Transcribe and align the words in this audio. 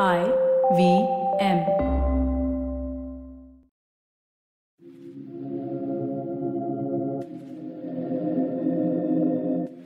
I 0.00 0.26
V 0.74 1.06
M. 1.38 1.58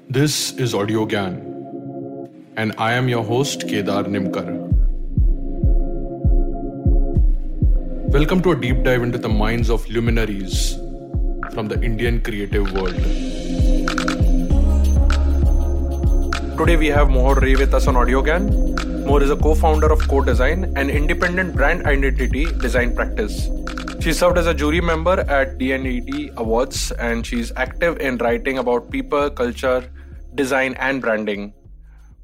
This 0.08 0.52
is 0.52 0.74
Audio 0.74 1.04
Gyan, 1.04 2.30
and 2.56 2.72
I 2.78 2.94
am 2.94 3.10
your 3.10 3.22
host 3.22 3.68
Kedar 3.68 4.04
Nimkar. 4.04 4.48
Welcome 8.08 8.40
to 8.44 8.52
a 8.52 8.56
deep 8.56 8.82
dive 8.84 9.02
into 9.02 9.18
the 9.18 9.28
minds 9.28 9.68
of 9.68 9.86
luminaries 9.90 10.76
from 11.52 11.68
the 11.68 11.78
Indian 11.82 12.22
creative 12.22 12.72
world. 12.72 12.96
Today 16.56 16.76
we 16.76 16.86
have 16.86 17.10
Mohar 17.10 17.40
Ray 17.40 17.56
with 17.56 17.74
us 17.74 17.86
on 17.86 17.94
Audio 17.94 18.22
Mohar 19.08 19.22
is 19.22 19.30
a 19.30 19.36
co-founder 19.36 19.90
of 19.90 20.06
Co-Design, 20.06 20.70
an 20.76 20.90
independent 20.90 21.56
brand 21.56 21.86
identity 21.86 22.44
design 22.44 22.94
practice. 22.94 23.48
She 24.00 24.12
served 24.12 24.36
as 24.36 24.46
a 24.46 24.52
jury 24.52 24.82
member 24.82 25.20
at 25.20 25.56
D&AD 25.56 26.34
Awards 26.36 26.92
and 26.92 27.24
she's 27.24 27.50
active 27.56 28.00
in 28.00 28.18
writing 28.18 28.58
about 28.58 28.90
people, 28.90 29.30
culture, 29.30 29.90
design, 30.34 30.74
and 30.74 31.00
branding. 31.00 31.54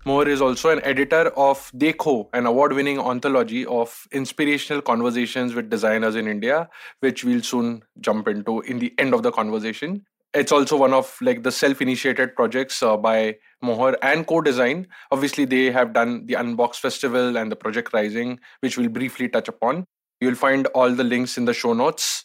Mohar 0.05 0.29
is 0.29 0.43
also 0.43 0.69
an 0.69 0.85
editor 0.85 1.31
of 1.39 1.73
Dekho, 1.73 2.29
an 2.35 2.45
award 2.45 2.75
winning 2.75 3.01
anthology 3.01 3.65
of 3.65 4.07
inspirational 4.13 4.83
conversations 4.83 5.55
with 5.55 5.71
designers 5.71 6.17
in 6.17 6.29
India, 6.29 6.69
which 7.01 7.25
we'll 7.25 7.41
soon 7.41 7.83
jump 8.01 8.29
into 8.29 8.61
in 8.61 8.79
the 8.79 8.93
end 8.99 9.15
of 9.15 9.23
the 9.23 9.33
conversation. 9.33 10.05
It's 10.35 10.51
also 10.51 10.77
one 10.77 10.93
of 10.93 11.17
like 11.21 11.45
the 11.45 11.53
self-initiated 11.53 12.35
projects 12.35 12.83
uh, 12.83 12.97
by 12.97 13.37
Mohar 13.63 13.97
and 14.03 14.27
co-design. 14.27 14.89
Obviously, 15.13 15.45
they 15.45 15.71
have 15.71 15.93
done 15.93 16.27
the 16.27 16.35
Unbox 16.35 16.77
Festival 16.77 17.37
and 17.37 17.53
the 17.53 17.57
Project 17.57 17.93
Rising, 17.93 18.41
which 18.61 18.77
we'll 18.77 18.89
briefly 18.89 19.29
touch 19.29 19.47
upon. 19.47 19.85
You'll 20.21 20.35
find 20.35 20.67
all 20.69 20.91
the 20.91 21.05
links 21.05 21.39
in 21.39 21.45
the 21.45 21.55
show 21.55 21.73
notes. 21.73 22.25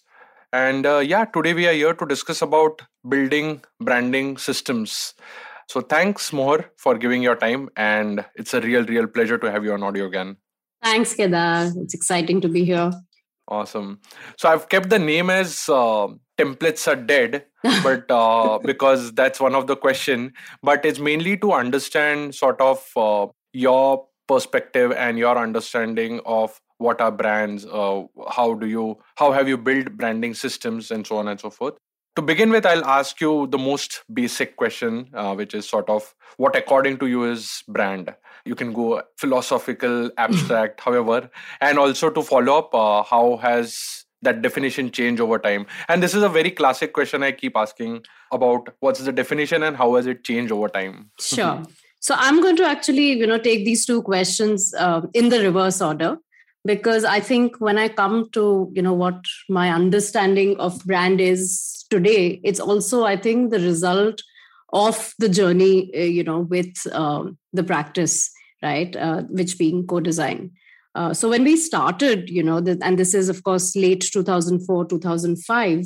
And 0.51 0.87
uh, 0.87 0.97
yeah, 0.99 1.25
today 1.25 1.53
we 1.53 1.67
are 1.67 1.73
here 1.73 1.93
to 1.93 2.05
discuss 2.07 2.41
about 2.41 2.81
building 3.07 3.63
branding 3.79 4.37
systems. 4.37 5.13
So 5.67 5.81
thanks, 5.81 6.33
Mohar, 6.33 6.71
for 6.77 6.97
giving 6.97 7.21
your 7.21 7.35
time. 7.35 7.69
And 7.75 8.25
it's 8.35 8.55
a 8.55 8.61
real, 8.61 8.83
real 8.85 9.05
pleasure 9.05 9.37
to 9.37 9.51
have 9.51 9.63
you 9.63 9.73
on 9.73 9.81
Audiogyan. 9.81 10.37
Thanks, 10.83 11.13
Kedar. 11.13 11.73
It's 11.75 11.93
exciting 11.93 12.41
to 12.41 12.47
be 12.47 12.65
here. 12.65 12.91
Awesome. 13.49 13.99
So 14.37 14.47
I've 14.47 14.69
kept 14.69 14.91
the 14.91 14.99
name 14.99 15.31
as 15.31 15.67
uh, 15.67 16.07
templates 16.37 16.87
are 16.87 16.95
dead, 16.95 17.45
but 17.83 18.09
uh, 18.09 18.59
because 18.59 19.11
that's 19.13 19.39
one 19.39 19.55
of 19.55 19.65
the 19.65 19.75
question. 19.75 20.33
But 20.61 20.85
it's 20.85 20.99
mainly 20.99 21.35
to 21.37 21.53
understand 21.53 22.35
sort 22.35 22.61
of 22.61 22.85
uh, 22.95 23.27
your 23.51 24.05
perspective 24.27 24.91
and 24.91 25.17
your 25.17 25.35
understanding 25.35 26.21
of 26.27 26.61
what 26.77 27.01
are 27.01 27.11
brands 27.11 27.65
uh, 27.65 28.03
how 28.29 28.53
do 28.53 28.67
you 28.67 28.97
how 29.15 29.31
have 29.31 29.47
you 29.49 29.57
built 29.57 29.91
branding 29.97 30.33
systems 30.33 30.91
and 30.91 31.05
so 31.05 31.17
on 31.17 31.27
and 31.27 31.39
so 31.39 31.49
forth 31.49 31.73
to 32.15 32.21
begin 32.21 32.51
with 32.51 32.65
i'll 32.65 32.85
ask 32.85 33.19
you 33.19 33.47
the 33.47 33.57
most 33.57 34.03
basic 34.13 34.55
question 34.55 35.09
uh, 35.15 35.33
which 35.33 35.55
is 35.55 35.67
sort 35.67 35.89
of 35.89 36.13
what 36.37 36.55
according 36.55 36.97
to 36.97 37.07
you 37.07 37.23
is 37.23 37.63
brand 37.67 38.13
you 38.45 38.55
can 38.55 38.73
go 38.73 39.01
philosophical 39.17 40.11
abstract 40.17 40.79
however 40.79 41.29
and 41.61 41.79
also 41.79 42.09
to 42.09 42.21
follow 42.21 42.59
up 42.59 42.73
uh, 42.73 43.03
how 43.03 43.37
has 43.37 44.05
that 44.21 44.41
definition 44.41 44.91
changed 44.91 45.21
over 45.21 45.39
time? 45.39 45.65
And 45.87 46.03
this 46.03 46.13
is 46.13 46.23
a 46.23 46.29
very 46.29 46.51
classic 46.51 46.93
question 46.93 47.23
i 47.23 47.31
keep 47.31 47.55
asking 47.55 48.03
about 48.31 48.69
what's 48.79 48.99
the 48.99 49.11
definition 49.11 49.63
and 49.63 49.77
how 49.77 49.95
has 49.95 50.07
it 50.07 50.23
changed 50.23 50.51
over 50.51 50.67
time? 50.67 51.11
Sure. 51.19 51.63
So 52.01 52.15
i'm 52.17 52.41
going 52.41 52.55
to 52.55 52.65
actually 52.65 53.11
you 53.11 53.27
know 53.27 53.37
take 53.37 53.65
these 53.65 53.85
two 53.85 54.01
questions 54.01 54.73
uh, 54.77 55.01
in 55.13 55.27
the 55.27 55.41
reverse 55.41 55.81
order 55.81 56.17
because 56.65 57.03
i 57.03 57.19
think 57.19 57.59
when 57.59 57.77
i 57.77 57.89
come 57.89 58.29
to 58.31 58.71
you 58.73 58.81
know 58.81 58.93
what 58.93 59.19
my 59.49 59.69
understanding 59.69 60.55
of 60.59 60.79
brand 60.85 61.19
is 61.19 61.85
today 61.89 62.39
it's 62.43 62.61
also 62.61 63.03
i 63.03 63.17
think 63.17 63.51
the 63.51 63.59
result 63.59 64.23
of 64.73 65.13
the 65.19 65.29
journey 65.29 65.91
uh, 65.95 65.99
you 65.99 66.23
know 66.23 66.39
with 66.39 66.75
um, 66.93 67.37
the 67.53 67.63
practice 67.63 68.31
right 68.61 68.95
uh, 68.95 69.21
which 69.23 69.57
being 69.57 69.85
co-design. 69.87 70.51
Uh, 70.95 71.13
so 71.13 71.29
when 71.29 71.43
we 71.43 71.55
started 71.55 72.29
you 72.29 72.43
know 72.43 72.59
the, 72.59 72.77
and 72.81 72.97
this 72.97 73.13
is 73.13 73.29
of 73.29 73.43
course 73.43 73.75
late 73.75 74.01
2004 74.01 74.85
2005 74.85 75.85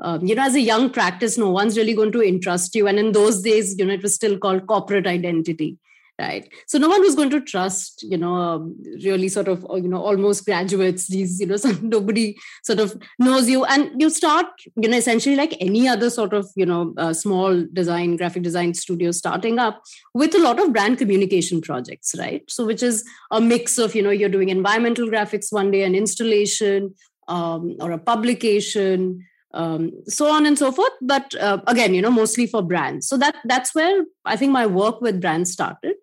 um, 0.00 0.24
you 0.24 0.34
know 0.34 0.42
as 0.42 0.54
a 0.54 0.60
young 0.60 0.90
practice 0.90 1.38
no 1.38 1.50
one's 1.50 1.76
really 1.76 1.94
going 1.94 2.12
to 2.12 2.22
entrust 2.22 2.74
you. 2.74 2.86
And 2.86 2.98
in 2.98 3.12
those 3.12 3.42
days 3.42 3.76
you 3.78 3.84
know 3.84 3.94
it 3.94 4.02
was 4.02 4.14
still 4.14 4.38
called 4.38 4.66
corporate 4.66 5.06
identity 5.06 5.78
right? 6.20 6.52
So 6.66 6.78
no 6.78 6.88
one 6.88 7.00
was 7.00 7.14
going 7.14 7.30
to 7.30 7.40
trust 7.40 8.02
you 8.02 8.18
know 8.18 8.34
um, 8.34 8.76
really 9.04 9.28
sort 9.28 9.48
of 9.48 9.66
uh, 9.70 9.76
you 9.76 9.88
know 9.88 10.02
almost 10.02 10.44
graduates 10.44 11.08
these 11.08 11.40
you 11.40 11.46
know 11.46 11.56
some, 11.64 11.88
nobody 11.88 12.36
sort 12.62 12.80
of 12.80 12.96
knows 13.18 13.48
you. 13.48 13.64
And 13.64 14.00
you 14.00 14.10
start 14.10 14.46
you 14.76 14.88
know 14.88 14.96
essentially 14.96 15.36
like 15.36 15.56
any 15.60 15.88
other 15.88 16.10
sort 16.10 16.32
of 16.32 16.48
you 16.56 16.66
know 16.66 16.94
uh, 16.98 17.12
small 17.12 17.64
design 17.72 18.16
graphic 18.16 18.42
design 18.42 18.74
studio 18.74 19.10
starting 19.10 19.58
up 19.58 19.82
with 20.14 20.34
a 20.34 20.38
lot 20.38 20.60
of 20.60 20.72
brand 20.72 20.98
communication 20.98 21.60
projects 21.60 22.14
right? 22.18 22.42
So 22.48 22.66
which 22.66 22.82
is 22.82 23.04
a 23.30 23.40
mix 23.40 23.78
of 23.78 23.94
you 23.94 24.02
know 24.02 24.10
you're 24.10 24.28
doing 24.28 24.50
environmental 24.50 25.08
graphics 25.08 25.50
one 25.50 25.70
day 25.70 25.82
an 25.82 25.94
installation 25.94 26.94
um, 27.28 27.76
or 27.80 27.92
a 27.92 27.98
publication 27.98 29.26
um, 29.52 29.90
so 30.06 30.30
on 30.30 30.46
and 30.46 30.56
so 30.56 30.70
forth. 30.70 30.92
But 31.00 31.34
uh, 31.34 31.58
again 31.66 31.94
you 31.94 32.02
know 32.02 32.10
mostly 32.10 32.46
for 32.46 32.62
brands. 32.62 33.08
So 33.08 33.16
that 33.16 33.36
that's 33.44 33.74
where 33.74 34.04
i 34.24 34.36
think 34.36 34.52
my 34.52 34.66
work 34.66 35.00
with 35.00 35.20
brands 35.20 35.52
started 35.52 35.94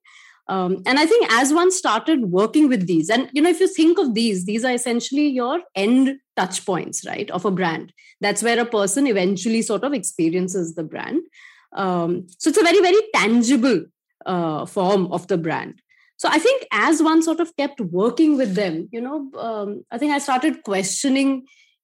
um, 0.49 0.83
and 0.87 0.99
i 0.99 1.07
think 1.07 1.27
as 1.33 1.53
one 1.53 1.71
started 1.71 2.27
working 2.27 2.69
with 2.69 2.87
these 2.87 3.09
and 3.09 3.29
you 3.33 3.43
know 3.43 3.51
if 3.51 3.61
you 3.61 3.69
think 3.69 3.99
of 3.99 4.15
these 4.15 4.45
these 4.45 4.65
are 4.65 4.73
essentially 4.73 5.27
your 5.29 5.61
end 5.75 6.17
touch 6.37 6.65
points 6.67 7.07
right 7.07 7.31
of 7.31 7.45
a 7.45 7.51
brand 7.51 7.93
that's 8.21 8.43
where 8.43 8.61
a 8.61 8.67
person 8.67 9.07
eventually 9.07 9.63
sort 9.63 9.85
of 9.85 9.93
experiences 9.93 10.75
the 10.75 10.85
brand 10.85 11.23
um, 11.75 12.27
so 12.39 12.51
it's 12.51 12.59
a 12.59 12.63
very 12.63 12.81
very 12.81 13.01
tangible 13.15 13.85
uh, 14.27 14.67
form 14.67 15.11
of 15.13 15.27
the 15.29 15.39
brand 15.39 15.81
so 16.17 16.29
i 16.31 16.39
think 16.39 16.67
as 16.73 17.03
one 17.03 17.23
sort 17.23 17.41
of 17.41 17.57
kept 17.57 17.81
working 17.81 18.37
with 18.37 18.55
them 18.55 18.89
you 18.93 19.01
know 19.01 19.31
um, 19.39 19.85
i 19.91 19.99
think 19.99 20.13
i 20.13 20.19
started 20.19 20.63
questioning 20.63 21.43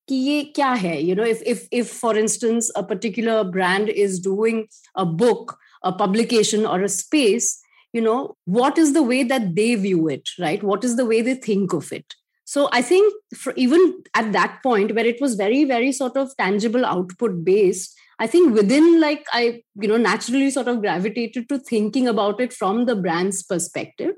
कि 0.09 0.15
ये 0.15 0.43
क्या 0.55 0.71
है 0.83 0.95
you 1.07 1.15
know 1.15 1.25
if 1.31 1.41
if 1.45 1.65
if 1.79 1.89
for 2.03 2.17
instance 2.17 2.71
a 2.75 2.83
particular 2.91 3.43
brand 3.55 3.89
is 4.03 4.19
doing 4.19 4.61
a 4.95 5.05
book 5.05 5.57
a 5.83 5.91
publication 5.91 6.65
or 6.65 6.81
a 6.81 6.89
space 6.89 7.49
you 7.94 8.00
know 8.00 8.36
what 8.44 8.76
is 8.76 8.92
the 8.92 9.02
way 9.02 9.22
that 9.22 9.54
they 9.54 9.74
view 9.76 10.08
it 10.08 10.28
right? 10.38 10.62
What 10.62 10.84
is 10.84 10.96
the 10.96 11.06
way 11.06 11.22
they 11.22 11.34
think 11.34 11.72
of 11.72 11.92
it? 11.92 12.14
So 12.44 12.68
i 12.72 12.82
think 12.82 13.12
for 13.42 13.52
even 13.56 14.02
at 14.14 14.32
that 14.32 14.62
point 14.62 14.94
where 14.94 15.06
it 15.06 15.20
was 15.20 15.34
very 15.34 15.64
very 15.64 15.92
sort 15.92 16.16
of 16.16 16.36
tangible 16.36 16.84
output 16.84 17.44
based 17.44 17.94
i 18.18 18.26
think 18.26 18.54
within 18.54 19.00
like 19.00 19.24
i 19.32 19.62
you 19.80 19.88
know 19.88 19.96
naturally 19.96 20.50
sort 20.50 20.68
of 20.68 20.80
gravitated 20.80 21.48
to 21.48 21.58
thinking 21.58 22.06
about 22.06 22.40
it 22.40 22.52
from 22.52 22.86
the 22.86 22.96
brand's 22.96 23.42
perspective. 23.42 24.14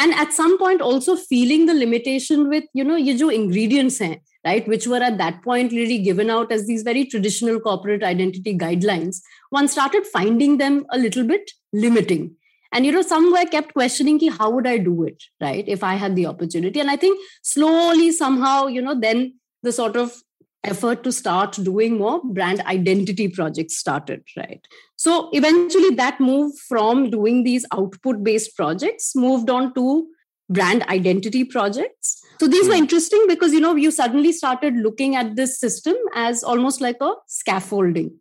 And 0.00 0.14
at 0.14 0.32
some 0.32 0.58
point 0.58 0.80
also 0.80 1.16
feeling 1.16 1.66
the 1.66 1.74
limitation 1.74 2.48
with 2.48 2.64
you 2.72 2.84
know 2.84 2.98
jo 3.20 3.28
ingredients 3.28 4.00
right 4.46 4.68
which 4.68 4.86
were 4.86 5.02
at 5.06 5.18
that 5.18 5.42
point 5.42 5.72
really 5.72 5.98
given 5.98 6.30
out 6.30 6.52
as 6.52 6.66
these 6.66 6.84
very 6.90 7.04
traditional 7.04 7.58
corporate 7.60 8.04
identity 8.04 8.56
guidelines 8.56 9.20
one 9.50 9.66
started 9.66 10.06
finding 10.06 10.58
them 10.58 10.84
a 10.90 10.98
little 10.98 11.24
bit 11.24 11.50
limiting 11.72 12.28
and 12.72 12.86
you 12.86 12.92
know 12.92 13.02
somewhere 13.02 13.46
kept 13.46 13.74
questioning 13.74 14.18
ki, 14.18 14.28
how 14.28 14.50
would 14.50 14.66
i 14.66 14.78
do 14.78 15.04
it 15.04 15.22
right 15.40 15.64
if 15.66 15.82
i 15.82 15.94
had 15.94 16.16
the 16.16 16.26
opportunity? 16.26 16.80
And 16.80 16.90
i 16.90 16.96
think 16.96 17.18
slowly 17.42 18.12
somehow 18.12 18.66
you 18.66 18.82
know 18.82 18.98
then 18.98 19.34
the 19.62 19.72
sort 19.72 19.96
of 19.96 20.22
effort 20.64 21.04
to 21.04 21.12
start 21.12 21.52
doing 21.62 21.98
more 21.98 22.20
brand 22.24 22.60
identity 22.62 23.28
projects 23.28 23.76
started 23.76 24.22
right? 24.36 24.60
So 24.96 25.30
eventually 25.32 25.94
that 25.94 26.20
move 26.20 26.52
from 26.68 27.10
doing 27.10 27.44
these 27.44 27.64
output 27.72 28.22
based 28.24 28.56
projects 28.56 29.14
moved 29.14 29.50
on 29.50 29.72
to 29.74 30.06
brand 30.50 30.82
identity 30.84 31.44
projects. 31.44 32.20
So 32.40 32.48
these 32.48 32.66
were 32.66 32.74
hmm. 32.74 32.82
interesting 32.82 33.24
because 33.28 33.52
you 33.52 33.60
know 33.60 33.74
you 33.74 33.90
suddenly 33.90 34.32
started 34.32 34.74
looking 34.76 35.16
at 35.16 35.36
this 35.36 35.58
system 35.58 35.96
as 36.14 36.42
almost 36.42 36.80
like 36.80 36.96
a 37.00 37.12
scaffolding 37.26 38.12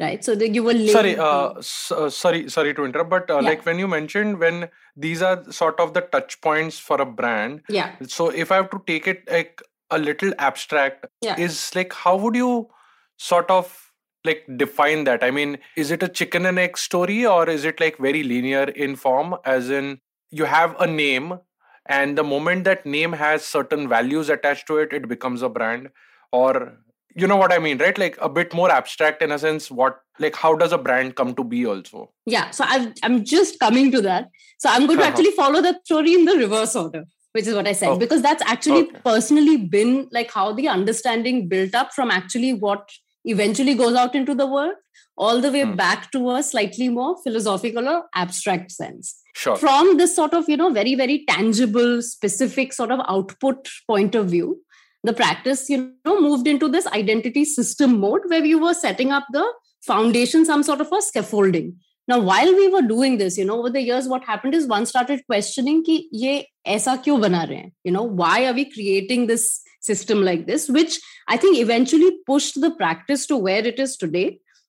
right? 0.00 0.24
So 0.24 0.34
that 0.34 0.54
you 0.54 0.62
were 0.62 0.86
sorry 0.88 1.16
uh, 1.16 1.54
so, 1.60 2.06
uh, 2.06 2.10
sorry 2.10 2.48
sorry 2.48 2.74
to 2.74 2.84
interrupt 2.84 3.10
but 3.10 3.30
uh, 3.30 3.34
yeah. 3.34 3.48
like 3.48 3.66
when 3.66 3.78
you 3.78 3.86
mentioned 3.86 4.38
when 4.38 4.68
these 4.96 5.22
are 5.22 5.44
sort 5.52 5.78
of 5.78 5.94
the 5.94 6.00
touch 6.00 6.40
points 6.40 6.78
for 6.78 7.00
a 7.00 7.06
brand 7.06 7.62
yeah. 7.68 7.94
so 8.06 8.28
if 8.30 8.50
i 8.50 8.56
have 8.56 8.70
to 8.70 8.82
take 8.86 9.06
it 9.06 9.22
like 9.30 9.62
a 9.90 9.98
little 9.98 10.32
abstract 10.38 11.06
yeah. 11.20 11.38
is 11.38 11.74
like 11.74 11.92
how 11.92 12.16
would 12.16 12.34
you 12.34 12.68
sort 13.16 13.50
of 13.50 13.90
like 14.24 14.44
define 14.56 15.04
that? 15.04 15.22
I 15.22 15.30
mean 15.30 15.58
is 15.76 15.90
it 15.90 16.02
a 16.02 16.08
chicken 16.08 16.46
and 16.46 16.58
egg 16.58 16.78
story 16.78 17.26
or 17.26 17.48
is 17.48 17.64
it 17.64 17.80
like 17.80 17.98
very 17.98 18.22
linear 18.22 18.64
in 18.64 18.96
form 18.96 19.34
as 19.44 19.70
in 19.70 20.00
you 20.30 20.44
have 20.44 20.76
a 20.80 20.86
name 20.86 21.38
and 21.86 22.16
the 22.16 22.24
moment 22.24 22.64
that 22.64 22.86
name 22.86 23.12
has 23.12 23.44
certain 23.44 23.88
values 23.88 24.28
attached 24.28 24.66
to 24.68 24.78
it 24.78 24.92
it 24.92 25.08
becomes 25.08 25.42
a 25.42 25.48
brand? 25.48 25.88
Or 26.32 26.78
you 27.16 27.26
know 27.26 27.36
what 27.36 27.52
i 27.52 27.58
mean 27.58 27.78
right 27.78 27.98
like 27.98 28.16
a 28.20 28.28
bit 28.28 28.52
more 28.54 28.70
abstract 28.70 29.22
in 29.22 29.32
a 29.32 29.38
sense 29.38 29.70
what 29.70 30.00
like 30.18 30.36
how 30.36 30.54
does 30.54 30.72
a 30.72 30.78
brand 30.78 31.14
come 31.16 31.34
to 31.34 31.44
be 31.44 31.66
also 31.66 32.10
yeah 32.26 32.50
so 32.50 32.64
i 32.66 32.92
am 33.02 33.24
just 33.24 33.58
coming 33.60 33.90
to 33.90 34.00
that 34.00 34.28
so 34.58 34.68
i'm 34.70 34.86
going 34.86 34.98
to 34.98 35.04
actually 35.04 35.30
follow 35.32 35.60
that 35.60 35.84
story 35.84 36.14
in 36.14 36.24
the 36.24 36.36
reverse 36.36 36.76
order 36.76 37.04
which 37.32 37.46
is 37.46 37.54
what 37.54 37.68
I 37.68 37.72
said, 37.74 37.90
Oh. 37.90 37.96
because 37.96 38.22
that's 38.22 38.42
actually 38.44 38.80
Okay. 38.88 38.98
personally 39.04 39.56
been 39.56 40.08
like 40.10 40.32
how 40.32 40.52
the 40.52 40.66
understanding 40.66 41.46
built 41.46 41.76
up 41.76 41.92
from 41.94 42.10
actually 42.10 42.54
what 42.54 42.88
eventually 43.24 43.74
goes 43.74 43.94
out 43.94 44.16
into 44.16 44.34
the 44.34 44.48
world, 44.48 44.74
all 45.16 45.40
the 45.40 45.52
way 45.52 45.62
Hmm. 45.62 45.76
back 45.76 46.10
to 46.10 46.32
a 46.32 46.42
slightly 46.42 46.88
more 46.88 47.16
philosophical 47.22 47.88
or 47.88 48.06
abstract 48.16 48.72
sense. 48.72 49.14
Sure. 49.36 49.54
From 49.54 49.96
this 49.96 50.16
sort 50.16 50.34
of, 50.34 50.48
you 50.48 50.56
know, 50.56 50.70
very, 50.70 50.96
very 50.96 51.24
tangible, 51.28 52.02
specific 52.02 52.72
sort 52.72 52.90
of 52.90 52.98
output 53.06 53.68
point 53.86 54.16
of 54.16 54.28
view, 54.28 54.60
the 55.02 55.12
practice 55.12 55.68
you 55.70 55.92
know 56.04 56.20
moved 56.20 56.46
into 56.46 56.68
this 56.68 56.86
identity 56.88 57.44
system 57.44 58.00
mode 58.00 58.22
where 58.26 58.42
we 58.42 58.54
were 58.54 58.74
setting 58.74 59.10
up 59.10 59.26
the 59.32 59.46
foundation 59.80 60.44
some 60.44 60.62
sort 60.62 60.80
of 60.80 60.92
a 60.92 61.00
scaffolding. 61.00 61.76
Now 62.06 62.18
while 62.18 62.54
we 62.54 62.68
were 62.68 62.82
doing 62.82 63.18
this 63.18 63.38
you 63.38 63.44
know 63.44 63.58
over 63.58 63.70
the 63.70 63.80
years 63.80 64.08
what 64.08 64.24
happened 64.24 64.54
is 64.54 64.66
one 64.66 64.86
started 64.86 65.22
questioning 65.26 65.82
ki 65.84 66.08
ye 66.12 66.46
aisa 66.66 66.96
kyun 67.04 67.26
bana 67.26 67.46
rahe 67.50 67.72
you 67.84 67.92
know 67.92 68.02
why 68.02 68.46
are 68.46 68.52
we 68.52 68.70
creating 68.70 69.26
this 69.26 69.60
system 69.80 70.22
like 70.22 70.46
this? 70.46 70.68
Which 70.68 71.00
i 71.28 71.36
think 71.36 71.58
eventually 71.58 72.10
pushed 72.26 72.60
the 72.60 72.72
practice 72.72 73.26
to 73.26 73.36
where 73.36 73.66
it 73.66 73.78
is 73.78 73.96
today 73.96 74.26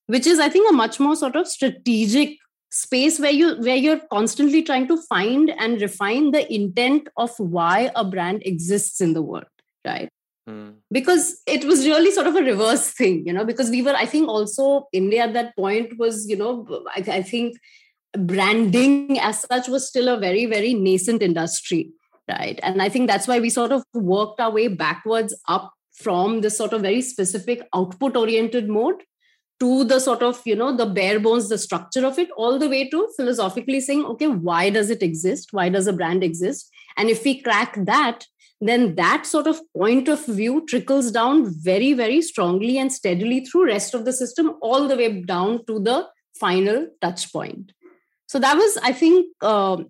which 0.07 0.27
is 0.27 0.39
i 0.39 0.49
think 0.49 0.69
a 0.69 0.73
much 0.81 0.99
more 0.99 1.15
sort 1.15 1.35
of 1.35 1.47
strategic 1.47 2.37
space 2.69 3.19
where 3.19 3.31
you 3.31 3.55
where 3.67 3.75
you're 3.75 4.01
constantly 4.11 4.61
trying 4.63 4.87
to 4.87 4.97
find 5.09 5.49
and 5.65 5.81
refine 5.81 6.31
the 6.31 6.43
intent 6.53 7.09
of 7.17 7.31
why 7.37 7.91
a 7.95 8.05
brand 8.05 8.41
exists 8.45 9.01
in 9.01 9.13
the 9.13 9.21
world 9.21 9.51
right? 9.85 10.09
Hmm. 10.47 10.69
because 10.91 11.39
it 11.45 11.65
was 11.65 11.85
really 11.85 12.09
sort 12.09 12.25
of 12.25 12.35
a 12.35 12.41
reverse 12.41 12.89
thing 12.89 13.23
you 13.27 13.31
know 13.31 13.45
because 13.45 13.69
we 13.69 13.83
were 13.83 13.93
i 13.95 14.07
think 14.07 14.27
also 14.27 14.87
india 14.91 15.25
at 15.25 15.33
that 15.33 15.55
point 15.55 15.99
was 15.99 16.27
you 16.27 16.35
know 16.35 16.65
i, 16.95 17.03
I 17.17 17.21
think 17.21 17.57
branding 18.17 19.19
as 19.19 19.41
such 19.41 19.67
was 19.67 19.87
still 19.87 20.07
a 20.07 20.19
very 20.19 20.47
very 20.47 20.73
nascent 20.73 21.21
industry 21.21 21.91
right? 22.27 22.59
And 22.63 22.81
i 22.81 22.89
think 22.89 23.07
that's 23.07 23.27
why 23.27 23.39
we 23.39 23.51
sort 23.51 23.71
of 23.71 23.83
worked 23.93 24.39
our 24.39 24.51
way 24.51 24.67
backwards 24.67 25.39
up 25.47 25.71
from 25.93 26.41
this 26.41 26.57
sort 26.57 26.73
of 26.73 26.81
very 26.81 27.03
specific 27.03 27.61
output 27.75 28.17
oriented 28.17 28.67
mode 28.67 29.03
to 29.61 29.83
the 29.83 29.99
sort 29.99 30.23
of 30.23 30.41
you 30.43 30.55
know 30.55 30.75
the 30.75 30.87
bare 30.87 31.19
bones 31.19 31.49
the 31.49 31.57
structure 31.57 32.05
of 32.05 32.17
it 32.17 32.29
all 32.35 32.57
the 32.57 32.67
way 32.67 32.89
to 32.89 33.07
philosophically 33.15 33.79
saying 33.79 34.03
okay 34.05 34.27
why 34.27 34.69
does 34.71 34.89
it 34.89 35.03
exist? 35.03 35.49
Why 35.51 35.69
does 35.69 35.87
a 35.87 35.93
brand 35.93 36.23
exist? 36.23 36.69
And 36.97 37.09
if 37.09 37.23
we 37.23 37.41
crack 37.41 37.75
that 37.85 38.25
then 38.61 38.95
that 38.95 39.25
sort 39.25 39.47
of 39.47 39.59
point 39.75 40.07
of 40.07 40.23
view 40.25 40.65
trickles 40.67 41.11
down 41.11 41.51
very 41.63 41.93
very 41.93 42.21
strongly 42.21 42.77
and 42.77 42.93
steadily 42.93 43.43
through 43.43 43.65
rest 43.65 43.93
of 43.93 44.05
the 44.05 44.13
system 44.13 44.53
all 44.61 44.87
the 44.87 44.95
way 44.95 45.21
down 45.21 45.65
to 45.65 45.79
the 45.79 46.07
final 46.39 46.87
touch 47.01 47.31
point. 47.33 47.73
So 48.27 48.39
that 48.39 48.55
was 48.55 48.77
i 48.83 48.93
think 48.93 49.27
um, 49.43 49.89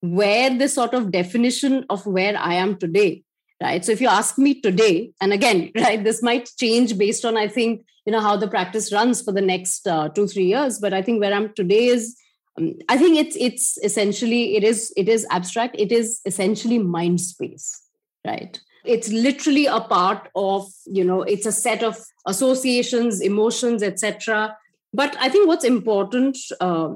where 0.00 0.56
this 0.56 0.74
sort 0.74 0.94
of 0.94 1.12
definition 1.12 1.84
of 1.90 2.06
where 2.06 2.36
i 2.38 2.54
am 2.54 2.76
today 2.76 3.22
right? 3.62 3.84
So 3.84 3.92
if 3.92 4.00
you 4.00 4.08
ask 4.08 4.38
me 4.38 4.60
today 4.60 5.12
and 5.20 5.32
again 5.32 5.70
right 5.76 6.02
this 6.02 6.22
might 6.22 6.50
change 6.58 6.96
based 6.96 7.24
on 7.24 7.36
i 7.36 7.48
think 7.48 7.84
you 8.06 8.12
know 8.12 8.20
how 8.20 8.36
the 8.36 8.48
practice 8.48 8.92
runs 8.92 9.22
for 9.22 9.32
the 9.32 9.40
next 9.40 9.86
uh, 9.86 10.08
2 10.08 10.26
3 10.26 10.44
years 10.44 10.78
but 10.78 10.92
i 10.92 11.02
think 11.02 11.20
where 11.20 11.34
i'm 11.34 11.52
today 11.54 11.86
is 11.86 12.16
um, 12.58 12.72
i 12.88 12.96
think 12.96 13.18
it's 13.18 13.36
it's 13.36 13.78
essentially 13.84 14.56
it 14.56 14.64
is 14.64 14.92
it 14.96 15.08
is 15.08 15.26
abstract. 15.30 15.76
It 15.78 15.92
is 15.92 16.20
essentially 16.24 16.78
mind 16.78 17.20
space 17.20 17.81
right? 18.26 18.60
It's 18.84 19.08
literally 19.08 19.66
a 19.66 19.80
part 19.80 20.28
of 20.34 20.66
you 20.86 21.04
know 21.04 21.22
it's 21.22 21.46
a 21.46 21.52
set 21.52 21.82
of 21.82 21.96
associations 22.26 23.20
emotions 23.20 23.82
etc 23.82 24.56
but 24.92 25.16
i 25.20 25.28
think 25.28 25.46
what's 25.48 25.64
important 25.64 26.36
uh, 26.60 26.88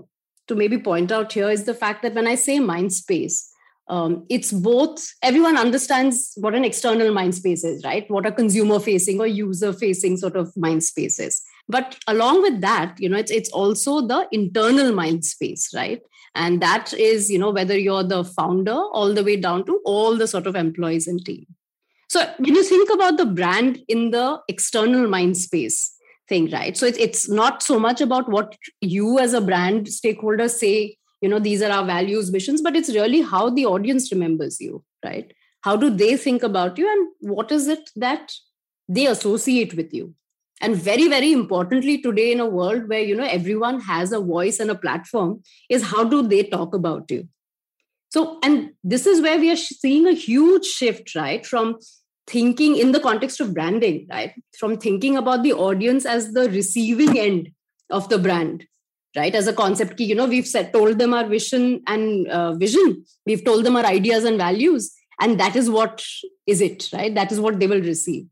to 0.46 0.54
maybe 0.54 0.78
point 0.78 1.12
out 1.12 1.32
here 1.32 1.50
is 1.50 1.64
the 1.64 1.74
fact 1.74 2.02
that 2.02 2.14
when 2.14 2.26
i 2.26 2.34
say 2.34 2.58
mind 2.58 2.92
space 2.92 3.52
um, 3.88 4.26
it's 4.28 4.52
both 4.52 4.98
everyone 5.22 5.56
understands 5.56 6.32
what 6.36 6.54
an 6.54 6.64
external 6.64 7.12
mind 7.12 7.36
space 7.36 7.62
is 7.62 7.84
right? 7.84 8.04
What 8.10 8.26
a 8.26 8.32
consumer 8.32 8.80
facing 8.80 9.20
or 9.20 9.28
user 9.28 9.72
facing 9.72 10.16
sort 10.16 10.36
of 10.36 10.52
mind 10.56 10.82
space 10.82 11.20
is. 11.20 11.40
But 11.68 11.96
along 12.08 12.42
with 12.42 12.60
that 12.62 12.96
you 12.98 13.08
know 13.08 13.16
it's 13.16 13.30
it's 13.30 13.50
also 13.50 14.00
the 14.04 14.26
internal 14.32 14.92
mind 14.92 15.24
space 15.24 15.72
right 15.72 16.02
and 16.36 16.60
that 16.60 16.92
is 16.92 17.30
you 17.30 17.38
know 17.38 17.50
whether 17.50 17.76
you're 17.76 18.04
the 18.04 18.22
founder 18.24 18.78
all 18.98 19.12
the 19.14 19.24
way 19.24 19.36
down 19.36 19.64
to 19.66 19.80
all 19.84 20.16
the 20.16 20.28
sort 20.28 20.46
of 20.46 20.54
employees 20.54 21.06
and 21.06 21.24
team. 21.24 21.46
So 22.08 22.24
when 22.38 22.54
you 22.54 22.62
think 22.62 22.90
about 22.90 23.16
the 23.16 23.26
brand 23.26 23.82
in 23.88 24.10
the 24.10 24.40
external 24.48 25.08
mind 25.08 25.36
space 25.36 25.92
thing 26.28 26.50
right? 26.50 26.76
So 26.76 26.86
it's, 26.86 26.98
it's 26.98 27.28
not 27.28 27.62
so 27.62 27.78
much 27.78 28.00
about 28.00 28.28
what 28.28 28.56
you 28.80 29.18
as 29.18 29.32
a 29.32 29.40
brand 29.40 29.88
stakeholder 29.88 30.48
say 30.48 30.96
you 31.22 31.28
know 31.28 31.38
these 31.38 31.62
are 31.62 31.70
our 31.70 31.84
values 31.84 32.28
visions 32.28 32.62
but 32.62 32.76
it's 32.76 32.94
really 32.94 33.22
how 33.22 33.48
the 33.50 33.66
audience 33.66 34.12
remembers 34.12 34.60
you 34.60 34.84
right? 35.04 35.32
How 35.62 35.76
do 35.76 35.90
they 35.90 36.16
think 36.16 36.42
about 36.42 36.78
you 36.78 36.88
and 36.88 37.32
what 37.32 37.50
is 37.50 37.66
it 37.66 37.90
that 37.96 38.32
they 38.88 39.06
associate 39.06 39.74
with 39.74 39.92
you 39.92 40.14
and 40.60 40.76
very 40.76 41.08
very 41.08 41.32
importantly 41.32 42.00
today 42.00 42.32
in 42.32 42.40
a 42.40 42.46
world 42.46 42.88
where 42.88 43.00
you 43.00 43.14
know 43.14 43.24
everyone 43.24 43.80
has 43.80 44.12
a 44.12 44.20
voice 44.20 44.58
and 44.58 44.70
a 44.70 44.74
platform 44.74 45.42
is 45.68 45.82
how 45.82 46.04
do 46.04 46.22
they 46.22 46.42
talk 46.42 46.74
about 46.74 47.10
you? 47.10 47.28
So 48.10 48.38
and 48.42 48.70
this 48.82 49.06
is 49.06 49.20
where 49.20 49.38
we 49.38 49.50
are 49.50 49.56
seeing 49.56 50.06
a 50.06 50.12
huge 50.12 50.64
shift 50.64 51.14
right 51.14 51.44
from 51.44 51.76
thinking 52.26 52.76
in 52.76 52.92
the 52.92 53.00
context 53.00 53.40
of 53.40 53.54
branding 53.54 54.06
right 54.10 54.32
from 54.58 54.76
thinking 54.76 55.16
about 55.16 55.42
the 55.42 55.52
audience 55.52 56.06
as 56.06 56.32
the 56.32 56.48
receiving 56.50 57.18
end 57.18 57.50
of 57.90 58.08
the 58.08 58.18
brand 58.18 58.66
right 59.16 59.34
as 59.34 59.46
a 59.46 59.52
concept 59.52 59.96
key. 59.96 60.04
You 60.04 60.14
know 60.14 60.26
we've 60.26 60.46
said 60.46 60.72
told 60.72 60.98
them 60.98 61.12
our 61.12 61.26
vision 61.26 61.82
and 61.86 62.28
uh, 62.28 62.54
vision. 62.54 63.04
We've 63.26 63.44
told 63.44 63.64
them 63.64 63.76
our 63.76 63.84
ideas 63.84 64.24
and 64.24 64.38
values 64.38 64.92
and 65.20 65.38
that 65.40 65.56
is 65.56 65.68
what 65.68 66.02
is 66.46 66.60
it 66.60 66.88
right? 66.92 67.14
That 67.14 67.32
is 67.32 67.40
what 67.40 67.60
they 67.60 67.66
will 67.66 67.82
receive 67.82 68.26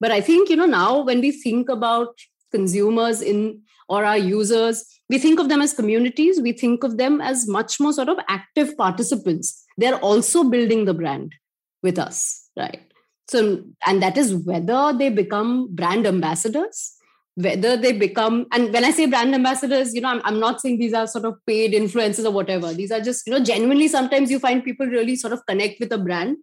but 0.00 0.10
i 0.10 0.20
think 0.20 0.48
you 0.48 0.56
know 0.56 0.66
now 0.66 1.00
when 1.02 1.20
we 1.20 1.30
think 1.30 1.68
about 1.68 2.08
consumers 2.50 3.20
in 3.20 3.60
or 3.88 4.04
our 4.04 4.18
users 4.18 4.84
we 5.10 5.18
think 5.18 5.40
of 5.40 5.48
them 5.48 5.60
as 5.60 5.74
communities. 5.74 6.40
We 6.40 6.52
think 6.52 6.84
of 6.84 6.96
them 6.96 7.20
as 7.20 7.48
much 7.48 7.80
more 7.80 7.92
sort 7.92 8.08
of 8.08 8.18
active 8.28 8.76
participants. 8.76 9.64
They're 9.76 9.98
also 9.98 10.44
building 10.44 10.84
the 10.84 10.94
brand 10.94 11.34
with 11.82 11.98
us 11.98 12.48
right? 12.56 12.80
So 13.28 13.62
and 13.86 14.02
that 14.02 14.16
is 14.16 14.34
whether 14.34 14.92
they 14.96 15.08
become 15.08 15.74
brand 15.74 16.06
ambassadors 16.06 16.96
whether 17.36 17.76
they 17.76 17.92
become 17.92 18.46
and 18.52 18.72
when 18.72 18.84
i 18.84 18.90
say 18.90 19.06
brand 19.06 19.32
ambassadors 19.34 19.94
you 19.94 20.00
know 20.00 20.08
I'm, 20.08 20.20
I'm 20.24 20.40
not 20.40 20.60
saying 20.60 20.78
these 20.78 20.92
are 20.92 21.06
sort 21.06 21.24
of 21.24 21.36
paid 21.46 21.72
influencers 21.72 22.24
or 22.24 22.32
whatever. 22.32 22.72
These 22.74 22.90
are 22.90 23.00
just 23.00 23.26
you 23.26 23.32
know 23.32 23.42
genuinely 23.42 23.88
sometimes 23.88 24.30
you 24.30 24.40
find 24.40 24.64
people 24.64 24.86
really 24.86 25.16
sort 25.16 25.32
of 25.32 25.46
connect 25.46 25.80
with 25.80 25.92
a 25.92 25.98
brand 25.98 26.38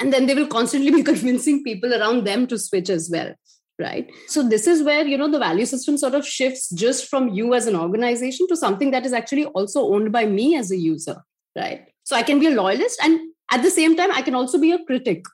and 0.00 0.12
then 0.12 0.26
they 0.26 0.34
will 0.34 0.46
constantly 0.46 0.90
be 0.98 1.02
convincing 1.02 1.62
people 1.62 1.94
around 1.94 2.26
them 2.26 2.46
to 2.46 2.58
switch 2.58 2.90
as 2.90 3.10
well 3.10 3.34
right? 3.78 4.10
So 4.26 4.42
this 4.42 4.66
is 4.66 4.82
where 4.82 5.06
you 5.06 5.16
know 5.16 5.30
the 5.30 5.38
value 5.38 5.64
system 5.64 5.96
sort 5.96 6.14
of 6.14 6.26
shifts 6.26 6.68
just 6.70 7.08
from 7.08 7.28
you 7.28 7.54
as 7.54 7.66
an 7.66 7.76
organization 7.76 8.48
to 8.48 8.56
something 8.56 8.90
that 8.90 9.06
is 9.06 9.12
actually 9.12 9.44
also 9.46 9.92
owned 9.94 10.12
by 10.12 10.26
me 10.26 10.56
as 10.56 10.70
a 10.70 10.76
user 10.76 11.16
right? 11.56 11.86
So 12.04 12.16
i 12.16 12.22
can 12.22 12.40
be 12.40 12.46
a 12.46 12.50
loyalist 12.50 12.98
and 13.02 13.20
at 13.50 13.62
the 13.62 13.70
same 13.70 13.96
time 13.96 14.10
i 14.12 14.22
can 14.22 14.34
also 14.34 14.58
be 14.58 14.72
a 14.72 14.84
critic. 14.84 15.24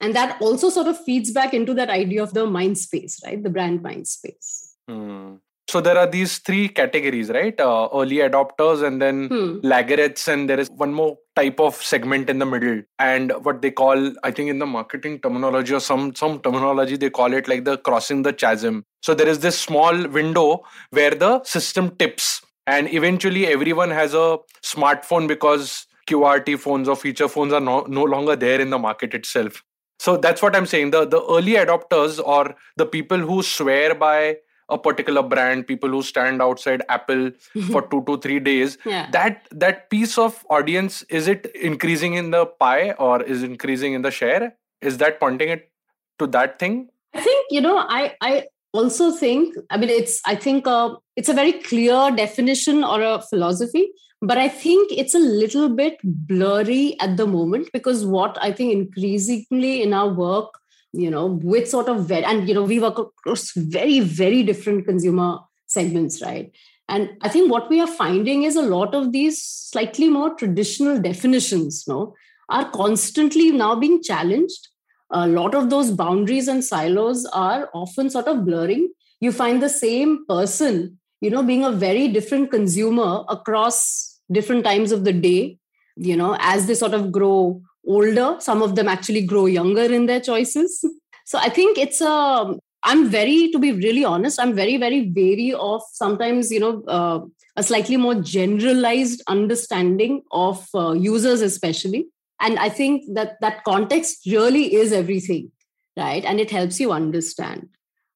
And 0.00 0.14
that 0.14 0.42
also 0.42 0.68
sort 0.68 0.88
of 0.88 1.02
feeds 1.02 1.30
back 1.30 1.54
into 1.54 1.72
that 1.74 1.88
idea 1.88 2.22
of 2.22 2.34
the 2.34 2.46
mind 2.46 2.76
space 2.76 3.20
right? 3.24 3.42
The 3.42 3.50
brand 3.50 3.82
mind 3.82 4.06
space. 4.06 4.76
Hmm. 4.88 5.36
So 5.68 5.80
there 5.80 5.96
are 5.98 6.06
these 6.06 6.38
three 6.38 6.68
categories, 6.68 7.30
right? 7.30 7.58
Uh, 7.58 7.88
early 7.92 8.16
adopters, 8.16 8.82
and 8.86 9.00
then 9.00 9.28
Hmm. 9.28 9.58
laggards, 9.62 10.28
and 10.28 10.48
there 10.48 10.60
is 10.60 10.70
one 10.70 10.92
more 10.92 11.16
type 11.36 11.58
of 11.58 11.74
segment 11.82 12.28
in 12.28 12.38
the 12.38 12.46
middle, 12.46 12.82
and 12.98 13.32
what 13.42 13.62
they 13.62 13.70
call, 13.70 14.12
I 14.22 14.30
think, 14.30 14.50
in 14.50 14.58
the 14.58 14.66
marketing 14.66 15.20
terminology 15.20 15.74
or 15.74 15.80
some 15.80 16.14
some 16.14 16.38
terminology, 16.40 16.96
they 16.96 17.10
call 17.10 17.32
it 17.32 17.48
like 17.48 17.64
the 17.64 17.78
crossing 17.78 18.22
the 18.22 18.32
chasm. 18.32 18.84
So 19.02 19.14
there 19.14 19.26
is 19.26 19.40
this 19.40 19.58
small 19.58 20.06
window 20.08 20.62
where 20.90 21.10
the 21.24 21.42
system 21.44 21.90
tips, 21.96 22.42
and 22.66 22.92
eventually 22.92 23.46
everyone 23.46 23.90
has 23.90 24.14
a 24.14 24.38
smartphone 24.62 25.26
because 25.26 25.86
QWERTY 26.06 26.58
phones 26.58 26.88
or 26.88 26.96
feature 26.96 27.28
phones 27.28 27.52
are 27.54 27.60
no, 27.60 27.80
no 27.88 28.02
longer 28.04 28.36
there 28.36 28.60
in 28.60 28.68
the 28.68 28.78
market 28.78 29.14
itself. 29.14 29.62
So 29.98 30.18
that's 30.18 30.42
what 30.42 30.54
I'm 30.54 30.66
saying. 30.66 30.90
The 30.90 31.06
the 31.06 31.22
early 31.24 31.52
adopters 31.54 32.20
or 32.22 32.54
the 32.76 32.84
people 32.86 33.18
who 33.18 33.42
swear 33.42 33.94
by 33.94 34.36
a 34.68 34.78
particular 34.78 35.22
brand, 35.22 35.66
people 35.66 35.90
who 35.90 36.02
stand 36.02 36.40
outside 36.40 36.82
Apple 36.88 37.30
for 37.70 37.82
two 37.82 38.02
to 38.06 38.18
three 38.18 38.40
days, 38.40 38.78
yeah 38.84 39.10
that 39.10 39.46
that 39.50 39.90
piece 39.90 40.16
of 40.18 40.44
audience 40.50 41.02
is 41.08 41.28
it 41.28 41.46
increasing 41.54 42.14
in 42.14 42.30
the 42.30 42.46
pie 42.46 42.92
or 42.92 43.22
is 43.22 43.42
increasing 43.42 43.92
in 43.92 44.02
the 44.02 44.10
share? 44.10 44.56
Is 44.80 44.98
that 44.98 45.20
pointing 45.20 45.48
it 45.48 45.70
to 46.18 46.26
that 46.28 46.58
thing? 46.58 46.88
I 47.14 47.20
think 47.20 47.46
you 47.50 47.60
know 47.60 47.78
I 47.78 48.14
I 48.20 48.46
also 48.72 49.12
think 49.12 49.54
I 49.70 49.76
mean 49.76 49.88
it's 49.88 50.20
I 50.26 50.34
think 50.34 50.66
uh, 50.66 50.96
it's 51.16 51.28
a 51.28 51.34
very 51.34 51.52
clear 51.52 52.10
definition 52.10 52.82
or 52.84 53.02
a 53.02 53.22
philosophy, 53.22 53.88
but 54.20 54.38
I 54.38 54.48
think 54.48 54.90
it's 54.90 55.14
a 55.14 55.18
little 55.18 55.68
bit 55.68 55.98
blurry 56.02 56.98
at 57.00 57.16
the 57.16 57.26
moment 57.26 57.68
because 57.72 58.04
what 58.04 58.36
I 58.40 58.52
think 58.52 58.72
increasingly 58.72 59.82
in 59.82 59.92
our 59.92 60.08
work, 60.08 60.58
you 60.94 61.10
know, 61.10 61.26
with 61.26 61.68
sort 61.68 61.88
of 61.88 62.06
very 62.06 62.24
and 62.24 62.48
you 62.48 62.54
know 62.54 62.62
we 62.62 62.78
work 62.78 62.98
across 62.98 63.50
very 63.52 64.00
very 64.00 64.42
different 64.42 64.86
consumer 64.86 65.38
segments, 65.66 66.22
right? 66.22 66.52
And 66.88 67.10
I 67.22 67.28
think 67.28 67.50
what 67.50 67.68
we 67.68 67.80
are 67.80 67.86
finding 67.86 68.42
is 68.44 68.56
a 68.56 68.62
lot 68.62 68.94
of 68.94 69.12
these 69.12 69.42
slightly 69.42 70.08
more 70.08 70.34
traditional 70.34 71.00
definitions, 71.00 71.84
no, 71.88 72.14
are 72.48 72.70
constantly 72.70 73.50
now 73.50 73.74
being 73.74 74.02
challenged. 74.02 74.68
A 75.10 75.26
lot 75.26 75.54
of 75.54 75.70
those 75.70 75.90
boundaries 75.90 76.46
and 76.48 76.64
silos 76.64 77.24
are 77.26 77.70
often 77.74 78.10
sort 78.10 78.26
of 78.26 78.44
blurring. 78.44 78.92
You 79.20 79.32
find 79.32 79.62
the 79.62 79.68
same 79.68 80.24
person, 80.28 80.98
you 81.20 81.30
know, 81.30 81.42
being 81.42 81.64
a 81.64 81.72
very 81.72 82.08
different 82.08 82.50
consumer 82.50 83.24
across 83.28 84.20
different 84.30 84.64
times 84.64 84.92
of 84.92 85.04
the 85.04 85.12
day. 85.12 85.58
You 85.96 86.16
know, 86.16 86.36
as 86.40 86.66
they 86.66 86.74
sort 86.74 86.94
of 86.94 87.12
grow 87.12 87.62
older, 87.86 88.36
some 88.38 88.62
of 88.62 88.74
them 88.74 88.88
actually 88.88 89.22
grow 89.22 89.46
younger 89.46 89.92
in 89.92 90.06
their 90.06 90.20
choices. 90.20 90.84
So 91.26 91.38
I 91.38 91.48
think 91.48 91.78
it's 91.78 92.00
a 92.00 92.54
I'm 92.84 93.08
very, 93.08 93.50
to 93.50 93.58
be 93.58 93.72
really 93.72 94.04
honest, 94.04 94.38
I'm 94.38 94.54
very, 94.54 94.76
very 94.76 95.10
wary 95.10 95.54
of 95.54 95.82
sometimes, 95.92 96.52
you 96.52 96.60
know, 96.60 96.84
uh, 96.86 97.20
a 97.56 97.62
slightly 97.62 97.96
more 97.96 98.14
generalized 98.14 99.22
understanding 99.26 100.22
of 100.30 100.68
uh, 100.74 100.92
users, 100.92 101.40
especially. 101.40 102.08
And 102.40 102.58
I 102.58 102.68
think 102.68 103.04
that 103.14 103.40
that 103.40 103.64
context 103.64 104.26
really 104.26 104.74
is 104.74 104.92
everything, 104.92 105.50
right? 105.96 106.22
And 106.24 106.38
it 106.40 106.50
helps 106.50 106.78
you 106.78 106.92
understand. 106.92 107.68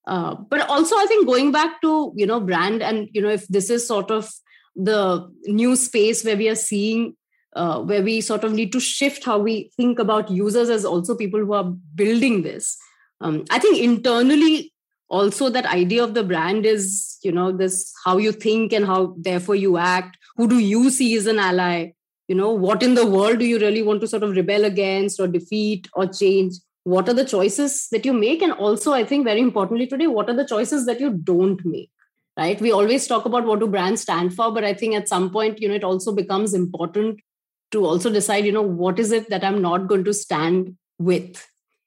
Uh, 0.06 0.34
but 0.34 0.68
also, 0.68 0.96
I 0.96 1.06
think 1.06 1.26
going 1.26 1.50
back 1.50 1.80
to, 1.80 2.12
you 2.14 2.26
know, 2.26 2.40
brand 2.40 2.82
and, 2.82 3.08
you 3.12 3.22
know, 3.22 3.30
if 3.30 3.48
this 3.48 3.70
is 3.70 3.87
sort 3.87 4.10
of 4.10 4.30
the 4.76 5.30
new 5.44 5.76
space 5.76 6.25
where 6.25 6.37
we 6.37 6.48
are 6.48 6.54
seeing 6.54 7.16
uh, 7.57 7.81
where 7.81 8.02
we 8.02 8.21
sort 8.21 8.45
of 8.45 8.52
need 8.52 8.73
to 8.73 8.81
shift 8.81 9.25
how 9.25 9.38
we 9.38 9.71
think 9.76 9.99
about 9.99 10.31
users 10.31 10.69
as 10.69 10.85
also 10.85 11.17
people 11.17 11.40
who 11.40 11.52
are 11.52 11.73
building 11.95 12.43
this. 12.43 12.76
Um, 13.21 13.45
i 13.50 13.59
think 13.59 13.78
internally 13.78 14.73
also 15.09 15.49
that 15.49 15.67
idea 15.67 16.05
of 16.05 16.14
the 16.14 16.23
brand 16.23 16.67
is 16.67 17.19
you 17.23 17.33
know 17.33 17.50
this 17.50 17.93
how 18.05 18.17
you 18.19 18.33
think 18.33 18.73
and 18.73 18.87
how 18.87 19.14
therefore 19.17 19.57
you 19.57 19.76
act 19.76 20.17
who 20.37 20.47
do 20.47 20.59
you 20.59 20.90
see 20.90 21.17
as 21.17 21.26
an 21.26 21.38
ally 21.38 21.90
you 22.28 22.35
know 22.35 22.50
what 22.50 22.83
in 22.83 22.95
the 22.95 23.07
world 23.07 23.38
do 23.38 23.45
you 23.45 23.59
really 23.59 23.83
want 23.83 24.00
to 24.02 24.09
sort 24.09 24.23
of 24.23 24.37
rebel 24.37 24.64
against 24.64 25.19
or 25.19 25.26
defeat 25.26 25.88
or 25.95 26.07
change? 26.07 26.55
What 26.85 27.09
are 27.09 27.14
the 27.14 27.25
choices 27.25 27.88
that 27.90 28.05
you 28.05 28.12
make? 28.12 28.43
And 28.43 28.52
also 28.52 28.93
i 28.93 29.05
think 29.05 29.25
very 29.25 29.40
importantly 29.40 29.87
today 29.87 30.07
what 30.07 30.28
are 30.31 30.37
the 30.37 30.47
choices 30.47 30.87
that 30.87 31.00
you 31.00 31.11
don't 31.11 31.64
make 31.64 31.90
right? 32.37 32.61
We 32.61 32.71
always 32.71 33.09
talk 33.09 33.25
about 33.25 33.47
what 33.47 33.59
do 33.59 33.67
brands 33.67 34.02
stand 34.02 34.35
for 34.35 34.52
but 34.52 34.64
i 34.64 34.73
think 34.73 34.95
at 34.95 35.09
some 35.09 35.31
point 35.31 35.61
you 35.61 35.69
know 35.69 35.75
it 35.75 35.85
also 35.85 36.12
becomes 36.12 36.55
important 36.55 37.21
to 37.70 37.84
also 37.84 38.10
decide 38.10 38.44
you 38.44 38.52
know 38.52 38.62
what 38.62 38.98
is 38.98 39.12
it 39.12 39.28
that 39.30 39.44
i'm 39.44 39.60
not 39.62 39.87
going 39.87 40.04
to 40.04 40.14
stand 40.14 40.76
with. 40.98 41.46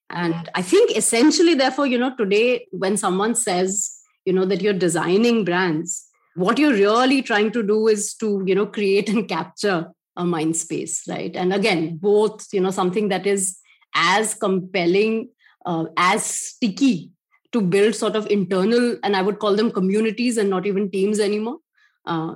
And 0.10 0.50
i 0.56 0.62
think 0.62 0.96
essentially 0.98 1.54
therefore 1.56 1.88
you 1.88 1.98
know 1.98 2.16
today 2.16 2.68
when 2.72 2.98
someone 2.98 3.34
says 3.34 3.98
you 4.26 4.34
know 4.34 4.46
that 4.46 4.62
you're 4.62 4.74
designing 4.74 5.46
brands 5.46 6.08
what 6.36 6.58
you're 6.58 6.74
really 6.74 7.22
trying 7.22 7.52
to 7.52 7.64
do 7.64 7.88
is 7.88 8.14
to 8.16 8.44
you 8.46 8.56
know 8.56 8.66
create 8.66 9.10
and 9.10 9.28
capture 9.28 9.92
a 10.18 10.26
mind 10.26 10.58
space 10.58 11.08
right? 11.08 11.36
And 11.36 11.54
again 11.54 11.98
both 11.98 12.48
you 12.54 12.60
know 12.60 12.72
something 12.72 13.10
that 13.10 13.26
is 13.26 13.58
as 13.96 14.34
compelling 14.34 15.30
uh, 15.66 15.86
as 15.98 16.26
sticky 16.26 17.12
to 17.52 17.62
build 17.62 17.96
sort 17.96 18.16
of 18.16 18.28
internal 18.28 18.98
and 19.04 19.16
i 19.16 19.22
would 19.22 19.40
call 19.40 19.56
them 19.56 19.72
communities 19.72 20.38
and 20.38 20.50
not 20.50 20.66
even 20.66 20.92
teams 20.92 21.20
anymore. 21.20 21.58
Uh, 22.06 22.36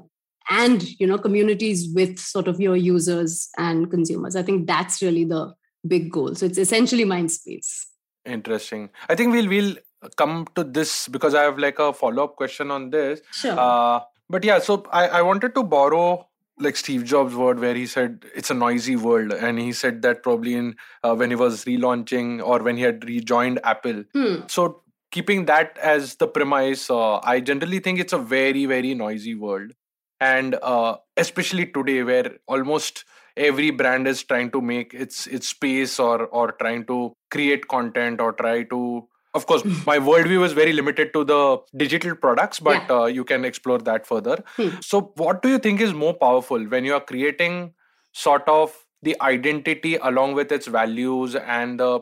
and 0.49 0.99
you 0.99 1.07
know 1.07 1.17
communities 1.17 1.87
with 1.93 2.19
sort 2.19 2.47
of 2.47 2.59
your 2.59 2.75
users 2.75 3.49
and 3.57 3.89
consumers 3.89 4.35
i 4.35 4.43
think 4.43 4.67
that's 4.67 5.01
really 5.01 5.25
the 5.25 5.53
big 5.87 6.11
goal. 6.11 6.35
So 6.35 6.45
it's 6.45 6.57
essentially 6.57 7.05
mind 7.05 7.31
space. 7.31 7.87
Interesting. 8.25 8.89
I 9.09 9.15
think 9.15 9.33
we'll 9.33 9.47
we'll 9.47 9.75
come 10.17 10.47
to 10.55 10.63
this 10.63 11.07
because 11.07 11.35
I 11.35 11.43
have 11.43 11.57
like 11.57 11.79
a 11.79 11.93
follow 11.93 12.23
up 12.23 12.35
question 12.35 12.71
on 12.71 12.89
this. 12.89 13.21
Sure. 13.31 13.57
Uh, 13.57 14.01
but 14.29 14.43
yeah, 14.43 14.59
so 14.59 14.85
I, 14.91 15.07
I 15.07 15.21
wanted 15.21 15.53
to 15.55 15.63
borrow 15.63 16.27
like 16.57 16.75
Steve 16.75 17.03
Jobs' 17.03 17.35
word 17.35 17.59
where 17.59 17.75
he 17.75 17.85
said 17.85 18.25
it's 18.33 18.49
a 18.49 18.53
noisy 18.53 18.95
world, 18.95 19.33
and 19.33 19.59
he 19.59 19.73
said 19.73 20.01
that 20.01 20.23
probably 20.23 20.55
in 20.55 20.75
uh, 21.03 21.13
when 21.13 21.29
he 21.29 21.35
was 21.35 21.65
relaunching 21.65 22.43
or 22.43 22.59
when 22.59 22.77
he 22.77 22.83
had 22.83 23.03
rejoined 23.05 23.59
Apple. 23.63 24.03
Hmm. 24.13 24.35
So 24.47 24.81
keeping 25.11 25.45
that 25.45 25.77
as 25.77 26.15
the 26.15 26.27
premise, 26.27 26.89
uh, 26.89 27.19
I 27.19 27.41
generally 27.41 27.79
think 27.79 27.99
it's 27.99 28.13
a 28.13 28.17
very 28.17 28.65
very 28.65 28.95
noisy 28.95 29.35
world, 29.35 29.73
and 30.19 30.55
uh, 30.61 30.95
especially 31.17 31.65
today 31.67 32.03
where 32.03 32.31
almost 32.47 33.05
every 33.37 33.69
brand 33.69 34.07
is 34.07 34.23
trying 34.23 34.51
to 34.51 34.61
make 34.61 34.93
its 34.93 35.27
its 35.27 35.47
space 35.47 35.99
or 35.99 36.25
or 36.27 36.51
trying 36.53 36.85
to 36.85 37.13
create 37.31 37.67
content 37.67 38.21
or 38.21 38.31
try 38.33 38.63
to 38.63 39.07
of 39.33 39.45
course 39.45 39.63
my 39.85 39.97
worldview 39.97 40.45
is 40.45 40.53
very 40.53 40.71
limited 40.73 41.11
to 41.13 41.23
the 41.23 41.57
digital 41.75 42.15
products 42.15 42.59
but 42.59 42.83
Yeah. 42.89 42.95
uh, 42.99 43.05
you 43.05 43.23
can 43.23 43.43
explore 43.45 43.79
that 43.79 44.07
further 44.07 44.43
Hmm. 44.57 44.69
so 44.81 45.11
what 45.15 45.41
do 45.41 45.49
you 45.49 45.59
think 45.59 45.81
is 45.81 45.93
more 45.93 46.13
powerful 46.13 46.63
when 46.75 46.85
you 46.85 46.93
are 46.93 47.05
creating 47.13 47.73
sort 48.13 48.47
of 48.47 48.75
the 49.01 49.15
identity 49.21 49.95
along 49.97 50.33
with 50.33 50.51
its 50.51 50.67
values 50.67 51.35
and 51.35 51.79
the 51.79 51.99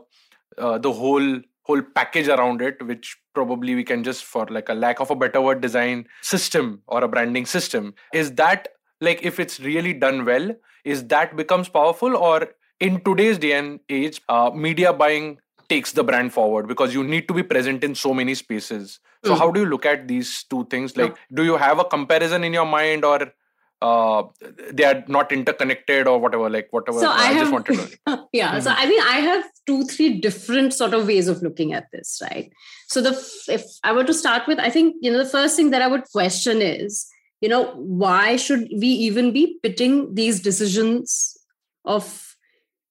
uh, 0.57 0.77
the 0.77 0.91
whole 0.91 1.41
whole 1.63 1.81
package 1.81 2.27
around 2.27 2.61
it 2.61 2.81
which 2.85 3.17
probably 3.33 3.75
we 3.75 3.83
can 3.83 4.03
just 4.03 4.23
for 4.23 4.45
like 4.47 4.69
a 4.69 4.73
lack 4.73 4.99
of 4.99 5.09
a 5.11 5.15
better 5.15 5.41
word 5.41 5.61
design 5.61 6.05
system 6.21 6.81
or 6.87 7.03
a 7.03 7.07
branding 7.07 7.45
system. 7.45 7.93
Is 8.13 8.33
that 8.33 8.67
like 9.01 9.23
if 9.23 9.39
it's 9.39 9.59
really 9.59 9.93
done 9.93 10.25
well 10.25 10.51
is 10.83 11.07
that 11.07 11.35
becomes 11.37 11.69
powerful? 11.69 12.17
Or 12.17 12.49
in 12.79 12.99
today's 13.03 13.37
day 13.37 13.53
and 13.53 13.79
age 13.89 14.21
uh, 14.27 14.51
media 14.53 14.91
buying 14.91 15.37
takes 15.69 15.93
the 15.93 16.03
brand 16.03 16.33
forward 16.33 16.67
because 16.67 16.93
you 16.93 17.03
need 17.03 17.27
to 17.29 17.33
be 17.33 17.41
present 17.43 17.83
in 17.83 17.95
so 17.95 18.13
many 18.13 18.35
spaces. 18.35 18.99
So 19.23 19.33
Mm. 19.33 19.37
how 19.37 19.51
do 19.51 19.61
you 19.61 19.65
look 19.65 19.85
at 19.85 20.07
these 20.09 20.43
two 20.43 20.65
things? 20.65 20.97
Like 20.97 21.15
do 21.33 21.45
you 21.45 21.55
have 21.55 21.79
a 21.79 21.85
comparison 21.85 22.43
in 22.43 22.51
your 22.53 22.65
mind 22.65 23.05
or 23.05 23.31
uh, 23.89 24.23
they 24.79 24.85
are 24.89 24.99
not 25.15 25.31
interconnected 25.37 26.07
or 26.11 26.17
whatever 26.25 26.49
like 26.55 26.67
whatever 26.75 26.99
So 27.05 27.09
I 27.09 27.33
just 27.33 27.39
have- 27.43 27.51
wanted 27.55 27.77
to 27.79 28.27
yeah 28.41 28.59
so 28.65 28.69
Mhm. 28.71 28.75
i 28.83 28.85
mean 28.91 29.01
i 29.13 29.17
have 29.29 29.43
two 29.69 29.79
three 29.93 30.09
different 30.27 30.73
sort 30.81 30.93
of 30.99 31.07
ways 31.13 31.27
of 31.33 31.41
looking 31.47 31.73
at 31.79 31.87
this 31.95 32.11
right? 32.27 32.47
So 32.93 33.01
the 33.07 33.13
if 33.57 33.63
i 33.83 33.91
were 33.97 34.05
to 34.11 34.15
start 34.23 34.47
with 34.51 34.59
i 34.67 34.69
think 34.77 34.95
you 35.07 35.11
know 35.11 35.21
the 35.23 35.29
first 35.37 35.55
thing 35.61 35.71
that 35.75 35.81
i 35.87 35.89
would 35.95 36.05
question 36.17 36.61
is 36.69 37.05
you 37.45 37.49
know 37.53 37.63
why 38.03 38.35
should 38.47 38.67
we 38.83 38.91
even 39.07 39.31
be 39.39 39.45
pitting 39.67 39.95
these 40.19 40.39
decisions 40.49 41.17
of 41.95 42.11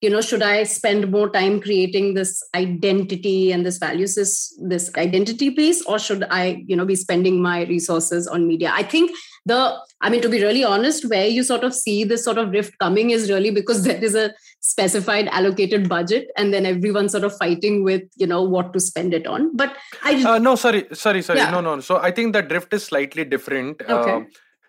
you 0.05 0.11
know 0.13 0.21
should 0.29 0.43
i 0.43 0.55
spend 0.71 1.11
more 1.17 1.29
time 1.35 1.61
creating 1.67 2.07
this 2.15 2.33
identity 2.61 3.53
and 3.53 3.65
this 3.67 3.79
value 3.79 4.07
sys- 4.15 4.53
this 4.73 4.87
identity 5.03 5.51
piece 5.59 5.83
or 5.93 5.99
should 6.07 6.25
i 6.39 6.43
you 6.73 6.77
know 6.81 6.85
be 6.85 6.97
spending 7.03 7.41
my 7.43 7.59
resources 7.75 8.27
on 8.27 8.47
media? 8.49 8.73
I 8.75 8.83
think 8.83 9.13
the 9.47 9.61
i 10.03 10.11
mean 10.11 10.21
to 10.21 10.29
be 10.29 10.43
really 10.43 10.65
honest 10.65 11.09
where 11.09 11.27
you 11.27 11.43
sort 11.43 11.65
of 11.65 11.75
see 11.75 12.05
this 12.05 12.25
sort 12.25 12.39
of 12.39 12.51
rift 12.51 12.79
coming 12.79 13.11
is 13.11 13.31
really 13.31 13.51
because 13.51 13.83
there 13.89 14.03
is 14.05 14.15
a 14.15 14.33
specified 14.63 15.29
allocated 15.29 15.89
budget 15.89 16.31
and 16.37 16.55
then 16.55 16.65
everyone 16.65 17.09
sort 17.09 17.25
of 17.25 17.37
fighting 17.37 17.83
with 17.83 18.03
you 18.17 18.27
know 18.27 18.43
what 18.43 18.73
to 18.73 18.81
spend 18.81 19.13
it 19.13 19.27
on. 19.27 19.55
But 19.57 19.77
i 20.03 20.13
uh, 20.25 20.39
no 20.39 20.55
sorry 20.55 20.87
sorry 20.93 21.23
sorry. 21.23 21.41
Yeah. 21.41 21.51
no 21.51 21.61
no. 21.61 21.81
So 21.81 21.99
i 21.99 22.11
think 22.11 22.33
the 22.33 22.43
drift 22.43 22.73
is 22.73 22.85
slightly 22.85 23.25
different. 23.25 23.83
Okay. 23.83 24.13
uh, 24.13 24.21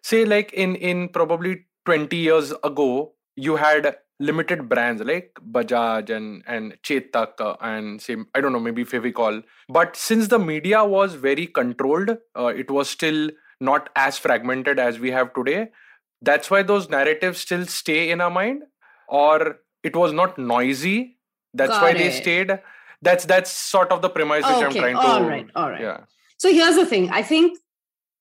say 0.02 0.26
like 0.26 0.52
in 0.54 0.76
in 0.76 1.10
probably 1.10 1.66
20 1.86 2.18
years 2.18 2.52
ago 2.64 3.14
you 3.36 3.56
had 3.56 3.96
limited 4.20 4.68
brands 4.70 5.02
like 5.04 5.32
bajaj 5.52 6.10
and 6.16 6.44
and 6.48 6.76
chetak 6.82 7.40
uh, 7.40 7.56
and 7.62 8.02
say 8.02 8.18
i 8.34 8.42
don't 8.42 8.54
know 8.54 8.60
maybe 8.60 8.84
fevicol. 8.84 9.44
But 9.70 9.96
since 9.96 10.28
the 10.28 10.40
media 10.40 10.84
was 10.84 11.14
very 11.14 11.48
controlled 11.48 12.18
uh, 12.36 12.52
it 12.64 12.72
was 12.72 12.90
still 12.90 13.30
not 13.72 13.90
as 13.96 14.18
fragmented 14.28 14.80
as 14.86 15.00
we 15.06 15.12
have 15.18 15.34
today 15.40 15.62
that's 16.22 16.52
why 16.56 16.62
those 16.72 16.90
narratives 16.90 17.44
still 17.48 17.66
stay 17.66 18.00
in 18.16 18.22
our 18.28 18.36
mind 18.40 18.64
or 19.08 19.60
it 19.84 19.96
was 19.96 20.14
not 20.22 20.38
noisy 20.38 21.18
that's 21.54 21.78
Got 21.78 21.82
why 21.82 21.94
they 21.94 22.10
stayed 22.22 22.58
that's 23.02 23.26
that's 23.26 23.52
sort 23.52 23.92
of 23.98 24.02
the 24.08 24.10
premise 24.18 24.50
which 24.52 24.64
i'm 24.66 24.72
okay 24.72 24.80
trying 24.80 25.00
to 25.06 25.14
all 25.14 25.24
right 25.36 25.48
all 25.56 25.70
right 25.76 25.88
yeah 25.90 26.02
So 26.44 26.52
here's 26.52 26.76
the 26.76 26.86
thing. 26.86 27.10
I 27.10 27.24
think 27.24 27.58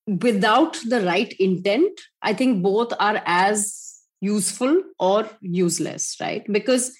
without 0.07 0.77
the 0.87 1.01
right 1.01 1.33
intent, 1.39 1.99
I 2.21 2.33
think 2.33 2.63
both 2.63 2.93
are 2.97 3.21
as 3.25 3.99
useful 4.21 4.81
or 4.97 5.29
useless, 5.41 6.15
right? 6.21 6.45
Because 6.49 6.95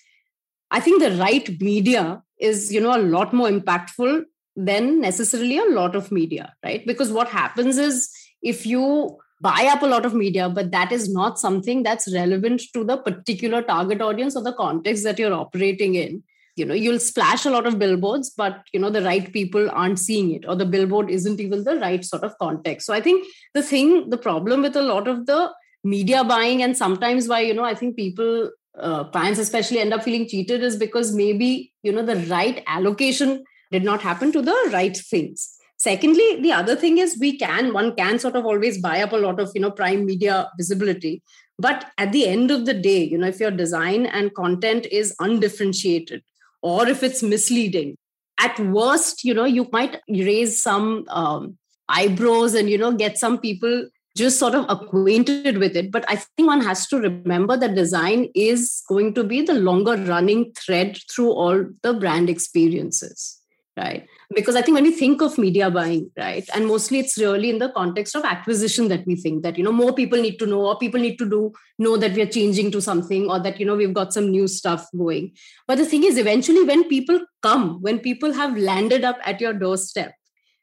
I 0.69 0.81
think 0.81 1.01
the 1.01 1.11
right 1.11 1.61
media 1.61 2.21
is, 2.39 2.73
you 2.73 2.81
know, 2.81 2.93
a 2.93 2.99
lot 3.15 3.33
more 3.33 3.47
impactful 3.47 4.23
than 4.57 4.99
necessarily 4.99 5.59
a 5.59 5.69
lot 5.79 5.95
of 5.95 6.11
media, 6.11 6.53
right? 6.61 6.85
Because 6.85 7.09
what 7.09 7.29
happens 7.29 7.77
is 7.77 8.11
if 8.43 8.65
you 8.65 9.17
buy 9.41 9.67
up 9.71 9.81
a 9.81 9.87
lot 9.87 10.05
of 10.05 10.13
media, 10.13 10.47
but 10.49 10.71
that 10.71 10.91
is 10.91 11.11
not 11.11 11.39
something 11.39 11.83
that's 11.83 12.13
relevant 12.13 12.61
to 12.73 12.83
the 12.83 12.97
particular 12.97 13.61
target 13.61 14.01
audience 14.01 14.35
or 14.35 14.43
the 14.43 14.53
context 14.53 15.03
that 15.03 15.19
you're 15.19 15.33
operating 15.33 15.95
in, 15.95 16.23
you 16.55 16.65
know 16.65 16.73
you'll 16.73 16.99
splash 16.99 17.45
a 17.45 17.49
lot 17.49 17.65
of 17.65 17.79
billboards 17.79 18.29
but 18.29 18.61
you 18.73 18.79
know 18.79 18.89
the 18.89 19.01
right 19.01 19.31
people 19.33 19.69
aren't 19.71 19.99
seeing 19.99 20.31
it 20.31 20.45
or 20.47 20.55
the 20.55 20.65
billboard 20.65 21.09
isn't 21.09 21.39
even 21.39 21.63
the 21.63 21.77
right 21.77 22.05
sort 22.05 22.23
of 22.23 22.37
context. 22.37 22.85
So 22.85 22.93
i 22.93 23.01
think 23.01 23.25
the 23.53 23.63
thing 23.63 24.09
the 24.09 24.17
problem 24.17 24.61
with 24.61 24.75
a 24.75 24.81
lot 24.81 25.07
of 25.07 25.25
the 25.25 25.51
media 25.83 26.23
buying 26.23 26.61
and 26.63 26.77
sometimes 26.77 27.27
why 27.27 27.41
you 27.41 27.53
know 27.53 27.63
i 27.63 27.73
think 27.73 27.95
people 27.95 28.51
uh, 28.79 29.03
clients 29.05 29.39
especially 29.39 29.79
end 29.79 29.93
up 29.93 30.03
feeling 30.03 30.27
cheated 30.27 30.63
is 30.63 30.77
because 30.77 31.13
maybe 31.13 31.73
you 31.83 31.91
know 31.91 32.03
the 32.03 32.15
right 32.27 32.63
allocation 32.67 33.43
did 33.71 33.83
not 33.83 34.01
happen 34.01 34.31
to 34.31 34.41
the 34.41 34.69
right 34.71 34.95
things 34.97 35.57
secondly 35.77 36.41
the 36.41 36.51
other 36.51 36.75
thing 36.75 36.97
is 36.97 37.17
we 37.19 37.37
can 37.37 37.73
one 37.73 37.95
can 37.95 38.19
sort 38.19 38.35
of 38.35 38.45
always 38.45 38.77
buy 38.79 39.01
up 39.01 39.11
a 39.13 39.17
lot 39.17 39.39
of 39.39 39.51
you 39.53 39.61
know 39.61 39.71
prime 39.71 40.05
media 40.05 40.49
visibility. 40.57 41.21
But 41.59 41.91
at 41.99 42.11
the 42.11 42.27
end 42.27 42.51
of 42.51 42.65
the 42.65 42.73
day 42.73 43.03
you 43.03 43.17
know 43.17 43.27
if 43.27 43.39
your 43.39 43.51
design 43.51 44.05
and 44.05 44.33
content 44.33 44.87
is 44.87 45.15
undifferentiated 45.19 46.23
or 46.61 46.87
if 46.87 47.03
it's 47.03 47.21
misleading 47.21 47.97
at 48.39 48.59
worst 48.59 49.23
you 49.23 49.33
know 49.33 49.45
you 49.45 49.67
might 49.71 49.99
raise 50.09 50.61
some 50.61 51.05
um, 51.09 51.57
eyebrows 51.89 52.53
and 52.53 52.69
you 52.69 52.77
know 52.77 52.91
get 52.93 53.17
some 53.17 53.37
people 53.37 53.87
just 54.15 54.37
sort 54.37 54.53
of 54.53 54.65
acquainted 54.69 55.57
with 55.57 55.75
it. 55.75 55.91
But 55.91 56.05
i 56.07 56.15
think 56.15 56.47
one 56.47 56.61
has 56.61 56.87
to 56.87 56.97
remember 56.97 57.57
that 57.57 57.75
design 57.75 58.29
is 58.35 58.83
going 58.87 59.13
to 59.15 59.23
be 59.23 59.41
the 59.41 59.55
longer 59.55 59.97
running 59.97 60.51
thread 60.53 60.97
through 61.11 61.31
all 61.31 61.65
the 61.81 61.93
brand 61.93 62.29
experiences 62.29 63.42
right? 63.75 64.07
Because 64.33 64.55
i 64.55 64.61
think 64.61 64.75
when 64.75 64.83
we 64.83 64.91
think 64.91 65.21
of 65.21 65.37
media 65.37 65.69
buying 65.69 66.11
right 66.17 66.47
and 66.53 66.67
mostly 66.67 66.99
it's 66.99 67.17
really 67.17 67.49
in 67.49 67.59
the 67.59 67.69
context 67.69 68.15
of 68.15 68.23
acquisition 68.23 68.87
that 68.87 69.05
we 69.05 69.15
think 69.15 69.43
that 69.43 69.57
you 69.57 69.63
know 69.63 69.71
more 69.71 69.93
people 69.93 70.21
need 70.21 70.37
to 70.39 70.45
know 70.45 70.65
or 70.65 70.77
people 70.77 70.99
need 70.99 71.17
to 71.17 71.29
do 71.29 71.51
know 71.79 71.97
that 71.97 72.13
we 72.13 72.21
are 72.21 72.33
changing 72.37 72.71
to 72.71 72.81
something 72.81 73.29
or 73.29 73.39
that 73.39 73.59
you 73.59 73.65
know 73.65 73.75
we've 73.75 73.93
got 73.93 74.13
some 74.13 74.29
new 74.29 74.47
stuff 74.47 74.87
going. 74.97 75.31
But 75.67 75.77
the 75.77 75.85
thing 75.85 76.03
is 76.03 76.17
eventually 76.17 76.63
when 76.63 76.87
people 76.87 77.19
come 77.41 77.81
when 77.81 77.99
people 77.99 78.33
have 78.33 78.57
landed 78.57 79.03
up 79.03 79.17
at 79.25 79.41
your 79.41 79.53
doorstep 79.53 80.13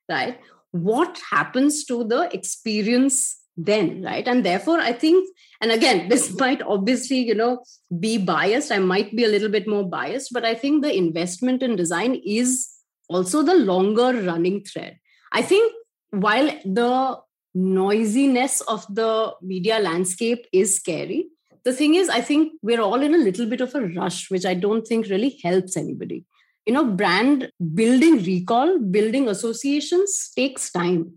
right 0.09 0.38
what 0.73 1.21
happens 1.31 1.85
to 1.85 2.05
the 2.05 2.33
experience 2.33 3.38
then 3.57 4.02
right? 4.02 4.26
And 4.26 4.45
therefore 4.45 4.81
i 4.81 4.93
think 4.93 5.29
and 5.61 5.73
again 5.73 6.09
this 6.12 6.38
might 6.38 6.62
obviously 6.62 7.19
you 7.19 7.35
know 7.35 7.64
be 7.99 8.19
biased. 8.19 8.71
I 8.73 8.79
might 8.79 9.14
be 9.14 9.25
a 9.25 9.29
little 9.29 9.49
bit 9.49 9.67
more 9.67 9.85
biased 9.85 10.33
but 10.33 10.45
i 10.45 10.55
think 10.55 10.83
the 10.83 10.97
investment 10.97 11.62
in 11.62 11.76
design 11.76 12.21
is 12.25 12.70
also 13.11 13.43
the 13.43 13.55
longer 13.55 14.23
running 14.23 14.64
thread. 14.64 14.99
I 15.33 15.43
think 15.43 15.73
while 16.11 16.47
the 16.64 17.19
noisiness 17.55 18.61
of 18.62 18.87
the 18.95 19.35
media 19.43 19.79
landscape 19.81 20.47
is 20.52 20.76
scary, 20.76 21.29
the 21.64 21.73
thing 21.73 21.95
is, 21.95 22.09
I 22.09 22.21
think 22.21 22.52
we're 22.62 22.81
all 22.81 23.02
in 23.02 23.14
a 23.14 23.19
little 23.19 23.47
bit 23.47 23.61
of 23.61 23.75
a 23.75 23.87
rush, 23.88 24.31
which 24.31 24.47
I 24.47 24.55
don't 24.55 24.87
think 24.87 25.09
really 25.09 25.38
helps 25.43 25.76
anybody. 25.76 26.25
You 26.67 26.73
know, 26.73 26.85
brand 26.85 27.50
building 27.75 28.23
recall, 28.23 28.79
building 28.79 29.29
associations 29.29 30.31
takes 30.37 30.71
time. 30.71 31.12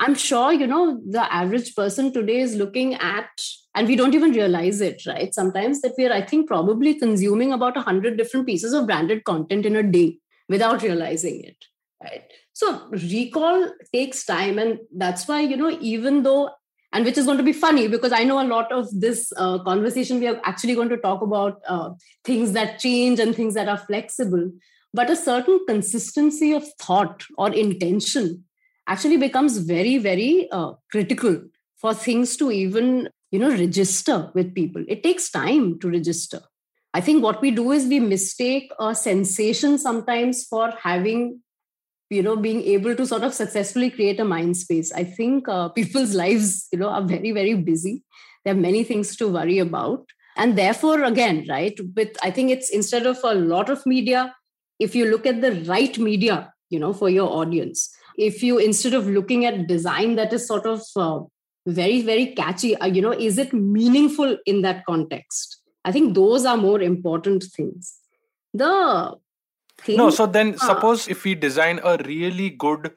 I'm 0.00 0.14
sure, 0.14 0.52
you 0.52 0.66
know, 0.66 1.00
the 1.08 1.32
average 1.32 1.74
person 1.74 2.12
today 2.12 2.40
is 2.40 2.54
looking 2.54 2.94
at, 2.94 3.28
and 3.74 3.88
we 3.88 3.96
don't 3.96 4.14
even 4.14 4.30
realize 4.30 4.80
it, 4.80 5.04
right? 5.06 5.34
Sometimes 5.34 5.80
that 5.80 5.94
we're, 5.98 6.12
I 6.12 6.22
think, 6.22 6.46
probably 6.46 6.94
consuming 6.94 7.52
about 7.52 7.74
100 7.74 8.16
different 8.16 8.46
pieces 8.46 8.72
of 8.72 8.86
branded 8.86 9.24
content 9.24 9.66
in 9.66 9.74
a 9.74 9.82
day 9.82 10.18
without 10.48 10.82
realizing 10.82 11.42
it 11.42 11.56
right? 12.02 12.22
So 12.52 12.88
recall 12.90 13.72
takes 13.92 14.24
time 14.24 14.58
and 14.58 14.78
that's 14.96 15.26
why 15.26 15.40
you 15.40 15.56
know 15.56 15.76
even 15.80 16.22
though 16.22 16.50
and 16.92 17.04
which 17.04 17.18
is 17.18 17.26
going 17.26 17.38
to 17.38 17.44
be 17.44 17.52
funny 17.52 17.86
because 17.86 18.12
i 18.12 18.24
know 18.24 18.40
a 18.40 18.48
lot 18.48 18.72
of 18.72 18.88
this 18.98 19.30
uh, 19.36 19.58
conversation 19.62 20.20
we 20.20 20.26
are 20.26 20.40
actually 20.44 20.74
going 20.74 20.88
to 20.88 20.96
talk 20.96 21.20
about 21.20 21.60
uh, 21.68 21.90
things 22.24 22.52
that 22.52 22.78
change 22.78 23.20
and 23.20 23.36
things 23.36 23.52
that 23.54 23.68
are 23.68 23.76
flexible 23.76 24.50
but 24.94 25.10
a 25.10 25.16
certain 25.16 25.60
consistency 25.66 26.52
of 26.52 26.64
thought 26.80 27.26
or 27.36 27.52
intention 27.52 28.44
actually 28.86 29.18
becomes 29.18 29.58
very 29.58 29.98
very 29.98 30.48
uh, 30.50 30.72
critical 30.90 31.42
for 31.76 31.94
things 31.94 32.36
to 32.36 32.50
even 32.50 33.08
you 33.30 33.38
know 33.38 33.50
register 33.50 34.30
with 34.34 34.54
people. 34.54 34.84
It 34.88 35.02
takes 35.02 35.30
time 35.30 35.78
to 35.80 35.90
register 35.90 36.40
I 36.98 37.00
think 37.00 37.22
what 37.22 37.40
we 37.40 37.52
do 37.52 37.70
is 37.70 37.86
we 37.86 38.00
mistake 38.00 38.72
a 38.80 38.92
sensation 38.92 39.78
sometimes 39.78 40.42
for 40.42 40.72
having, 40.82 41.40
you 42.10 42.24
know, 42.24 42.34
being 42.34 42.60
able 42.64 42.96
to 42.96 43.06
sort 43.06 43.22
of 43.22 43.32
successfully 43.32 43.88
create 43.88 44.18
a 44.18 44.24
mind 44.24 44.56
space. 44.56 44.90
I 44.90 45.04
think 45.04 45.48
uh, 45.48 45.68
people's 45.78 46.16
lives, 46.16 46.66
you 46.72 46.80
know, 46.80 46.88
are 46.88 47.02
very, 47.02 47.30
very 47.30 47.54
busy. 47.54 48.02
There 48.44 48.52
are 48.52 48.56
many 48.56 48.82
things 48.82 49.14
to 49.18 49.28
worry 49.28 49.60
about. 49.60 50.08
And 50.36 50.58
therefore, 50.58 51.04
again, 51.04 51.46
right, 51.48 51.78
with 51.94 52.16
I 52.20 52.32
think 52.32 52.50
it's 52.50 52.68
instead 52.68 53.06
of 53.06 53.18
a 53.22 53.32
lot 53.32 53.70
of 53.70 53.86
media, 53.86 54.34
if 54.80 54.96
you 54.96 55.08
look 55.08 55.24
at 55.24 55.40
the 55.40 55.52
right 55.66 55.96
media, 56.00 56.52
you 56.68 56.80
know, 56.80 56.92
for 56.92 57.08
your 57.08 57.30
audience, 57.30 57.94
if 58.16 58.42
you 58.42 58.58
instead 58.58 58.94
of 58.94 59.06
looking 59.06 59.44
at 59.44 59.68
design 59.68 60.16
that 60.16 60.32
is 60.32 60.48
sort 60.48 60.66
of 60.66 60.82
uh, 60.96 61.20
very, 61.64 62.02
very 62.02 62.34
catchy, 62.34 62.76
uh, 62.76 62.86
you 62.86 63.02
know, 63.02 63.12
is 63.12 63.38
it 63.38 63.52
meaningful 63.52 64.36
in 64.46 64.62
that 64.62 64.84
context? 64.84 65.57
I 65.84 65.92
think 65.92 66.14
those 66.14 66.44
are 66.44 66.56
more 66.56 66.80
important 66.80 67.44
things. 67.44 67.98
The 68.54 69.16
thing, 69.78 69.96
no, 69.96 70.10
so 70.10 70.26
then 70.26 70.54
uh, 70.54 70.66
suppose 70.66 71.08
if 71.08 71.24
we 71.24 71.34
design 71.34 71.80
a 71.84 71.98
really 72.04 72.50
good, 72.50 72.92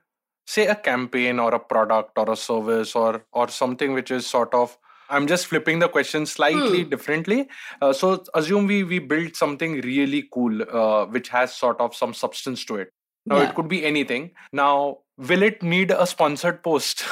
say 0.48 0.68
a 0.68 0.76
campaign 0.76 1.40
or 1.40 1.54
a 1.54 1.60
product 1.60 2.18
or 2.18 2.32
a 2.32 2.36
service 2.36 2.96
or 2.96 3.26
or 3.32 3.50
something 3.50 3.94
which 3.94 4.12
is 4.12 4.26
sort 4.26 4.54
of 4.54 4.78
I'm 5.12 5.28
just 5.28 5.48
flipping 5.48 5.80
the 5.80 5.90
question 5.90 6.26
slightly 6.26 6.84
hmm. 6.84 6.90
differently. 6.90 7.50
Uh, 7.82 7.94
so 7.94 8.24
assume 8.34 8.66
we 8.66 8.84
we 8.84 9.00
build 9.00 9.36
something 9.36 9.82
really 9.82 10.24
cool, 10.34 10.62
uh, 10.64 11.06
which 11.06 11.30
has 11.30 11.54
sort 11.54 11.80
of 11.80 11.94
some 11.96 12.14
substance 12.14 12.66
to 12.66 12.78
it. 12.78 12.94
Now 13.26 13.38
yeah. 13.38 13.50
it 13.50 13.56
could 13.56 13.68
be 13.68 13.86
anything. 13.86 14.32
Now 14.52 15.00
will 15.18 15.44
it 15.44 15.62
need 15.62 15.92
a 15.92 16.08
sponsored 16.08 16.64
post 16.64 17.04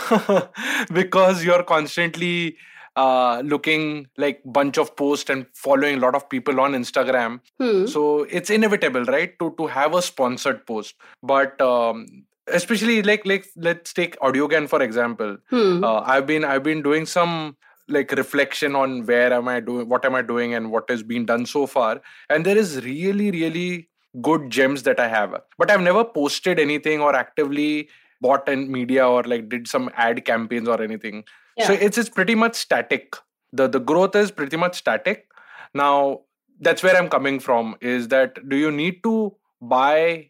because 0.93 1.43
you're 1.43 1.63
constantly 1.63 2.58
uh, 2.95 3.41
looking 3.45 4.08
like 4.17 4.41
bunch 4.45 4.78
of 4.78 4.95
posts 4.95 5.30
and 5.30 5.45
following 5.54 5.97
a 5.97 5.99
lot 5.99 6.15
of 6.15 6.30
people 6.30 6.60
on 6.60 6.73
Instagram. 6.73 7.39
Hmm. 7.60 7.86
So 7.86 8.23
it's 8.23 8.49
inevitable, 8.49 9.06
right, 9.06 9.38
to 9.39 9.54
to 9.58 9.67
have 9.67 9.95
a 9.95 10.02
sponsored 10.02 10.65
post. 10.65 10.95
But 11.23 11.62
um, 11.62 12.06
especially 12.47 13.02
like 13.04 13.25
like 13.25 13.47
let's 13.56 13.93
take 13.93 14.19
Audiogyan 14.19 14.67
for 14.67 14.82
example. 14.82 15.38
Hmm. 15.49 15.84
Uh, 15.84 16.02
I've 16.02 16.25
been 16.25 16.43
I've 16.43 16.63
been 16.63 16.82
doing 16.82 17.06
some 17.06 17.58
like 17.88 18.12
reflection 18.12 18.75
on 18.75 19.06
where 19.06 19.34
am 19.34 19.47
I 19.47 19.60
doing, 19.60 19.89
what 19.89 20.06
am 20.06 20.15
I 20.15 20.21
doing, 20.21 20.54
and 20.54 20.71
what 20.71 20.89
has 20.89 21.02
been 21.04 21.25
done 21.25 21.45
so 21.45 21.65
far. 21.65 22.02
And 22.30 22.45
there 22.45 22.58
is 22.58 22.84
really 22.84 23.32
really 23.32 23.89
good 24.21 24.49
gems 24.49 24.84
that 24.84 24.99
I 24.99 25.08
have, 25.08 25.36
but 25.58 25.69
I've 25.69 25.82
never 25.82 26.04
posted 26.04 26.60
anything 26.60 26.99
or 26.99 27.15
actively 27.15 27.89
bought 28.21 28.49
in 28.49 28.71
media 28.71 29.08
or 29.08 29.23
like 29.23 29.49
did 29.49 29.67
some 29.67 29.89
ad 29.95 30.25
campaigns 30.25 30.67
or 30.67 30.82
anything 30.82 31.23
so 31.65 31.74
it's 31.74 31.98
it's 31.98 32.10
pretty 32.10 32.36
much 32.36 32.56
static. 32.56 33.15
The 33.52 33.67
the 33.67 33.80
growth 33.80 34.15
is 34.15 34.32
pretty 34.32 34.58
much 34.58 34.78
static. 34.78 35.28
Now 35.74 36.22
that's 36.60 36.84
where 36.84 36.95
i'm 36.95 37.10
coming 37.10 37.39
from 37.39 37.76
is 37.82 38.10
that 38.10 38.48
do 38.50 38.56
you 38.56 38.72
need 38.72 39.02
to 39.04 39.36
buy 39.62 40.30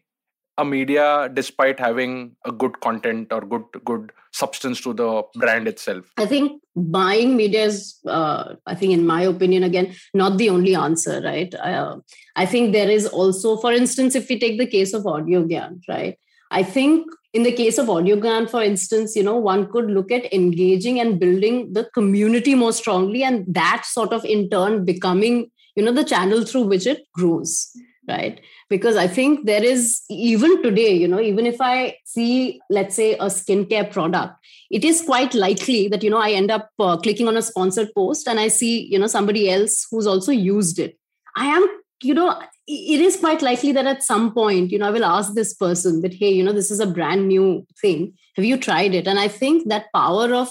a 0.58 0.64
media 0.64 1.30
despite 1.32 1.80
having 1.80 2.36
a 2.44 2.52
good 2.52 2.80
content 2.80 3.32
or 3.32 3.40
good 3.40 3.64
good 3.84 4.12
substance 4.32 4.80
to 4.80 4.92
the 4.92 5.22
brand 5.34 5.66
itself? 5.66 6.04
I 6.16 6.26
think 6.26 6.62
buying 6.76 7.36
media 7.36 7.64
is 7.64 7.98
uh, 8.06 8.54
i 8.66 8.74
think 8.74 8.92
in 8.92 9.06
my 9.06 9.22
opinion 9.22 9.64
again 9.64 9.94
not 10.14 10.38
the 10.38 10.50
only 10.50 10.74
answer 10.74 11.20
right? 11.22 11.54
Uh, 11.54 11.96
i 12.36 12.46
think 12.46 12.72
there 12.72 12.90
is 12.90 13.06
also 13.06 13.56
for 13.56 13.72
instance 13.72 14.14
if 14.14 14.28
we 14.28 14.38
take 14.38 14.58
the 14.58 14.66
case 14.66 14.92
of 14.94 15.04
Audiogyan 15.04 15.80
right 15.88 16.18
i 16.50 16.62
think 16.62 17.06
in 17.32 17.44
the 17.44 17.52
case 17.52 17.78
of 17.78 17.86
Audiogyan 17.86 18.50
for 18.50 18.62
instance 18.62 19.14
you 19.14 19.22
know 19.22 19.36
one 19.36 19.70
could 19.70 19.90
look 19.90 20.10
at 20.10 20.32
engaging 20.32 20.98
and 21.00 21.20
building 21.20 21.72
the 21.72 21.84
community 21.94 22.54
more 22.54 22.72
strongly 22.72 23.22
and 23.22 23.44
that 23.54 23.84
sort 23.86 24.12
of 24.12 24.24
in 24.24 24.48
turn 24.50 24.84
becoming 24.84 25.50
you 25.76 25.84
know 25.84 25.92
the 25.92 26.04
channel 26.04 26.44
through 26.44 26.64
which 26.64 26.86
it 26.86 27.06
grows 27.14 27.70
right? 28.08 28.40
Because 28.68 28.96
i 28.96 29.06
think 29.06 29.46
there 29.46 29.62
is 29.62 30.02
even 30.08 30.62
today 30.62 30.92
you 30.92 31.08
know 31.08 31.20
even 31.20 31.46
if 31.46 31.60
i 31.60 31.96
see 32.04 32.60
let's 32.70 32.94
say 32.94 33.14
a 33.14 33.26
skincare 33.26 33.90
product 33.90 34.34
it 34.70 34.84
is 34.84 35.02
quite 35.02 35.34
likely 35.34 35.88
that 35.88 36.02
you 36.02 36.10
know 36.10 36.18
i 36.18 36.30
end 36.30 36.50
up 36.50 36.70
uh, 36.78 36.96
clicking 36.96 37.28
on 37.28 37.36
a 37.36 37.42
sponsored 37.42 37.90
post 37.94 38.28
and 38.28 38.40
i 38.40 38.48
see 38.48 38.86
you 38.86 38.98
know 38.98 39.08
somebody 39.08 39.50
else 39.50 39.86
who's 39.90 40.06
also 40.06 40.32
used 40.32 40.78
it. 40.78 40.96
I 41.36 41.46
am 41.46 41.79
you 42.02 42.14
know 42.14 42.40
it 42.66 43.00
is 43.00 43.16
quite 43.16 43.42
likely 43.42 43.72
that 43.72 43.86
at 43.86 44.02
some 44.02 44.32
point 44.32 44.70
you 44.70 44.78
know 44.78 44.86
i 44.86 44.90
will 44.90 45.04
ask 45.04 45.34
this 45.34 45.54
person 45.54 46.00
that 46.02 46.14
hey 46.14 46.30
you 46.30 46.42
know 46.42 46.52
this 46.52 46.70
is 46.70 46.80
a 46.80 46.86
brand 46.86 47.28
new 47.28 47.66
thing. 47.80 48.12
Have 48.36 48.44
you 48.44 48.56
tried 48.56 48.94
it? 48.94 49.06
And 49.06 49.18
i 49.18 49.28
think 49.28 49.68
that 49.68 49.92
power 49.94 50.32
of 50.34 50.48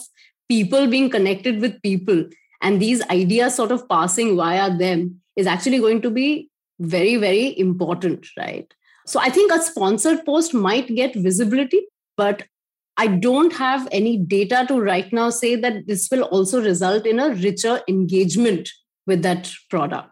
people 0.50 0.88
being 0.88 1.10
connected 1.10 1.62
with 1.62 1.82
people 1.82 2.26
and 2.62 2.82
these 2.82 3.02
ideas 3.10 3.56
sort 3.56 3.72
of 3.72 3.88
passing 3.88 4.36
via 4.36 4.76
them 4.78 5.22
is 5.36 5.48
actually 5.48 5.80
going 5.80 6.02
to 6.02 6.12
be 6.12 6.50
very 6.80 7.16
very 7.16 7.58
important 7.60 8.28
right? 8.38 8.74
So 9.06 9.20
i 9.20 9.30
think 9.30 9.52
a 9.52 9.62
sponsored 9.62 10.26
post 10.26 10.54
might 10.54 10.94
get 10.96 11.16
visibility 11.16 11.82
but 12.18 12.44
i 12.98 13.08
don't 13.08 13.54
have 13.54 13.88
any 13.92 14.18
data 14.18 14.66
to 14.68 14.80
right 14.80 15.12
now 15.12 15.30
say 15.30 15.56
that 15.56 15.88
this 15.88 16.08
will 16.12 16.24
also 16.24 16.62
result 16.62 17.08
in 17.08 17.20
a 17.20 17.30
richer 17.34 17.82
engagement 17.88 18.70
with 19.08 19.24
that 19.24 19.52
product 19.70 20.12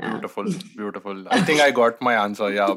Beautiful, 0.00 0.44
beautiful. 0.76 1.26
I 1.30 1.40
think 1.42 1.60
I 1.60 1.70
got 1.70 2.00
my 2.00 2.14
answer. 2.14 2.50
Yeah, 2.52 2.74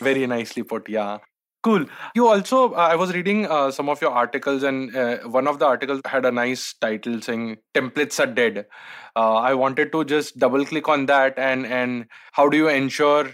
very 0.00 0.26
nicely 0.26 0.62
put. 0.62 0.88
Yeah. 0.88 1.18
Cool. 1.62 1.84
You 2.14 2.26
also, 2.26 2.72
uh, 2.72 2.76
I 2.76 2.94
was 2.96 3.12
reading 3.12 3.44
uh, 3.46 3.70
some 3.70 3.90
of 3.90 4.00
your 4.00 4.12
articles, 4.12 4.62
and 4.62 4.96
uh, 4.96 5.18
one 5.28 5.46
of 5.46 5.58
the 5.58 5.66
articles 5.66 6.00
had 6.06 6.24
a 6.24 6.30
nice 6.32 6.72
title 6.80 7.20
saying 7.20 7.58
"Templates 7.74 8.18
are 8.18 8.26
dead." 8.26 8.66
Uh, 9.14 9.34
I 9.34 9.52
wanted 9.54 9.92
to 9.92 10.04
just 10.04 10.38
double 10.38 10.64
click 10.64 10.88
on 10.88 11.04
that, 11.06 11.38
and 11.38 11.66
and 11.66 12.06
how 12.32 12.48
do 12.48 12.56
you 12.56 12.68
ensure 12.68 13.28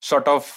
sort 0.00 0.28
of 0.28 0.52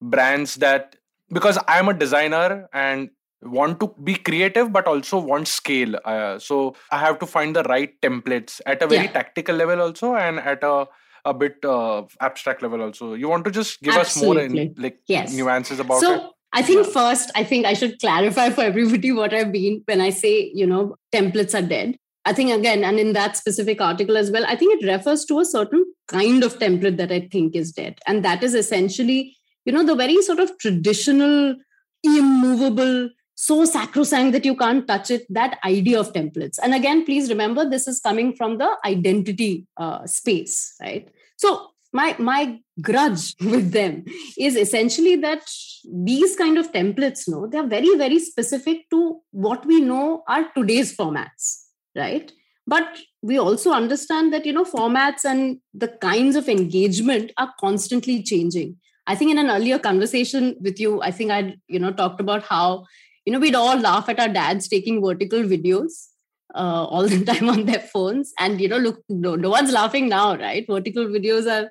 brands 0.00 0.56
that 0.56 0.96
because 1.32 1.58
I'm 1.66 1.88
a 1.88 1.94
designer 1.94 2.68
and 2.72 3.10
want 3.42 3.80
to 3.80 3.94
be 4.02 4.14
creative 4.14 4.72
but 4.72 4.86
also 4.86 5.18
want 5.18 5.46
scale 5.46 5.96
uh, 6.06 6.38
so 6.38 6.74
i 6.90 6.98
have 6.98 7.18
to 7.18 7.26
find 7.26 7.54
the 7.54 7.62
right 7.64 7.90
templates 8.00 8.58
at 8.64 8.80
a 8.82 8.86
very 8.86 9.04
Yeah. 9.04 9.12
tactical 9.12 9.54
level 9.54 9.82
also 9.82 10.14
and 10.14 10.40
at 10.40 10.62
a 10.64 10.86
a 11.24 11.32
bit 11.32 11.64
uh, 11.64 12.02
abstract 12.20 12.62
level 12.62 12.82
also 12.82 13.14
you 13.14 13.28
want 13.28 13.44
to 13.44 13.50
just 13.50 13.80
give 13.80 13.96
us 13.96 14.22
more 14.22 14.38
in, 14.38 14.74
like 14.76 14.98
Yes. 15.06 15.32
nuances 15.32 15.80
about 15.80 16.00
so 16.00 16.14
it 16.14 16.22
I 16.54 16.62
think 16.62 16.86
first, 16.86 17.32
I 17.34 17.42
think 17.42 17.66
I 17.66 17.74
should 17.74 17.98
clarify 17.98 18.50
for 18.50 18.60
everybody 18.60 19.10
what 19.10 19.34
I 19.34 19.42
mean 19.42 19.82
when 19.86 20.00
I 20.00 20.10
say, 20.10 20.52
you 20.54 20.66
know, 20.68 20.94
templates 21.12 21.52
are 21.58 21.66
dead. 21.66 21.96
I 22.24 22.32
think 22.32 22.52
again, 22.52 22.84
and 22.84 22.98
in 22.98 23.12
that 23.14 23.36
specific 23.36 23.80
article 23.80 24.16
as 24.16 24.30
well, 24.30 24.46
I 24.46 24.54
think 24.54 24.80
it 24.80 24.86
refers 24.86 25.24
to 25.26 25.40
a 25.40 25.44
certain 25.44 25.84
kind 26.06 26.44
of 26.44 26.58
template 26.60 26.96
that 26.98 27.10
I 27.10 27.28
think 27.30 27.56
is 27.56 27.72
dead. 27.72 27.98
And 28.06 28.24
that 28.24 28.44
is 28.44 28.54
essentially, 28.54 29.36
you 29.64 29.72
know, 29.72 29.84
the 29.84 29.96
very 29.96 30.22
sort 30.22 30.38
of 30.38 30.56
traditional, 30.58 31.56
immovable, 32.04 33.10
so 33.34 33.64
sacrosanct 33.64 34.32
that 34.32 34.44
you 34.44 34.56
can't 34.56 34.86
touch 34.86 35.10
it, 35.10 35.26
that 35.28 35.58
idea 35.64 35.98
of 35.98 36.12
templates. 36.12 36.58
And 36.62 36.74
again, 36.74 37.04
please 37.04 37.28
remember 37.28 37.68
this 37.68 37.88
is 37.88 38.00
coming 38.00 38.34
from 38.34 38.58
the 38.58 38.76
identity 38.84 39.66
uh, 39.76 40.06
space, 40.06 40.74
right? 40.80 41.08
So 41.36 41.74
my 41.94 42.14
my 42.18 42.58
grudge 42.82 43.34
with 43.40 43.72
them 43.72 44.04
is 44.38 44.56
essentially 44.56 45.16
that 45.16 45.42
these 46.10 46.36
kind 46.36 46.58
of 46.58 46.70
templates 46.72 47.28
no 47.28 47.46
they're 47.46 47.72
very 47.74 47.96
very 47.96 48.18
specific 48.18 48.88
to 48.90 49.20
what 49.30 49.64
we 49.64 49.80
know 49.80 50.22
are 50.28 50.46
today's 50.56 50.94
formats 50.96 51.50
right 51.96 52.32
but 52.66 52.98
we 53.22 53.38
also 53.38 53.70
understand 53.70 54.32
that 54.32 54.44
you 54.44 54.52
know 54.52 54.64
formats 54.64 55.24
and 55.24 55.58
the 55.72 55.88
kinds 56.06 56.36
of 56.36 56.48
engagement 56.48 57.30
are 57.38 57.52
constantly 57.60 58.22
changing 58.22 58.76
i 59.06 59.14
think 59.14 59.30
in 59.30 59.38
an 59.38 59.54
earlier 59.56 59.78
conversation 59.78 60.56
with 60.60 60.80
you 60.80 61.00
i 61.02 61.10
think 61.10 61.30
i 61.30 61.54
you 61.68 61.78
know 61.78 61.92
talked 61.92 62.20
about 62.20 62.42
how 62.42 62.84
you 63.24 63.32
know 63.32 63.38
we'd 63.38 63.54
all 63.54 63.78
laugh 63.78 64.08
at 64.08 64.20
our 64.20 64.28
dads 64.28 64.68
taking 64.68 65.02
vertical 65.02 65.40
videos 65.40 66.08
uh, 66.54 66.84
all 66.84 67.06
the 67.06 67.24
time 67.32 67.48
on 67.48 67.66
their 67.66 67.80
phones. 67.80 68.32
And 68.38 68.60
you 68.60 68.68
know 68.68 68.78
look 68.78 69.02
no, 69.08 69.34
no 69.34 69.50
one's 69.50 69.72
laughing 69.72 70.08
now 70.08 70.36
right? 70.36 70.64
Vertical 70.66 71.06
videos 71.06 71.50
are 71.50 71.70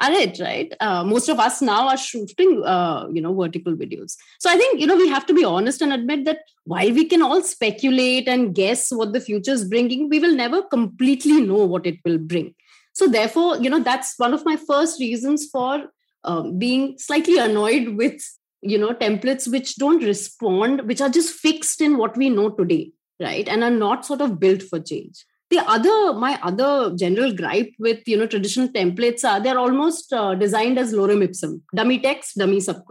are 0.00 0.12
it 0.12 0.40
right? 0.40 0.72
Uh, 0.80 1.04
most 1.04 1.28
of 1.28 1.38
us 1.38 1.62
now 1.62 1.88
are 1.88 1.96
shooting 1.96 2.62
uh, 2.64 3.06
you 3.12 3.20
know 3.20 3.34
vertical 3.34 3.74
videos. 3.74 4.16
So 4.38 4.50
i 4.50 4.56
think 4.56 4.80
you 4.80 4.86
know 4.86 4.96
we 4.96 5.08
have 5.08 5.26
to 5.26 5.34
be 5.34 5.44
honest 5.44 5.82
and 5.82 5.92
admit 5.92 6.24
that 6.24 6.38
while 6.64 6.92
we 6.92 7.04
can 7.04 7.22
all 7.22 7.42
speculate 7.42 8.28
and 8.28 8.54
guess 8.54 8.90
what 8.90 9.12
the 9.12 9.20
future 9.20 9.52
is 9.52 9.64
bringing 9.64 10.08
we 10.08 10.18
will 10.18 10.34
never 10.34 10.62
completely 10.62 11.40
know 11.40 11.64
what 11.64 11.86
it 11.86 11.98
will 12.04 12.18
bring. 12.18 12.54
So 12.94 13.08
therefore 13.08 13.58
you 13.58 13.70
know 13.70 13.80
that's 13.80 14.14
one 14.18 14.34
of 14.34 14.44
my 14.44 14.56
first 14.56 15.00
reasons 15.00 15.48
for 15.48 15.84
um, 16.24 16.58
being 16.58 16.98
slightly 16.98 17.38
annoyed 17.38 17.88
with 17.96 18.22
you 18.62 18.78
know 18.78 18.94
templates 18.94 19.50
which 19.50 19.76
don't 19.76 20.02
respond 20.04 20.86
which 20.86 21.00
are 21.00 21.08
just 21.08 21.34
fixed 21.34 21.80
in 21.80 21.96
what 21.98 22.16
we 22.16 22.28
know 22.30 22.48
today 22.50 22.92
right? 23.22 23.48
And 23.48 23.62
are 23.62 23.70
not 23.70 24.04
sort 24.04 24.20
of 24.20 24.38
built 24.40 24.62
for 24.62 24.80
change. 24.80 25.24
The 25.50 25.58
other 25.58 26.14
my 26.14 26.38
other 26.42 26.94
general 26.96 27.32
gripe 27.32 27.74
with 27.78 28.00
you 28.06 28.16
know 28.16 28.26
traditional 28.26 28.68
templates 28.68 29.22
are 29.22 29.38
they're 29.38 29.58
almost 29.58 30.12
uh, 30.12 30.34
designed 30.34 30.78
as 30.78 30.94
lorem 30.94 31.22
ipsum. 31.22 31.60
Dummy 31.74 31.98
text 31.98 32.38
dummy 32.38 32.60
sab 32.60 32.82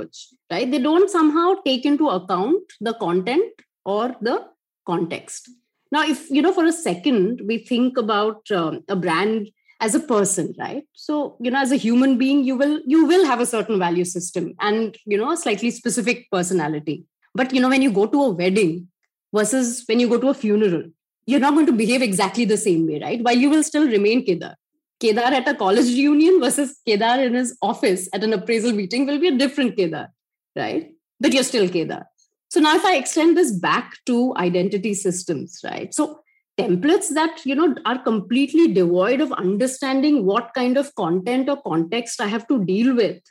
right? 0.52 0.70
They 0.70 0.80
don't 0.80 1.10
somehow 1.10 1.56
take 1.66 1.86
into 1.86 2.10
account 2.10 2.62
the 2.80 2.94
content 2.94 3.52
or 3.84 4.16
the 4.22 4.46
context. 4.86 5.50
Now 5.92 6.04
if 6.04 6.30
you 6.30 6.44
know 6.44 6.54
for 6.54 6.66
a 6.66 6.72
second 6.72 7.42
we 7.48 7.58
think 7.58 7.98
about 7.98 8.52
um, 8.52 8.84
a 8.88 8.96
brand 8.96 9.50
as 9.86 9.96
a 9.96 10.00
person 10.00 10.54
right 10.60 10.84
so 10.94 11.36
you 11.40 11.52
know 11.52 11.60
as 11.60 11.72
a 11.72 11.82
human 11.88 12.18
being 12.18 12.44
you 12.44 12.56
will 12.56 12.80
you 12.86 13.06
will 13.12 13.26
have 13.26 13.42
a 13.42 13.52
certain 13.54 13.80
value 13.80 14.06
system 14.06 14.54
and 14.60 14.98
you 15.06 15.18
know 15.18 15.32
a 15.32 15.38
slightly 15.44 15.72
specific 15.72 16.26
personality 16.32 17.04
but 17.34 17.54
you 17.54 17.62
know 17.62 17.70
when 17.70 17.82
you 17.82 17.92
go 17.92 18.06
to 18.06 18.24
a 18.24 18.30
wedding 18.30 18.88
versus 19.34 19.84
when 19.88 20.00
you 20.00 20.08
go 20.08 20.20
to 20.26 20.30
a 20.30 20.40
funeral 20.46 20.84
you're 21.26 21.40
not 21.40 21.54
going 21.54 21.66
to 21.66 21.72
behave 21.72 22.02
exactly 22.02 22.46
the 22.46 22.58
same 22.58 22.88
way, 22.88 23.00
right? 23.00 23.22
While 23.22 23.38
you 23.38 23.50
will 23.50 23.64
still 23.64 23.88
remain 23.88 24.26
Kedar. 24.26 24.56
Kedar 25.00 25.22
at 25.22 25.48
a 25.48 25.56
college 25.56 25.86
reunion 25.86 26.40
versus 26.40 26.80
Kedar 26.86 27.22
in 27.22 27.34
his 27.34 27.58
office 27.62 28.08
at 28.14 28.24
an 28.24 28.34
appraisal 28.34 28.72
meeting 28.72 29.06
will 29.06 29.20
be 29.20 29.30
a 29.30 29.38
different 29.38 29.76
Kedar, 29.76 30.10
right? 30.56 30.92
But 31.20 31.34
you're 31.34 31.44
still 31.44 31.70
Kedar. 31.70 32.06
So 32.50 32.60
now 32.60 32.76
if 32.76 32.86
I 32.86 32.98
extend 32.98 33.38
this 33.38 33.52
back 33.52 33.94
to 34.08 34.36
identity 34.38 34.94
systems, 34.94 35.62
right? 35.64 35.94
So 35.94 36.20
templates 36.60 37.10
that 37.14 37.46
you 37.46 37.56
know 37.56 37.76
are 37.86 37.98
completely 38.00 38.74
devoid 38.74 39.22
of 39.22 39.32
understanding 39.34 40.26
what 40.26 40.54
kind 40.54 40.78
of 40.78 40.94
content 40.96 41.50
or 41.50 41.62
context 41.62 42.22
I 42.22 42.28
have 42.28 42.48
to 42.48 42.64
deal 42.64 42.96
with 42.96 43.22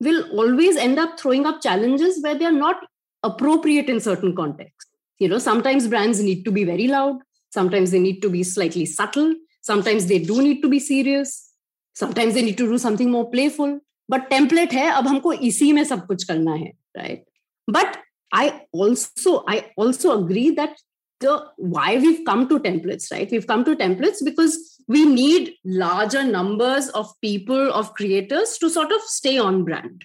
will 0.00 0.24
always 0.32 0.76
end 0.76 0.98
up 0.98 1.18
throwing 1.18 1.46
up 1.46 1.62
challenges 1.62 2.20
where 2.22 2.34
they 2.34 2.44
are 2.44 2.50
not 2.52 2.84
appropriate 3.22 3.88
in 3.88 4.00
certain 4.00 4.34
contexts. 4.34 4.90
You 5.18 5.28
know, 5.28 5.38
sometimes 5.38 5.86
brands 5.86 6.20
need 6.20 6.44
to 6.44 6.50
be 6.50 6.64
very 6.64 6.88
loud, 6.88 7.20
sometimes 7.50 7.92
they 7.92 8.00
need 8.00 8.20
to 8.22 8.30
be 8.30 8.42
slightly 8.42 8.84
subtle. 8.86 9.34
Sometimes 9.62 10.06
they 10.06 10.18
do 10.18 10.42
need 10.42 10.60
to 10.62 10.68
be 10.68 10.80
serious. 10.80 11.50
Sometimes 11.94 12.34
they 12.34 12.42
need 12.42 12.58
to 12.58 12.66
do 12.66 12.78
something 12.78 13.10
more 13.10 13.30
playful. 13.30 13.78
But 14.08 14.28
template 14.28 14.72
hai 14.72 14.88
ab 14.98 15.04
humko 15.04 15.34
isi 15.40 15.72
mein 15.72 15.84
sab 15.84 16.08
kuch 16.08 16.26
karna 16.26 16.56
hai 16.58 16.72
right? 16.96 17.24
But 17.68 17.98
i 18.32 18.62
also 18.72 19.44
i 19.46 19.70
also 19.76 20.12
agree 20.18 20.50
that 20.58 20.82
the 21.22 21.44
why 21.56 21.96
we've 21.96 22.24
come 22.24 22.48
to 22.48 22.58
templates 22.60 23.10
right? 23.10 23.30
We've 23.30 23.46
come 23.46 23.64
to 23.64 23.76
templates 23.76 24.24
because 24.24 24.78
we 24.88 25.04
need 25.06 25.54
larger 25.64 26.22
numbers 26.22 26.88
of 26.90 27.08
people 27.20 27.72
of 27.72 27.94
creators 27.94 28.58
to 28.58 28.68
sort 28.68 28.92
of 28.92 29.00
stay 29.02 29.38
on 29.38 29.64
brand. 29.64 30.04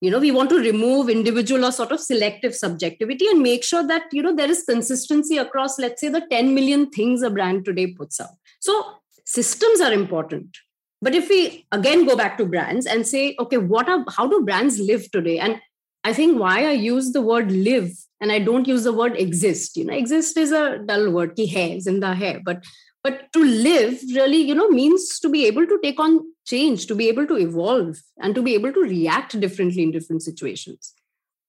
You 0.00 0.12
know 0.12 0.20
we 0.20 0.30
want 0.30 0.50
to 0.50 0.58
remove 0.58 1.08
individual 1.08 1.64
or 1.64 1.72
sort 1.72 1.90
of 1.90 2.00
selective 2.00 2.54
subjectivity 2.54 3.26
and 3.26 3.42
make 3.42 3.64
sure 3.64 3.86
that 3.86 4.04
you 4.12 4.22
know 4.22 4.34
there 4.34 4.50
is 4.50 4.62
consistency 4.62 5.38
across 5.38 5.78
let's 5.78 6.00
say 6.00 6.08
the 6.08 6.24
10 6.30 6.54
million 6.54 6.88
things 6.90 7.22
a 7.22 7.30
brand 7.30 7.64
today 7.64 7.88
puts 7.88 8.20
out. 8.20 8.36
So 8.60 8.94
systems 9.24 9.80
are 9.80 9.92
important. 9.92 10.56
But 11.02 11.14
if 11.14 11.28
we 11.28 11.66
again 11.72 12.06
go 12.06 12.16
back 12.16 12.38
to 12.38 12.46
brands 12.46 12.86
and 12.86 13.06
say 13.06 13.34
okay 13.40 13.58
what 13.58 13.88
are 13.88 14.04
how 14.08 14.28
do 14.28 14.44
brands 14.44 14.78
live 14.78 15.10
today? 15.10 15.38
And 15.40 15.60
i 16.08 16.12
think 16.18 16.40
why 16.44 16.58
i 16.72 16.74
use 16.88 17.12
the 17.16 17.24
word 17.30 17.50
live 17.68 17.90
and 18.20 18.32
i 18.36 18.38
don't 18.48 18.68
use 18.72 18.84
the 18.88 18.96
word 19.00 19.16
exist 19.24 19.76
you 19.80 19.84
know 19.88 19.96
exist 20.02 20.36
is 20.44 20.52
a 20.60 20.66
dull 20.90 21.08
word 21.16 21.34
ki 21.40 21.48
hai 21.54 21.68
zinda 21.88 22.12
hai 22.22 22.34
but 22.50 22.68
but 23.06 23.20
to 23.36 23.44
live 23.68 24.00
really 24.18 24.40
you 24.50 24.54
know 24.60 24.68
means 24.78 25.08
to 25.24 25.28
be 25.34 25.44
able 25.46 25.66
to 25.72 25.78
take 25.82 26.00
on 26.06 26.20
change 26.52 26.86
to 26.86 26.94
be 26.94 27.08
able 27.08 27.26
to 27.26 27.36
evolve 27.36 28.00
and 28.18 28.34
to 28.34 28.42
be 28.42 28.54
able 28.54 28.72
to 28.72 28.80
react 28.80 29.38
differently 29.40 29.82
in 29.82 29.90
different 29.90 30.22
situations. 30.22 30.94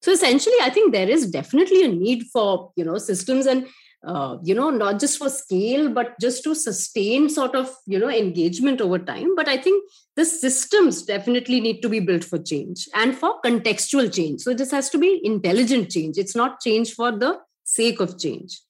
So 0.02 0.12
essentially 0.12 0.60
i 0.66 0.70
think 0.76 0.94
there 0.94 1.10
is 1.10 1.30
definitely 1.32 1.84
a 1.86 1.90
need 1.94 2.22
for 2.34 2.72
you 2.82 2.86
know 2.86 2.98
systems 3.06 3.50
and 3.54 3.68
uh, 4.04 4.38
you 4.44 4.56
know 4.56 4.70
not 4.70 5.00
just 5.00 5.18
for 5.18 5.30
scale 5.30 5.90
but 5.90 6.18
just 6.20 6.44
to 6.44 6.56
sustain 6.56 7.30
sort 7.30 7.56
of 7.56 7.76
you 7.86 8.00
know 8.00 8.10
engagement 8.10 8.82
over 8.82 9.00
time. 9.00 9.36
But 9.36 9.48
i 9.48 9.58
think 9.58 9.84
the 10.16 10.26
systems 10.26 11.04
definitely 11.04 11.62
need 11.62 11.82
to 11.82 11.90
be 11.90 12.00
built 12.00 12.24
for 12.24 12.40
change 12.40 12.88
and 12.94 13.16
for 13.16 13.42
contextual 13.42 14.14
change. 14.14 14.42
So 14.42 14.54
this 14.54 14.72
has 14.72 14.90
to 14.90 14.98
be 14.98 15.22
intelligent 15.24 15.90
change. 15.92 16.18
It's 16.18 16.36
not 16.36 16.60
change 16.60 16.94
for 16.94 17.12
the 17.12 17.40
sake 17.64 18.00
of 18.00 18.20
change. 18.20 18.62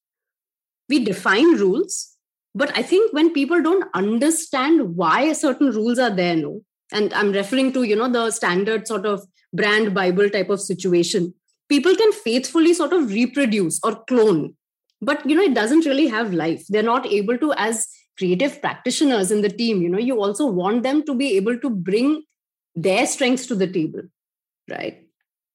We 0.89 1.03
define 1.03 1.55
rules 1.55 2.17
but 2.55 2.75
i 2.77 2.81
think 2.81 3.13
when 3.13 3.33
people 3.33 3.61
don't 3.61 3.85
understand 3.93 4.95
why 4.95 5.33
certain 5.33 5.71
rules 5.71 5.99
are 5.99 6.09
there 6.09 6.35
no 6.35 6.61
and 6.91 7.13
i'm 7.13 7.31
referring 7.31 7.71
to 7.71 7.83
you 7.83 7.95
know 7.95 8.09
the 8.09 8.29
standard 8.31 8.87
sort 8.87 9.05
of 9.05 9.25
brand 9.53 9.93
bible 9.93 10.29
type 10.29 10.49
of 10.49 10.61
situation 10.61 11.33
people 11.67 11.95
can 11.95 12.11
faithfully 12.11 12.73
sort 12.73 12.93
of 12.93 13.11
reproduce 13.11 13.79
or 13.83 14.03
clone 14.05 14.55
but 15.01 15.27
you 15.29 15.35
know 15.35 15.43
it 15.43 15.53
doesn't 15.53 15.85
really 15.85 16.07
have 16.07 16.33
life. 16.33 16.65
They're 16.67 16.83
not 16.83 17.05
able 17.05 17.37
to 17.37 17.53
as 17.53 17.87
creative 18.19 18.61
practitioners 18.61 19.31
in 19.31 19.41
the 19.41 19.49
team 19.49 19.81
you 19.81 19.89
know 19.89 20.05
you 20.07 20.21
also 20.21 20.45
want 20.45 20.83
them 20.83 21.03
to 21.09 21.15
be 21.15 21.35
able 21.37 21.57
to 21.65 21.69
bring 21.69 22.23
their 22.75 23.05
strengths 23.07 23.47
to 23.47 23.55
the 23.55 23.67
table 23.67 24.01
right? 24.69 25.05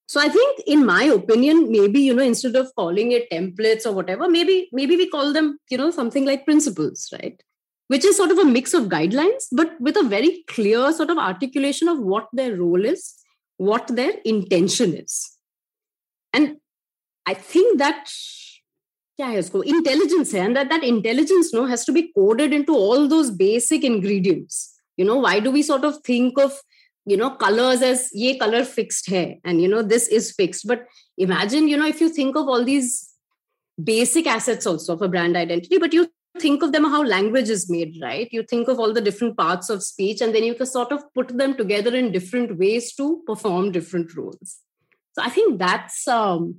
So 0.07 0.21
i 0.21 0.29
think 0.29 0.61
in 0.67 0.85
my 0.87 1.05
opinion 1.05 1.71
maybe 1.71 2.01
you 2.01 2.15
know 2.15 2.23
instead 2.31 2.57
of 2.57 2.75
calling 2.77 3.13
it 3.13 3.31
templates 3.31 3.87
or 3.87 3.93
whatever 3.93 4.29
maybe 4.29 4.69
maybe 4.73 4.97
we 4.97 5.09
call 5.11 5.33
them 5.33 5.59
you 5.71 5.79
know 5.79 5.91
something 5.91 6.25
like 6.25 6.47
principles 6.47 7.09
right? 7.13 7.43
Which 7.89 8.05
is 8.07 8.17
sort 8.17 8.31
of 8.31 8.39
a 8.39 8.47
mix 8.47 8.73
of 8.73 8.85
guidelines 8.85 9.45
but 9.53 9.79
with 9.79 9.97
a 9.97 10.03
very 10.03 10.45
clear 10.49 10.91
sort 10.93 11.11
of 11.11 11.19
articulation 11.19 11.89
of 11.89 11.99
what 11.99 12.29
their 12.33 12.57
role 12.57 12.85
is 12.85 13.15
what 13.57 13.87
their 13.87 14.15
intention 14.25 14.95
is. 14.95 15.39
And 16.33 16.57
i 17.27 17.35
think 17.35 17.79
that 17.79 18.11
क्या 19.18 19.28
है 19.28 19.40
उसको 19.40 19.64
intelligence 19.76 20.34
है 20.34 20.44
and 20.46 20.58
that 20.58 20.70
that 20.70 20.84
intelligence 20.84 21.52
no 21.54 21.66
has 21.68 21.86
to 21.88 21.94
be 21.94 22.02
coded 22.02 22.54
into 22.54 22.76
all 22.88 23.08
those 23.08 23.30
basic 23.44 23.86
ingredients 23.86 24.66
you 25.00 25.06
know 25.06 25.20
why 25.22 25.40
do 25.48 25.52
we 25.52 25.64
sort 25.64 25.86
of 25.86 26.02
think 26.10 26.40
of 26.40 26.62
you 27.10 27.18
know 27.18 27.30
colors 27.42 27.82
as 27.82 28.02
ye 28.22 28.38
color 28.40 28.64
fixed 28.64 29.08
hai 29.12 29.40
and 29.44 29.62
you 29.62 29.68
know 29.68 29.82
this 29.92 30.08
is 30.18 30.32
fixed 30.40 30.68
but 30.72 30.86
imagine 31.18 31.68
you 31.68 31.78
know 31.82 31.88
if 31.94 32.02
you 32.04 32.10
think 32.18 32.36
of 32.42 32.52
all 32.54 32.66
these 32.70 32.92
basic 33.90 34.28
assets 34.28 34.68
also 34.72 34.94
of 34.94 35.02
a 35.02 35.12
brand 35.16 35.38
identity 35.38 35.80
but 35.84 35.94
you 35.94 36.08
think 36.40 36.62
of 36.62 36.72
them 36.72 36.86
how 36.94 37.02
language 37.04 37.50
is 37.50 37.70
made 37.70 37.96
right 38.02 38.38
you 38.38 38.44
think 38.44 38.68
of 38.68 38.80
all 38.80 38.94
the 38.94 39.02
different 39.02 39.36
parts 39.38 39.70
of 39.70 39.84
speech 39.84 40.22
and 40.22 40.36
then 40.36 40.44
you 40.44 40.54
can 40.54 40.66
sort 40.66 40.92
of 40.92 41.04
put 41.14 41.36
them 41.44 41.56
together 41.62 41.96
in 41.96 42.12
different 42.12 42.58
ways 42.58 42.94
to 42.94 43.08
perform 43.26 43.72
different 43.72 44.16
roles 44.16 44.58
so 45.14 45.24
i 45.24 45.30
think 45.30 45.58
that's 45.60 46.08
um 46.08 46.56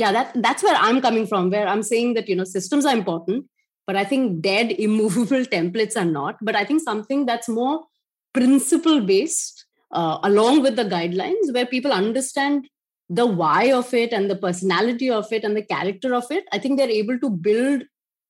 yeah 0.00 0.12
that 0.16 0.32
that's 0.46 0.62
where 0.62 0.76
i'm 0.88 1.00
coming 1.06 1.26
from 1.26 1.50
where 1.50 1.68
i'm 1.68 1.82
saying 1.82 2.14
that 2.14 2.28
you 2.28 2.36
know 2.36 2.48
systems 2.52 2.86
are 2.86 2.96
important 2.96 3.46
but 3.86 3.96
i 4.02 4.04
think 4.04 4.40
dead 4.40 4.72
immovable 4.88 5.44
templates 5.56 5.96
are 5.96 6.10
not. 6.18 6.36
But 6.42 6.56
i 6.56 6.64
think 6.64 6.82
something 6.82 7.26
that's 7.26 7.48
more 7.48 7.84
principle 8.32 9.00
based 9.00 9.64
uh, 9.92 10.18
along 10.22 10.62
with 10.62 10.76
the 10.76 10.84
guidelines 10.84 11.52
where 11.52 11.66
people 11.66 11.92
understand 11.92 12.68
the 13.08 13.26
why 13.26 13.72
of 13.72 13.92
it 13.92 14.12
and 14.12 14.30
the 14.30 14.36
personality 14.36 15.10
of 15.10 15.32
it 15.32 15.42
and 15.42 15.56
the 15.56 15.64
character 15.72 16.14
of 16.14 16.30
it 16.30 16.44
i 16.52 16.58
think 16.58 16.78
they're 16.78 16.98
able 17.02 17.18
to 17.18 17.30
build 17.30 17.82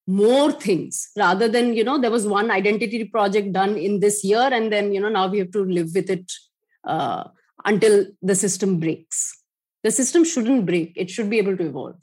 more 0.06 0.50
things 0.50 1.10
rather 1.16 1.48
than 1.48 1.74
you 1.74 1.84
know 1.84 1.98
there 2.00 2.10
was 2.10 2.26
one 2.26 2.50
identity 2.50 3.04
project 3.04 3.52
done 3.52 3.76
in 3.76 4.00
this 4.00 4.24
year 4.24 4.48
and 4.52 4.72
then 4.72 4.92
you 4.94 5.00
know 5.00 5.08
now 5.08 5.26
we 5.28 5.38
have 5.38 5.50
to 5.50 5.64
live 5.64 5.90
with 5.94 6.08
it 6.10 6.32
uh, 6.84 7.24
until 7.64 8.06
the 8.22 8.34
system 8.34 8.80
breaks 8.80 9.39
the 9.82 9.90
system 9.90 10.24
shouldn't 10.24 10.66
break. 10.66 10.92
It 10.96 11.10
should 11.10 11.30
be 11.30 11.38
able 11.38 11.56
to 11.56 11.66
evolve. 11.66 11.96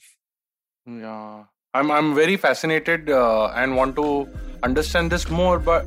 Yeah. 0.85 1.43
I'm 1.73 1.91
i'm 1.91 2.15
very 2.15 2.37
fascinated 2.37 3.09
uh, 3.09 3.47
and 3.47 3.75
want 3.75 3.95
to 3.97 4.27
understand 4.63 5.11
this 5.11 5.29
more 5.29 5.59
but 5.59 5.85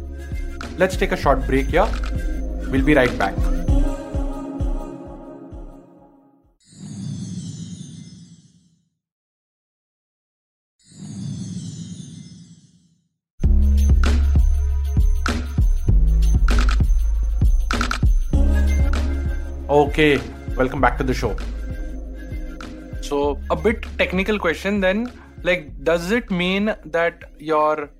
let's 0.76 0.96
take 0.96 1.11
a 1.11 1.16
short 1.16 1.46
break 1.46 1.72
yeah 1.72 1.90
we'll 2.68 2.85
be 2.85 2.94
right 2.94 3.16
back. 3.18 3.35
Okay, 19.70 20.20
welcome 20.57 20.81
back 20.81 20.98
to 20.98 21.05
the 21.05 21.14
show. 21.14 21.37
So, 23.11 23.40
a 23.51 23.57
bit 23.57 23.87
technical 23.99 24.38
question 24.38 24.81
then. 24.81 25.12
Like, 25.42 25.73
does 25.83 26.11
it 26.12 26.31
mean 26.31 26.75
that 26.85 27.25
your 27.38 27.90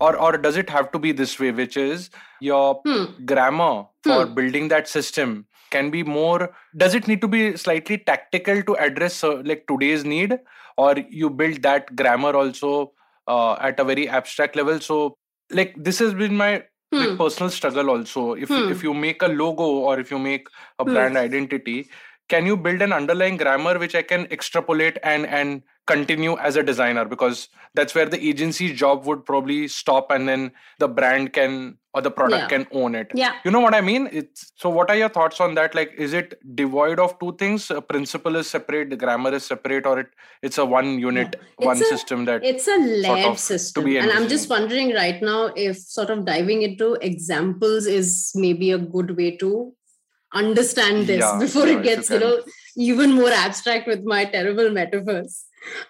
or 0.00 0.16
or 0.16 0.38
does 0.38 0.56
it 0.56 0.70
have 0.70 0.90
to 0.92 0.98
be 0.98 1.12
this 1.12 1.38
way, 1.38 1.50
which 1.50 1.76
is 1.76 2.10
your 2.40 2.80
Hmm. 2.86 3.04
grammar 3.26 3.84
for 4.02 4.24
Hmm. 4.26 4.34
building 4.34 4.68
that 4.68 4.88
system 4.88 5.46
can 5.70 5.90
be 5.90 6.02
more? 6.02 6.50
Does 6.76 6.94
it 6.94 7.08
need 7.08 7.20
to 7.26 7.28
be 7.28 7.56
slightly 7.56 7.98
tactical 7.98 8.62
to 8.62 8.76
address 8.76 9.22
uh, 9.24 9.42
like 9.44 9.66
today's 9.66 10.04
need, 10.04 10.38
or 10.78 10.94
you 11.22 11.28
build 11.28 11.62
that 11.62 11.94
grammar 11.96 12.34
also 12.44 12.92
uh, 13.26 13.54
at 13.54 13.78
a 13.80 13.84
very 13.84 14.08
abstract 14.08 14.56
level? 14.56 14.80
So, 14.80 15.16
like 15.50 15.74
this 15.90 15.98
has 15.98 16.14
been 16.14 16.36
my 16.36 16.64
like 16.98 17.10
Hmm. 17.10 17.16
personal 17.18 17.50
struggle 17.50 17.90
also 17.90 18.32
if 18.44 18.50
Hmm. 18.50 18.68
if 18.74 18.82
you 18.84 18.94
make 18.94 19.22
a 19.22 19.28
logo 19.28 19.64
or 19.88 19.98
if 20.00 20.10
you 20.10 20.18
make 20.18 20.46
a 20.78 20.84
Hmm. 20.84 20.92
brand 20.92 21.16
identity 21.22 21.88
can 22.28 22.46
you 22.46 22.56
build 22.56 22.82
an 22.82 22.92
underlying 22.92 23.36
grammar 23.36 23.78
which 23.78 23.94
i 23.94 24.02
can 24.02 24.26
extrapolate 24.30 24.98
and 25.02 25.26
and 25.26 25.62
continue 25.86 26.36
as 26.38 26.56
a 26.56 26.62
designer? 26.64 27.04
Because 27.04 27.48
that's 27.74 27.94
where 27.94 28.06
the 28.06 28.18
agency's 28.28 28.76
job 28.76 29.06
would 29.06 29.24
probably 29.24 29.68
stop 29.68 30.10
and 30.10 30.28
then 30.28 30.50
the 30.80 30.88
brand 30.88 31.32
can 31.32 31.78
or 31.94 32.02
the 32.02 32.10
product 32.10 32.40
Yeah. 32.42 32.48
can 32.48 32.66
own 32.72 32.96
it. 32.96 33.12
Yeah. 33.14 33.34
You 33.44 33.52
know 33.52 33.60
what 33.60 33.72
i 33.74 33.80
mean? 33.80 34.08
It's 34.12 34.52
so 34.56 34.68
what 34.68 34.90
are 34.90 34.96
your 34.96 35.08
thoughts 35.08 35.40
on 35.40 35.54
that? 35.54 35.76
Like 35.76 35.92
is 35.96 36.12
it 36.12 36.34
devoid 36.56 36.98
of 36.98 37.16
two 37.20 37.36
things? 37.38 37.70
A 37.70 37.80
principle 37.80 38.34
is 38.34 38.50
separate 38.50 38.90
the 38.90 38.96
grammar 38.96 39.32
is 39.32 39.46
separate 39.46 39.86
or 39.86 40.00
it 40.00 40.08
it's 40.42 40.58
a 40.58 40.64
one 40.64 40.98
unit 40.98 41.36
It's 41.58 41.66
one 41.70 41.80
a- 41.80 41.84
system 41.84 42.24
that 42.24 42.44
it's 42.44 42.66
a 42.66 42.76
layered 42.78 43.24
of 43.26 43.36
to 43.36 43.42
system. 43.42 43.86
And 43.86 44.10
i'm 44.10 44.26
just 44.26 44.50
wondering 44.50 44.92
right 44.94 45.22
now 45.22 45.52
if 45.54 45.78
sort 45.78 46.10
of 46.10 46.24
diving 46.26 46.62
into 46.62 46.94
examples 46.94 47.86
is 47.86 48.32
maybe 48.34 48.72
a 48.72 48.78
good 48.78 49.16
way 49.16 49.36
to 49.36 49.72
understand 50.34 51.06
this 51.06 51.20
Yeah, 51.20 51.38
before 51.38 51.66
yeah, 51.66 51.74
it 51.74 51.76
you 51.78 51.82
gets 51.82 52.10
you, 52.10 52.18
know 52.18 52.42
even 52.76 53.12
more 53.12 53.30
abstract 53.30 53.86
with 53.86 54.04
my 54.04 54.24
terrible 54.24 54.70
metaphors. 54.70 55.44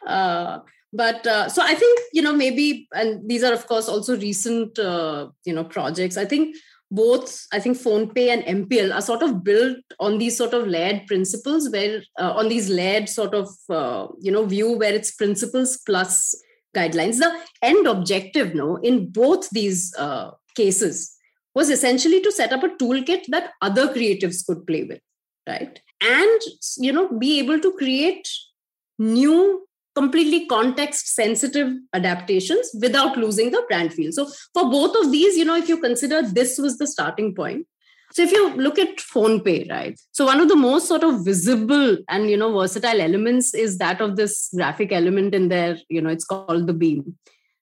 Uh, 0.07 0.59
but 0.93 1.27
uh, 1.27 1.49
so 1.49 1.63
i 1.63 1.75
think 1.75 2.01
you 2.13 2.23
know 2.23 2.33
maybe 2.33 2.89
and 2.95 3.29
these 3.29 3.43
are 3.43 3.53
of 3.53 3.67
course 3.67 3.89
also 3.89 4.17
recent 4.17 4.79
uh, 4.79 5.29
you 5.45 5.53
know 5.53 5.65
projects. 5.65 6.17
I 6.17 6.25
think 6.25 6.57
both 6.89 7.47
i 7.53 7.59
think 7.59 7.77
PhonePe 7.77 8.29
and 8.29 8.45
mpl 8.45 8.95
are 8.95 9.01
sort 9.01 9.21
of 9.21 9.43
built 9.43 9.79
on 9.99 10.19
these 10.19 10.37
sort 10.37 10.55
of 10.55 10.69
layered 10.69 11.05
principles 11.09 11.69
where 11.71 12.01
uh, 12.21 12.33
on 12.37 12.49
these 12.49 12.69
layered 12.69 13.09
sort 13.09 13.35
of 13.35 13.49
uh, 13.69 14.07
you 14.21 14.31
know 14.31 14.45
view 14.47 14.71
where 14.79 14.95
it's 14.95 15.11
principles 15.11 15.79
plus 15.85 16.35
guidelines. 16.77 17.19
The 17.19 17.33
end 17.63 17.87
objective 17.87 18.55
no 18.55 18.77
in 18.77 19.09
both 19.09 19.51
these 19.51 19.95
uh, 19.99 20.31
cases 20.55 21.16
was 21.57 21.71
essentially 21.75 22.21
to 22.21 22.33
set 22.39 22.53
up 22.53 22.63
a 22.63 22.69
toolkit 22.81 23.29
that 23.35 23.53
other 23.69 23.89
creatives 23.99 24.47
could 24.47 24.67
play 24.71 24.83
with 24.85 25.01
right? 25.49 25.81
And 26.01 26.41
you 26.79 26.93
know 26.93 27.09
be 27.19 27.39
able 27.39 27.61
to 27.61 27.73
create 27.73 28.29
new 28.99 29.67
completely 29.95 30.47
context 30.47 31.15
sensitive 31.15 31.73
adaptations 31.95 32.71
without 32.81 33.17
losing 33.17 33.51
the 33.51 33.65
brand 33.69 33.95
feel. 33.95 34.13
So 34.13 34.27
for 34.53 34.71
both 34.71 34.95
of 34.97 35.11
these 35.11 35.37
you 35.37 35.45
know 35.45 35.57
if 35.57 35.69
you 35.69 35.81
consider 35.81 36.23
this 36.23 36.59
was 36.59 36.79
the 36.79 36.87
starting 36.87 37.35
point 37.35 37.67
so 38.13 38.23
if 38.23 38.31
you 38.31 38.55
look 38.55 38.79
at 38.79 38.99
PhonePe, 38.99 39.69
right 39.71 40.01
so 40.13 40.27
one 40.27 40.41
of 40.41 40.49
the 40.49 40.57
most 40.57 40.87
sort 40.89 41.03
of 41.03 41.25
visible 41.25 41.97
and 42.09 42.31
you 42.31 42.37
know 42.37 42.53
versatile 42.53 43.01
elements 43.01 43.53
is 43.55 43.79
that 43.79 44.01
of 44.01 44.17
this 44.17 44.49
graphic 44.55 44.93
element 44.93 45.35
in 45.35 45.49
there 45.49 45.79
you 45.89 46.01
know 46.01 46.11
it's 46.11 46.25
called 46.25 46.67
the 46.67 46.73
beam 46.73 47.17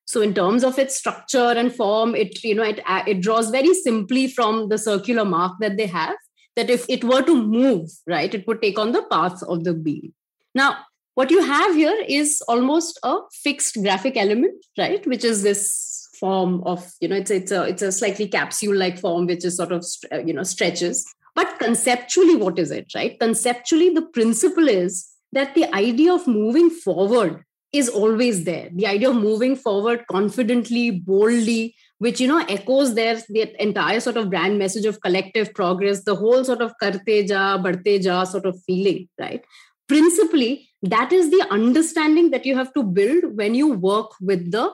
so 0.05 0.21
in 0.21 0.33
terms 0.33 0.63
of 0.63 0.77
its 0.79 0.95
structure 0.95 1.53
and 1.61 1.73
form 1.73 2.15
it 2.15 2.43
you 2.43 2.55
know 2.55 2.63
it 2.63 2.79
it 3.07 3.21
draws 3.21 3.49
very 3.49 3.73
simply 3.73 4.27
from 4.27 4.69
the 4.69 4.77
circular 4.77 5.25
mark 5.25 5.53
that 5.59 5.77
they 5.77 5.87
have 5.87 6.15
that 6.55 6.69
if 6.69 6.85
it 6.87 7.03
were 7.03 7.21
to 7.21 7.35
move 7.35 7.89
right 8.07 8.33
it 8.33 8.47
would 8.47 8.61
take 8.61 8.79
on 8.79 8.91
the 8.91 9.03
path 9.11 9.41
of 9.43 9.63
the 9.63 9.73
beam. 9.73 10.13
Now 10.53 10.77
what 11.15 11.31
you 11.31 11.41
have 11.43 11.75
here 11.75 11.97
is 12.07 12.41
almost 12.47 12.99
a 13.03 13.17
fixed 13.31 13.81
graphic 13.81 14.17
element 14.17 14.65
right 14.77 15.05
which 15.07 15.23
is 15.23 15.43
this 15.43 16.07
form 16.19 16.63
of 16.65 16.91
you 17.01 17.07
know 17.07 17.15
it's 17.15 17.31
it's 17.31 17.51
a 17.51 17.63
it's 17.63 17.81
a 17.81 17.91
slightly 17.91 18.27
capsule 18.27 18.75
like 18.75 18.99
form 18.99 19.25
which 19.25 19.43
is 19.43 19.57
sort 19.57 19.71
of 19.71 19.85
uh, 20.11 20.19
you 20.19 20.33
know 20.33 20.43
stretches. 20.43 21.05
But 21.33 21.59
conceptually 21.59 22.35
what 22.35 22.57
is 22.59 22.71
it 22.71 22.93
right? 22.95 23.19
Conceptually 23.19 23.89
the 23.89 24.03
principle 24.03 24.69
is 24.69 25.07
that 25.33 25.53
the 25.55 25.73
idea 25.75 26.13
of 26.13 26.27
moving 26.27 26.69
forward 26.69 27.43
is 27.77 27.89
always 27.89 28.43
there. 28.43 28.69
The 28.71 28.87
idea 28.87 29.09
of 29.09 29.15
moving 29.15 29.55
forward 29.55 30.05
confidently 30.07 30.91
boldly 30.91 31.75
which 31.97 32.19
you 32.19 32.27
know 32.27 32.43
echoes 32.49 32.93
their 32.95 33.15
the 33.29 33.61
entire 33.61 33.99
sort 33.99 34.17
of 34.17 34.29
brand 34.29 34.59
message 34.59 34.85
of 34.85 35.01
collective 35.01 35.53
progress 35.53 36.03
the 36.03 36.15
whole 36.15 36.43
sort 36.43 36.61
of 36.61 36.73
karte 36.81 37.13
ja 37.29 37.57
badhte 37.57 37.93
ja 38.07 38.23
sort 38.23 38.45
of 38.45 38.61
feeling 38.65 39.07
right? 39.19 39.45
Principally 39.87 40.69
that 40.81 41.13
is 41.13 41.29
the 41.31 41.45
understanding 41.49 42.31
that 42.31 42.45
you 42.45 42.55
have 42.55 42.73
to 42.73 42.83
build 42.83 43.37
when 43.37 43.55
you 43.55 43.67
work 43.67 44.11
with 44.19 44.51
the 44.51 44.65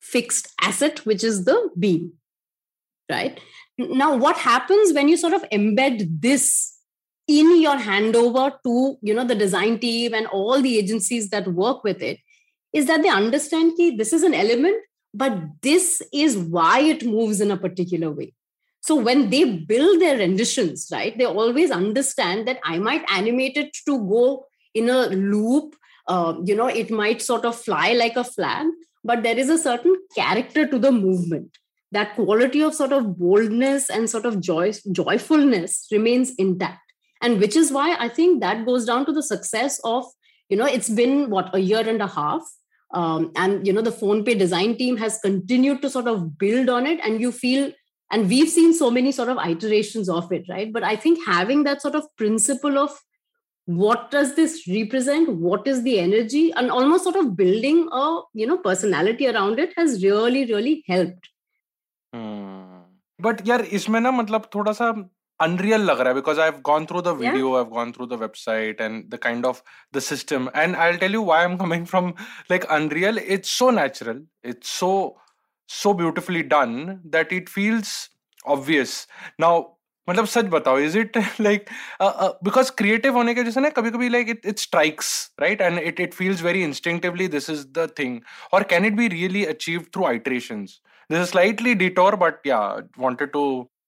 fixed 0.00 0.52
asset 0.60 1.04
which 1.06 1.24
is 1.24 1.44
the 1.44 1.56
beam 1.78 2.12
right? 3.10 3.40
Now 3.78 4.14
what 4.16 4.36
happens 4.36 4.92
when 4.92 5.08
you 5.08 5.16
sort 5.16 5.32
of 5.32 5.44
embed 5.50 6.20
this 6.20 6.71
in 7.40 7.60
your 7.60 7.76
handover 7.76 8.46
to 8.64 8.96
you 9.08 9.14
know 9.14 9.24
the 9.24 9.34
design 9.42 9.78
team 9.78 10.14
and 10.14 10.26
all 10.28 10.60
the 10.60 10.76
agencies 10.78 11.30
that 11.30 11.48
work 11.48 11.82
with 11.84 12.02
it 12.02 12.18
is 12.72 12.86
that 12.86 13.02
they 13.02 13.08
understand 13.08 13.72
that 13.78 13.96
this 13.98 14.12
is 14.12 14.22
an 14.22 14.34
element 14.34 14.76
but 15.14 15.38
this 15.62 16.02
is 16.12 16.38
why 16.38 16.80
it 16.80 17.04
moves 17.04 17.40
in 17.40 17.50
a 17.50 17.56
particular 17.56 18.10
way. 18.10 18.32
So 18.80 18.96
when 18.96 19.28
they 19.28 19.44
build 19.58 20.00
their 20.00 20.18
renditions 20.18 20.88
right 20.92 21.16
they 21.16 21.24
always 21.24 21.70
understand 21.70 22.48
that 22.48 22.58
i 22.64 22.78
might 22.78 23.04
animate 23.10 23.56
it 23.56 23.76
to 23.86 23.98
go 24.14 24.46
in 24.74 24.88
a 24.90 25.06
loop 25.06 25.76
uh, 26.08 26.34
you 26.44 26.56
know 26.56 26.66
it 26.66 26.90
might 26.90 27.22
sort 27.22 27.44
of 27.44 27.54
fly 27.54 27.92
like 27.92 28.16
a 28.16 28.24
flag 28.24 28.66
but 29.04 29.22
there 29.22 29.38
is 29.38 29.50
a 29.50 29.58
certain 29.58 29.96
character 30.14 30.66
to 30.66 30.78
the 30.78 30.92
movement. 30.92 31.58
That 31.90 32.14
quality 32.14 32.62
of 32.62 32.74
sort 32.74 32.92
of 32.92 33.18
boldness 33.18 33.90
and 33.90 34.08
sort 34.08 34.24
of 34.24 34.40
joy 34.40 34.72
joyfulness 34.92 35.88
remains 35.92 36.34
intact 36.36 36.91
and 37.22 37.40
which 37.40 37.56
is 37.56 37.72
why 37.72 37.96
i 37.98 38.08
think 38.08 38.40
that 38.40 38.66
goes 38.66 38.84
down 38.84 39.06
to 39.06 39.12
the 39.12 39.22
success 39.22 39.80
of 39.84 40.04
you 40.52 40.56
know 40.56 40.66
it's 40.66 40.90
been 40.90 41.30
what 41.30 41.54
a 41.54 41.58
year 41.58 41.86
and 41.88 42.02
a 42.02 42.06
half. 42.06 42.42
Um, 42.94 43.32
and 43.36 43.66
you 43.66 43.72
know 43.72 43.80
the 43.80 43.90
PhonePe 43.98 44.38
design 44.38 44.76
team 44.76 44.98
has 44.98 45.18
continued 45.20 45.80
to 45.82 45.88
sort 45.88 46.08
of 46.08 46.38
build 46.38 46.68
on 46.68 46.86
it. 46.86 47.00
And 47.02 47.22
you 47.22 47.32
feel 47.32 47.72
and 48.10 48.28
we've 48.28 48.50
seen 48.50 48.74
so 48.74 48.90
many 48.90 49.12
sort 49.12 49.30
of 49.30 49.38
iterations 49.38 50.10
of 50.10 50.30
it 50.30 50.50
right? 50.50 50.70
But 50.72 50.84
i 50.84 50.96
think 50.96 51.24
having 51.26 51.64
that 51.68 51.80
sort 51.80 51.94
of 51.94 52.04
principle 52.16 52.76
of 52.82 52.98
what 53.64 54.10
does 54.10 54.34
this 54.34 54.68
represent 54.68 55.32
what 55.46 55.66
is 55.72 55.82
the 55.84 55.98
energy 56.00 56.52
and 56.52 56.70
almost 56.70 57.04
sort 57.04 57.16
of 57.16 57.34
building 57.36 57.88
a 57.92 58.20
you 58.34 58.46
know 58.46 58.58
personality 58.58 59.28
around 59.28 59.58
it 59.58 59.72
has 59.76 60.04
really 60.04 60.44
really 60.52 60.84
helped. 60.86 61.30
Hmm. 62.12 62.60
But 63.18 63.42
यार 63.46 63.62
इसमें 63.80 64.00
ना 64.00 64.10
मतलब 64.20 64.50
थोड़ा 64.54 64.72
सा 64.82 64.92
unreal 65.41 65.79
लग 65.79 65.99
रहा 65.99 66.13
है 66.13 66.19
because 66.19 66.39
I've 66.43 66.61
gone 66.67 66.85
through 66.91 67.01
the 67.07 67.13
Yeah. 67.15 67.31
video, 67.31 67.53
I've 67.59 67.71
gone 67.77 67.93
through 67.93 68.09
the 68.13 68.19
website 68.23 68.83
and 68.87 69.11
the 69.11 69.19
kind 69.27 69.47
of 69.51 69.61
the 69.97 70.01
system, 70.01 70.49
and 70.63 70.79
I'll 70.85 70.99
tell 71.03 71.17
you 71.17 71.23
why 71.29 71.39
I'm 71.45 71.57
coming 71.63 71.85
from 71.93 72.11
like 72.53 72.67
unreal. 72.77 73.23
It's 73.37 73.55
so 73.61 73.69
natural, 73.79 74.21
it's 74.53 74.75
so 74.81 74.91
so 75.69 75.93
beautifully 75.93 76.41
done 76.53 76.77
that 77.17 77.33
it 77.39 77.49
feels 77.57 77.95
obvious. 78.57 78.95
Now, 79.45 79.55
मतलब 80.09 80.25
सच 80.25 80.45
बताओ 80.51 80.77
is 80.79 80.95
it 80.97 81.17
like 81.41 81.65
because 82.43 82.69
creative 82.81 83.15
होने 83.17 83.33
के 83.35 83.43
जैसे 83.43 83.61
ना 83.61 83.69
कभी 83.79 83.89
कभी 83.91 84.09
like 84.09 84.29
it 84.29 84.45
it 84.45 84.59
strikes 84.59 85.09
right 85.41 85.61
and 85.61 85.79
it 85.79 85.99
it 85.99 86.13
feels 86.13 86.41
very 86.43 86.63
instinctively 86.63 87.27
this 87.33 87.49
is 87.49 87.65
the 87.77 87.89
thing 87.99 88.19
और 88.53 88.63
can 88.73 88.85
it 88.85 88.93
be 88.97 89.07
really 89.15 89.43
achieve 89.55 89.85
through 89.93 90.05
iterations 90.07 90.79
this 91.09 91.21
is 91.23 91.29
slightly 91.31 91.73
detour 91.81 92.09
but 92.21 92.47
yeah 92.47 92.79
wanted 93.03 93.29
to 93.33 93.41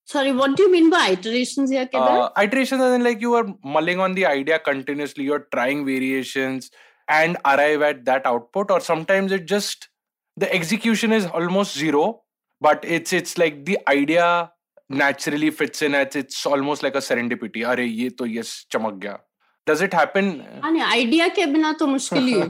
sorry 0.06 0.32
what 0.32 0.56
do 0.56 0.62
you 0.64 0.72
mean 0.72 0.90
by 0.90 1.08
iterations 1.10 1.70
here 1.70 1.86
Kedar? 1.86 2.20
Uh, 2.20 2.42
iterations 2.42 2.80
as 2.80 2.94
in 2.94 3.04
like 3.04 3.20
you 3.20 3.34
are 3.34 3.46
mulling 3.64 4.00
on 4.00 4.14
the 4.14 4.26
idea 4.26 4.58
continuously 4.58 5.24
you're 5.24 5.46
trying 5.52 5.84
variations 5.86 6.70
and 7.08 7.36
arrive 7.44 7.82
at 7.82 8.04
that 8.04 8.26
output 8.26 8.70
or 8.70 8.80
sometimes 8.80 9.32
it 9.32 9.46
just 9.46 9.88
the 10.36 10.52
execution 10.52 11.12
is 11.12 11.26
almost 11.26 11.76
zero 11.76 12.22
but 12.60 12.84
it's 12.84 13.12
it's 13.12 13.38
like 13.38 13.64
the 13.64 13.78
idea 13.88 14.50
naturally 14.88 15.50
fits 15.50 15.80
in 15.82 15.94
it's, 15.94 16.16
it's 16.16 16.44
almost 16.46 16.82
like 16.82 16.94
a 16.94 16.98
serendipity 16.98 17.64
अरे 17.64 17.84
ये 17.84 18.10
तो 18.18 18.26
yes 18.26 18.66
चमक 18.72 18.98
गया 19.04 19.18
does 19.66 19.80
it 19.80 19.94
happen 19.94 20.30
हाँ 20.64 20.90
idea 20.90 21.28
के 21.38 21.46
बिना 21.52 21.72
तो 21.80 21.86
मुश्किल 21.86 22.26
ही 22.28 22.40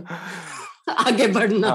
आगे 1.06 1.26
बढ़ना 1.38 1.72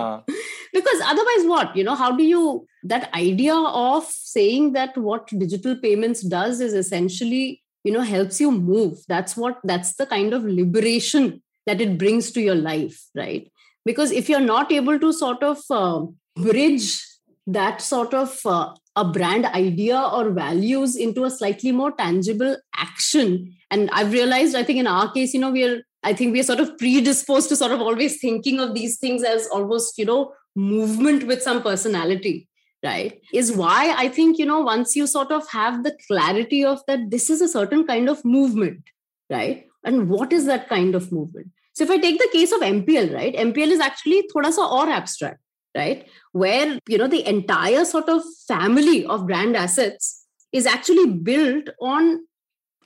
because 0.73 1.01
otherwise 1.03 1.45
what? 1.45 1.75
You 1.75 1.83
know 1.83 1.95
how 1.95 2.15
do 2.15 2.23
you 2.23 2.67
that 2.83 3.13
idea 3.13 3.55
of 3.55 4.05
saying 4.05 4.73
that 4.73 4.97
what 4.97 5.27
digital 5.27 5.75
payments 5.75 6.21
does 6.21 6.61
is 6.61 6.73
essentially 6.73 7.61
you 7.83 7.91
know 7.91 8.01
helps 8.01 8.39
you 8.39 8.51
move. 8.51 8.99
That's 9.07 9.35
what 9.37 9.59
that's 9.63 9.95
the 9.95 10.05
kind 10.05 10.33
of 10.33 10.43
liberation 10.43 11.41
that 11.65 11.81
it 11.81 11.97
brings 11.97 12.31
to 12.31 12.41
your 12.41 12.55
life 12.55 12.99
right? 13.15 13.51
Because 13.85 14.11
if 14.11 14.29
you're 14.29 14.39
not 14.39 14.71
able 14.71 14.99
to 14.99 15.13
sort 15.13 15.41
of 15.41 15.59
uh, 15.69 16.05
bridge 16.35 16.99
that 17.47 17.81
sort 17.81 18.13
of 18.13 18.39
uh, 18.45 18.73
a 18.95 19.05
brand 19.05 19.45
idea 19.45 19.99
or 19.99 20.29
values 20.29 20.95
into 20.95 21.23
a 21.23 21.31
slightly 21.31 21.71
more 21.71 21.91
tangible 21.91 22.55
action 22.75 23.55
and 23.71 23.89
i've 23.91 24.11
realized 24.11 24.55
i 24.55 24.63
think 24.63 24.79
in 24.79 24.87
our 24.87 25.11
case 25.11 25.33
you 25.33 25.39
know 25.39 25.51
we're 25.51 25.81
i 26.03 26.13
think 26.13 26.33
we're 26.33 26.49
sort 26.49 26.59
of 26.59 26.77
predisposed 26.77 27.49
to 27.49 27.55
sort 27.55 27.71
of 27.71 27.81
always 27.81 28.19
thinking 28.19 28.59
of 28.59 28.73
these 28.73 28.97
things 28.97 29.23
as 29.23 29.47
almost 29.47 29.97
you 29.97 30.05
know 30.05 30.31
movement 30.55 31.25
with 31.27 31.41
some 31.41 31.61
personality 31.61 32.47
right 32.83 33.21
is 33.33 33.51
why 33.51 33.93
i 33.97 34.07
think 34.07 34.37
you 34.37 34.45
know 34.45 34.59
once 34.59 34.95
you 34.95 35.05
sort 35.05 35.31
of 35.31 35.47
have 35.49 35.83
the 35.83 35.95
clarity 36.07 36.63
of 36.63 36.81
that 36.87 37.09
this 37.11 37.29
is 37.29 37.41
a 37.41 37.47
certain 37.47 37.85
kind 37.85 38.09
of 38.09 38.23
movement 38.23 38.81
right 39.29 39.65
and 39.83 40.09
what 40.09 40.33
is 40.33 40.45
that 40.45 40.67
kind 40.67 40.95
of 40.95 41.11
movement? 41.11 41.47
So 41.73 41.83
if 41.85 41.91
i 41.91 41.97
take 41.97 42.19
the 42.19 42.29
case 42.33 42.51
of 42.51 42.61
mpl 42.61 43.13
right 43.13 43.35
mpl 43.35 43.71
is 43.71 43.79
actually 43.79 44.23
thoda 44.33 44.51
sa 44.51 44.65
or 44.79 44.89
abstract 44.89 45.39
right 45.75 46.07
where 46.31 46.79
you 46.87 46.97
know 46.97 47.07
the 47.07 47.25
entire 47.27 47.85
sort 47.85 48.09
of 48.09 48.21
family 48.47 49.05
of 49.05 49.27
brand 49.27 49.55
assets 49.55 50.25
is 50.51 50.65
actually 50.65 51.05
built 51.29 51.69
on 51.79 52.25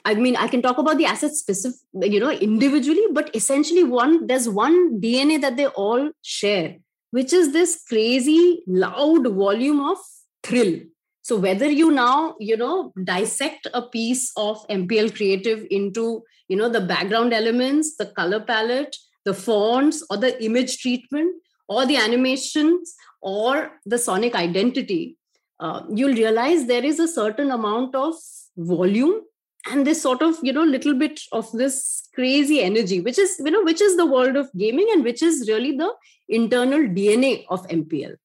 i 0.05 0.13
mean 0.13 0.35
i 0.35 0.47
can 0.47 0.61
talk 0.61 0.77
about 0.77 0.97
the 0.97 1.05
assets 1.05 1.39
specific 1.39 2.11
you 2.13 2.19
know 2.19 2.29
individually 2.29 3.05
but 3.11 3.35
essentially 3.35 3.83
one 3.83 4.27
there's 4.27 4.47
one 4.49 5.01
dna 5.01 5.39
that 5.41 5.57
they 5.57 5.67
all 5.67 6.11
share 6.21 6.75
which 7.13 7.33
is 7.33 7.53
this 7.53 7.71
crazy 7.87 8.63
loud 8.67 9.27
volume 9.27 9.81
of 9.81 9.97
thrill. 10.43 10.79
So 11.21 11.37
whether 11.37 11.69
you 11.69 11.91
now 11.91 12.35
you 12.39 12.57
know 12.57 12.91
dissect 13.11 13.67
a 13.73 13.81
piece 13.81 14.31
of 14.35 14.67
mpl 14.67 15.15
creative 15.15 15.65
into 15.71 16.05
you 16.49 16.57
know 16.57 16.69
the 16.69 16.81
background 16.81 17.33
elements 17.33 17.95
the 18.01 18.07
color 18.17 18.41
palette 18.49 18.97
the 19.25 19.33
fonts 19.33 20.05
or 20.09 20.17
the 20.17 20.43
image 20.43 20.77
treatment 20.79 21.41
or 21.67 21.85
the 21.85 21.97
animations 21.97 22.95
or 23.21 23.71
the 23.85 23.97
sonic 23.97 24.35
identity, 24.35 25.17
uh, 25.59 25.83
you'll 25.89 26.13
realize 26.13 26.65
there 26.65 26.83
is 26.83 26.99
a 26.99 27.07
certain 27.07 27.51
amount 27.51 27.95
of 27.95 28.15
volume 28.57 29.21
and 29.69 29.87
this 29.87 30.01
sort 30.01 30.21
of 30.21 30.37
you 30.43 30.53
know 30.53 30.63
little 30.63 30.93
bit 30.93 31.21
of 31.31 31.51
this 31.51 32.07
crazy 32.15 32.61
energy 32.61 32.99
which 33.01 33.17
is 33.17 33.39
you 33.43 33.51
know 33.51 33.63
which 33.63 33.81
is 33.81 33.95
the 33.97 34.05
world 34.05 34.35
of 34.35 34.49
gaming 34.57 34.87
and 34.93 35.03
which 35.03 35.21
is 35.21 35.47
really 35.47 35.75
the 35.77 35.91
internal 36.29 36.79
dna 36.79 37.45
of 37.49 37.67
mpl 37.67 38.15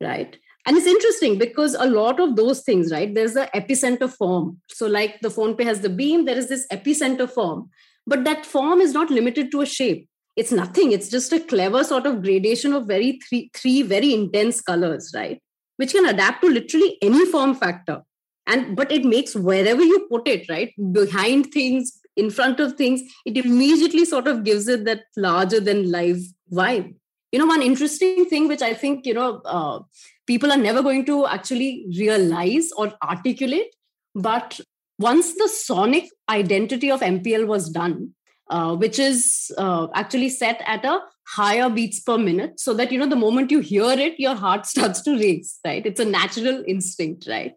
right? 0.00 0.38
And 0.66 0.76
it's 0.76 0.86
interesting 0.86 1.38
because 1.38 1.74
a 1.74 1.86
lot 1.86 2.20
of 2.20 2.36
those 2.36 2.60
things 2.62 2.92
right 2.92 3.14
there's 3.14 3.34
the 3.34 3.48
epicenter 3.54 4.10
form. 4.10 4.60
So 4.68 4.86
like 4.86 5.20
the 5.20 5.28
PhonePe 5.28 5.64
has 5.64 5.80
the 5.80 5.88
beam 5.88 6.24
there 6.24 6.36
is 6.36 6.48
this 6.48 6.66
epicenter 6.72 7.30
form. 7.30 7.70
But 8.06 8.24
that 8.24 8.46
form 8.46 8.80
is 8.80 8.92
not 8.92 9.10
limited 9.10 9.50
to 9.52 9.60
a 9.60 9.66
shape. 9.66 10.08
It's 10.36 10.52
nothing. 10.52 10.92
It's 10.92 11.08
just 11.08 11.32
a 11.32 11.40
clever 11.40 11.84
sort 11.84 12.06
of 12.06 12.22
gradation 12.22 12.72
of 12.72 12.86
very 12.86 13.18
three 13.28 13.50
three 13.54 13.82
very 13.82 14.12
intense 14.12 14.60
colors 14.60 15.12
right? 15.14 15.42
Which 15.76 15.92
can 15.92 16.06
adapt 16.06 16.42
to 16.42 16.50
literally 16.50 16.98
any 17.02 17.24
form 17.26 17.54
factor 17.54 18.02
and 18.48 18.74
but 18.74 18.90
it 18.90 19.04
makes 19.04 19.34
wherever 19.36 19.82
you 19.82 20.00
put 20.10 20.26
it 20.26 20.48
right 20.48 20.72
behind 20.92 21.52
things 21.52 21.92
in 22.16 22.30
front 22.30 22.58
of 22.58 22.74
things 22.74 23.02
it 23.24 23.36
immediately 23.36 24.04
sort 24.04 24.26
of 24.26 24.42
gives 24.42 24.66
it 24.66 24.84
that 24.84 25.02
larger 25.16 25.60
than 25.60 25.90
life 25.90 26.18
vibe. 26.52 26.94
You 27.30 27.38
know 27.38 27.46
one 27.46 27.62
interesting 27.62 28.24
thing 28.24 28.48
which 28.48 28.62
i 28.62 28.72
think 28.72 29.04
you 29.06 29.14
know 29.14 29.42
uh, 29.44 29.80
people 30.26 30.50
are 30.50 30.62
never 30.66 30.82
going 30.82 31.04
to 31.06 31.26
actually 31.26 31.86
realize 31.96 32.70
or 32.76 32.92
articulate 33.02 33.74
but 34.14 34.58
once 34.98 35.34
the 35.34 35.48
sonic 35.48 36.08
identity 36.30 36.90
of 36.90 37.00
mpl 37.00 37.46
was 37.46 37.68
done 37.68 38.14
uh, 38.50 38.74
which 38.74 38.98
is 38.98 39.52
uh, 39.58 39.88
actually 39.94 40.30
set 40.30 40.62
at 40.64 40.86
a 40.86 41.00
higher 41.36 41.68
beats 41.68 42.00
per 42.00 42.16
minute 42.16 42.58
so 42.58 42.72
that 42.72 42.90
you 42.90 42.98
know 42.98 43.06
the 43.06 43.16
moment 43.16 43.50
you 43.50 43.60
hear 43.60 43.90
it 43.90 44.18
your 44.18 44.34
heart 44.34 44.64
starts 44.74 45.02
to 45.02 45.18
race 45.18 45.58
right? 45.66 45.84
It's 45.84 46.00
a 46.00 46.04
natural 46.04 46.64
instinct 46.66 47.26
right 47.28 47.52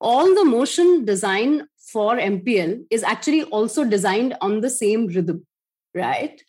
all 0.00 0.34
the 0.34 0.44
motion 0.44 1.04
design 1.04 1.66
for 1.92 2.16
mpl 2.16 2.78
is 2.90 3.02
actually 3.02 3.42
also 3.44 3.84
designed 3.84 4.34
on 4.40 4.60
the 4.60 4.70
same 4.70 5.06
rhythm 5.08 5.44
right? 5.94 6.40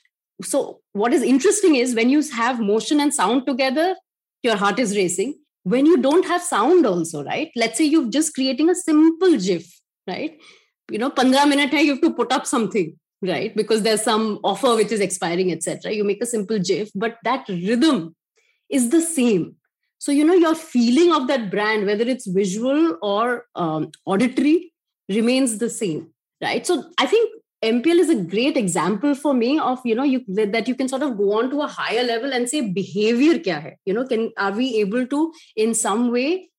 So 0.43 0.81
what 0.93 1.13
is 1.13 1.21
interesting 1.21 1.75
is 1.75 1.95
when 1.95 2.09
you 2.09 2.21
have 2.31 2.59
motion 2.59 2.99
and 2.99 3.13
sound 3.13 3.45
together 3.45 3.95
your 4.43 4.55
heart 4.55 4.79
is 4.79 4.95
racing. 4.95 5.37
When 5.63 5.85
you 5.85 5.97
don't 5.97 6.25
have 6.25 6.41
sound 6.41 6.87
also 6.87 7.23
right? 7.23 7.51
Let's 7.55 7.77
say 7.77 7.85
you're 7.85 8.09
just 8.09 8.33
creating 8.33 8.69
a 8.69 8.75
simple 8.75 9.37
gif 9.37 9.79
right? 10.07 10.37
You 10.89 10.97
know 10.97 11.11
15 11.11 11.49
minute 11.49 11.73
you 11.73 11.91
have 11.91 12.01
to 12.01 12.13
put 12.13 12.31
up 12.31 12.47
something 12.47 12.97
right? 13.21 13.55
Because 13.55 13.83
there's 13.83 14.01
some 14.01 14.39
offer 14.43 14.75
which 14.75 14.91
is 14.91 14.99
expiring 14.99 15.51
etc 15.51 15.91
you 15.93 16.03
make 16.03 16.23
a 16.23 16.25
simple 16.25 16.57
gif 16.59 16.89
but 16.95 17.17
that 17.23 17.47
rhythm 17.47 18.15
is 18.69 18.89
the 18.89 19.01
same 19.01 19.55
so 20.03 20.11
you 20.11 20.23
know 20.25 20.39
your 20.41 20.55
feeling 20.55 21.11
of 21.15 21.27
that 21.27 21.51
brand 21.51 21.85
whether 21.85 22.05
it's 22.13 22.25
visual 22.25 22.97
or 23.03 23.45
um, 23.55 23.91
auditory 24.05 24.73
remains 25.09 25.59
the 25.59 25.69
same 25.69 26.07
right? 26.41 26.65
So 26.65 26.83
i 26.97 27.05
think 27.05 27.37
mpl 27.65 27.99
is 28.03 28.09
a 28.09 28.21
great 28.29 28.57
example 28.57 29.13
for 29.13 29.33
me 29.39 29.49
of 29.59 29.81
you 29.85 29.93
know 29.97 30.07
you 30.11 30.21
that 30.53 30.67
you 30.67 30.73
can 30.79 30.87
sort 30.93 31.03
of 31.07 31.17
go 31.17 31.27
on 31.39 31.51
to 31.51 31.61
a 31.61 31.67
higher 31.67 32.03
level 32.03 32.33
and 32.33 32.49
say 32.49 32.61
behavior 32.61 33.35
kya 33.47 33.61
hai? 33.65 33.75
You 33.85 33.93
know 33.93 34.05
can 34.13 34.31
are 34.37 34.51
we 34.61 34.69
able 34.77 35.05
to 35.13 35.21
in 35.55 35.75
some 35.75 36.11
way 36.15 36.49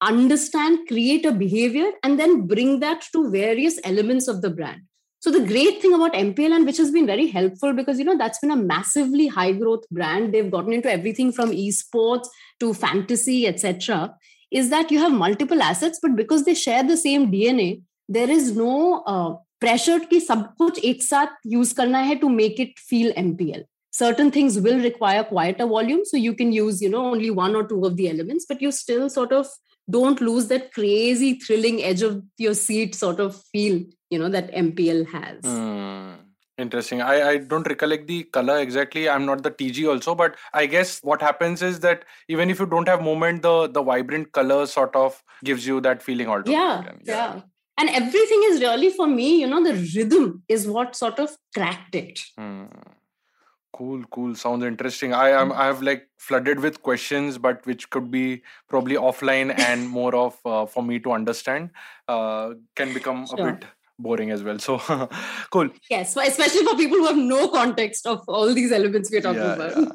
understand 0.00 0.88
create 0.88 1.24
a 1.24 1.32
behavior 1.44 1.90
and 2.02 2.18
then 2.18 2.46
bring 2.48 2.80
that 2.80 3.06
to 3.12 3.30
various 3.30 3.78
elements 3.92 4.26
of 4.26 4.42
the 4.42 4.50
brand 4.50 4.82
so 5.23 5.31
the 5.31 5.47
great 5.47 5.81
thing 5.81 5.93
about 5.93 6.11
MPLN, 6.15 6.65
which 6.65 6.75
has 6.75 6.91
been 6.91 7.05
very 7.05 7.27
helpful 7.27 7.71
because 7.71 7.97
you 7.97 8.03
know 8.03 8.17
that's 8.17 8.39
been 8.39 8.51
a 8.51 8.57
massively 8.57 9.27
high 9.27 9.53
growth 9.53 9.87
brand. 9.89 10.33
They've 10.33 10.51
gotten 10.51 10.73
into 10.73 10.91
everything 10.91 11.31
from 11.31 11.51
esports 11.51 12.27
to 12.59 12.73
fantasy, 12.73 13.47
etc. 13.47 14.15
Is 14.51 14.69
that 14.69 14.91
you 14.91 14.99
have 14.99 15.13
multiple 15.13 15.61
assets, 15.61 15.99
but 16.01 16.17
because 16.17 16.43
they 16.43 16.53
share 16.53 16.83
the 16.83 16.97
same 16.97 17.31
DNA, 17.31 17.83
there 18.09 18.29
is 18.29 18.51
no 18.57 19.01
uh, 19.07 19.35
pressure 19.61 19.99
कि 20.09 20.19
सब 20.19 20.43
कुछ 20.61 20.83
एक 20.83 21.03
साथ 21.03 21.39
use 21.45 21.71
करना 21.73 21.99
है 22.09 22.19
to 22.19 22.27
make 22.27 22.59
it 22.59 22.77
feel 22.77 23.13
MPL. 23.13 23.63
Certain 23.91 24.29
things 24.29 24.59
will 24.59 24.83
require 24.83 25.23
quieter 25.23 25.67
volume, 25.67 26.03
so 26.03 26.17
you 26.17 26.33
can 26.33 26.51
use 26.51 26.81
you 26.81 26.89
know 26.89 27.05
only 27.05 27.29
one 27.29 27.55
or 27.55 27.65
two 27.65 27.85
of 27.85 27.95
the 27.95 28.09
elements, 28.09 28.45
but 28.49 28.61
you 28.61 28.73
still 28.73 29.09
sort 29.09 29.31
of 29.31 29.47
don't 29.89 30.19
lose 30.19 30.47
that 30.47 30.73
crazy 30.73 31.35
thrilling 31.39 31.81
edge 31.81 32.01
of 32.01 32.21
your 32.37 32.53
seat 32.53 32.95
sort 32.95 33.21
of 33.21 33.41
feel 33.53 33.83
you 34.10 34.18
know 34.18 34.28
that 34.28 34.52
mpl 34.52 35.06
has 35.06 35.42
mm, 35.42 36.16
interesting 36.56 37.00
I, 37.00 37.28
I 37.30 37.36
don't 37.38 37.66
recollect 37.66 38.06
the 38.06 38.24
color 38.24 38.58
exactly 38.58 39.08
i'm 39.08 39.26
not 39.26 39.42
the 39.42 39.50
tg 39.50 39.88
also 39.88 40.14
but 40.14 40.36
i 40.52 40.66
guess 40.66 41.00
what 41.02 41.22
happens 41.22 41.62
is 41.62 41.80
that 41.80 42.04
even 42.28 42.50
if 42.50 42.58
you 42.58 42.66
don't 42.66 42.88
have 42.88 43.02
movement 43.02 43.42
the 43.42 43.68
the 43.68 43.82
vibrant 43.82 44.32
color 44.32 44.66
sort 44.66 44.94
of 44.96 45.22
gives 45.44 45.66
you 45.66 45.80
that 45.82 46.02
feeling 46.02 46.28
altogether 46.28 46.52
yeah, 46.52 46.92
yeah 47.04 47.34
yeah 47.34 47.40
and 47.78 47.88
everything 47.90 48.42
is 48.46 48.60
really 48.60 48.90
for 48.90 49.06
me 49.06 49.40
you 49.40 49.46
know 49.46 49.62
the 49.62 49.74
rhythm 49.94 50.42
is 50.48 50.66
what 50.66 50.96
sort 50.96 51.18
of 51.18 51.36
cracked 51.54 51.94
it 51.94 52.20
mm. 52.38 52.68
Cool, 53.78 54.02
cool. 54.10 54.34
Sounds 54.34 54.64
interesting. 54.64 55.12
I 55.14 55.28
am 55.28 55.52
I 55.52 55.66
have 55.66 55.82
like 55.82 56.08
flooded 56.16 56.58
with 56.58 56.82
questions, 56.82 57.38
but 57.38 57.64
which 57.64 57.88
could 57.90 58.10
be 58.10 58.42
probably 58.68 58.96
offline 58.96 59.56
and 59.56 59.88
more 59.88 60.16
of 60.16 60.36
uh, 60.44 60.66
for 60.66 60.82
me 60.82 60.98
to 61.00 61.12
understand. 61.12 61.70
Uh, 62.08 62.54
can 62.74 62.92
become 62.92 63.24
sure. 63.26 63.48
a 63.48 63.52
bit 63.52 63.64
boring 63.98 64.30
as 64.30 64.42
well. 64.42 64.58
So 64.58 64.78
cool. 65.50 65.68
Yes, 65.90 66.16
especially 66.16 66.64
for 66.64 66.76
people 66.76 66.98
who 66.98 67.06
have 67.06 67.16
no 67.16 67.48
context 67.48 68.06
of 68.06 68.22
all 68.28 68.52
these 68.54 68.72
elements 68.72 69.10
we're 69.10 69.20
talking 69.20 69.42
yeah, 69.42 69.54
about. 69.54 69.76
Yeah. 69.76 69.88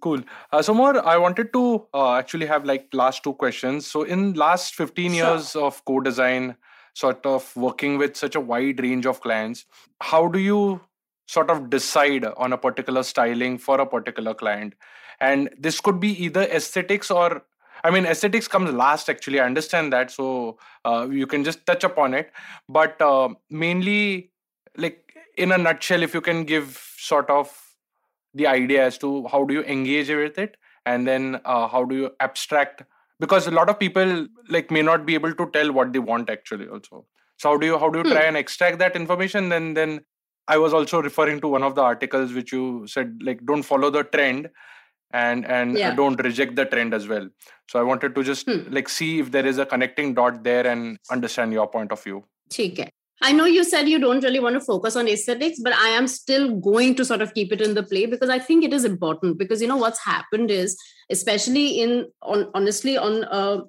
Cool. 0.00 0.22
Uh, 0.52 0.62
so 0.62 0.74
more, 0.74 1.06
I 1.06 1.16
wanted 1.16 1.52
to 1.52 1.86
uh, 1.94 2.14
actually 2.14 2.46
have 2.46 2.64
like 2.64 2.88
last 2.92 3.22
two 3.22 3.34
questions. 3.34 3.86
So 3.86 4.02
in 4.02 4.34
last 4.34 4.74
15 4.74 5.12
sure. 5.12 5.16
years 5.16 5.56
of 5.56 5.84
Codesign, 5.84 6.56
sort 6.98 7.24
of 7.24 7.54
working 7.56 7.96
with 7.96 8.16
such 8.16 8.34
a 8.34 8.40
wide 8.40 8.80
range 8.80 9.06
of 9.06 9.20
clients 9.20 9.64
how 10.00 10.26
do 10.26 10.38
you 10.38 10.80
sort 11.26 11.50
of 11.50 11.70
decide 11.70 12.24
on 12.36 12.52
a 12.52 12.58
particular 12.58 13.02
styling 13.02 13.58
for 13.58 13.80
a 13.80 13.86
particular 13.86 14.34
client 14.34 14.74
and 15.20 15.50
this 15.58 15.80
could 15.80 16.00
be 16.00 16.10
either 16.24 16.42
aesthetics 16.42 17.10
or 17.10 17.42
i 17.84 17.90
mean 17.90 18.06
aesthetics 18.06 18.48
comes 18.48 18.72
last 18.72 19.08
actually. 19.08 19.40
I 19.40 19.46
understand 19.46 19.92
that 19.92 20.10
so 20.10 20.58
uh, 20.84 21.08
you 21.10 21.26
can 21.26 21.44
just 21.44 21.64
touch 21.66 21.84
upon 21.84 22.14
it. 22.14 22.30
But 22.68 23.00
uh, 23.00 23.30
mainly 23.50 24.30
like 24.76 25.14
in 25.36 25.52
a 25.52 25.58
nutshell 25.58 26.02
if 26.02 26.14
you 26.14 26.20
can 26.20 26.44
give 26.44 26.80
sort 26.98 27.30
of 27.30 27.52
the 28.34 28.46
idea 28.46 28.84
as 28.86 28.98
to 28.98 29.26
how 29.28 29.44
do 29.44 29.54
you 29.54 29.62
engage 29.64 30.08
with 30.08 30.38
it 30.38 30.56
and 30.86 31.06
then 31.06 31.40
uh, 31.44 31.66
how 31.68 31.84
do 31.84 31.94
you 31.94 32.10
abstract 32.20 32.82
because 33.20 33.46
a 33.46 33.50
lot 33.50 33.68
of 33.68 33.78
people 33.78 34.26
like 34.48 34.70
may 34.70 34.82
not 34.82 35.06
be 35.06 35.14
able 35.14 35.32
to 35.34 35.50
tell 35.50 35.72
what 35.72 35.92
they 35.92 35.98
want 35.98 36.30
actually 36.30 36.68
also. 36.68 37.04
So 37.36 37.50
how 37.50 37.56
do 37.56 37.66
you 37.66 37.78
how 37.78 37.90
do 37.90 37.98
you 37.98 38.04
try 38.04 38.22
Hmm. 38.22 38.28
and 38.28 38.36
extract 38.36 38.78
that 38.78 38.96
information? 38.96 39.48
Then 39.48 39.74
then 39.74 40.00
i 40.48 40.56
was 40.56 40.72
also 40.72 41.02
referring 41.02 41.40
to 41.40 41.48
one 41.48 41.62
of 41.62 41.74
the 41.74 41.82
articles 41.82 42.32
which 42.32 42.52
you 42.52 42.86
said 42.86 43.18
like 43.22 43.44
don't 43.44 43.62
follow 43.62 43.90
the 43.90 44.02
trend 44.04 44.48
and 45.13 45.45
and 45.45 45.75
uh, 45.75 45.79
Yeah. 45.79 45.95
don't 45.95 46.21
reject 46.27 46.55
the 46.55 46.65
trend 46.65 46.93
as 46.93 47.07
well 47.07 47.25
so 47.71 47.79
i 47.79 47.83
wanted 47.89 48.15
to 48.15 48.23
just 48.31 48.47
Hmm. 48.49 48.61
like 48.77 48.89
see 48.89 49.09
if 49.23 49.31
there 49.35 49.45
is 49.51 49.59
a 49.59 49.65
connecting 49.73 50.13
dot 50.19 50.43
there 50.43 50.65
and 50.73 50.97
understand 51.17 51.53
your 51.59 51.67
point 51.77 51.91
of 51.97 52.03
view 52.03 52.21
ठीक 52.57 52.79
है 52.79 52.89
I 53.21 53.31
know 53.35 53.45
you 53.45 53.61
said 53.67 53.89
you 53.89 53.97
don't 54.03 54.23
really 54.27 54.39
want 54.43 54.55
to 54.57 54.61
focus 54.63 54.95
on 55.01 55.09
aesthetics, 55.11 55.59
but 55.65 55.73
I 55.81 55.89
am 55.97 56.07
still 56.13 56.47
going 56.65 56.95
to 56.95 57.05
sort 57.09 57.21
of 57.25 57.29
keep 57.35 57.53
it 57.57 57.61
in 57.61 57.75
the 57.77 57.83
play 57.91 58.01
because 58.13 58.31
I 58.35 58.37
think 58.47 58.65
it 58.67 58.73
is 58.77 58.87
important. 58.87 59.37
Because 59.41 59.61
you 59.65 59.67
know 59.71 59.77
what's 59.83 60.01
happened 60.05 60.51
is, 60.55 60.73
especially 61.09 61.63
in 61.83 61.93
on 62.33 62.43
honestly 62.59 62.95
on 62.97 63.15
a 63.37 63.61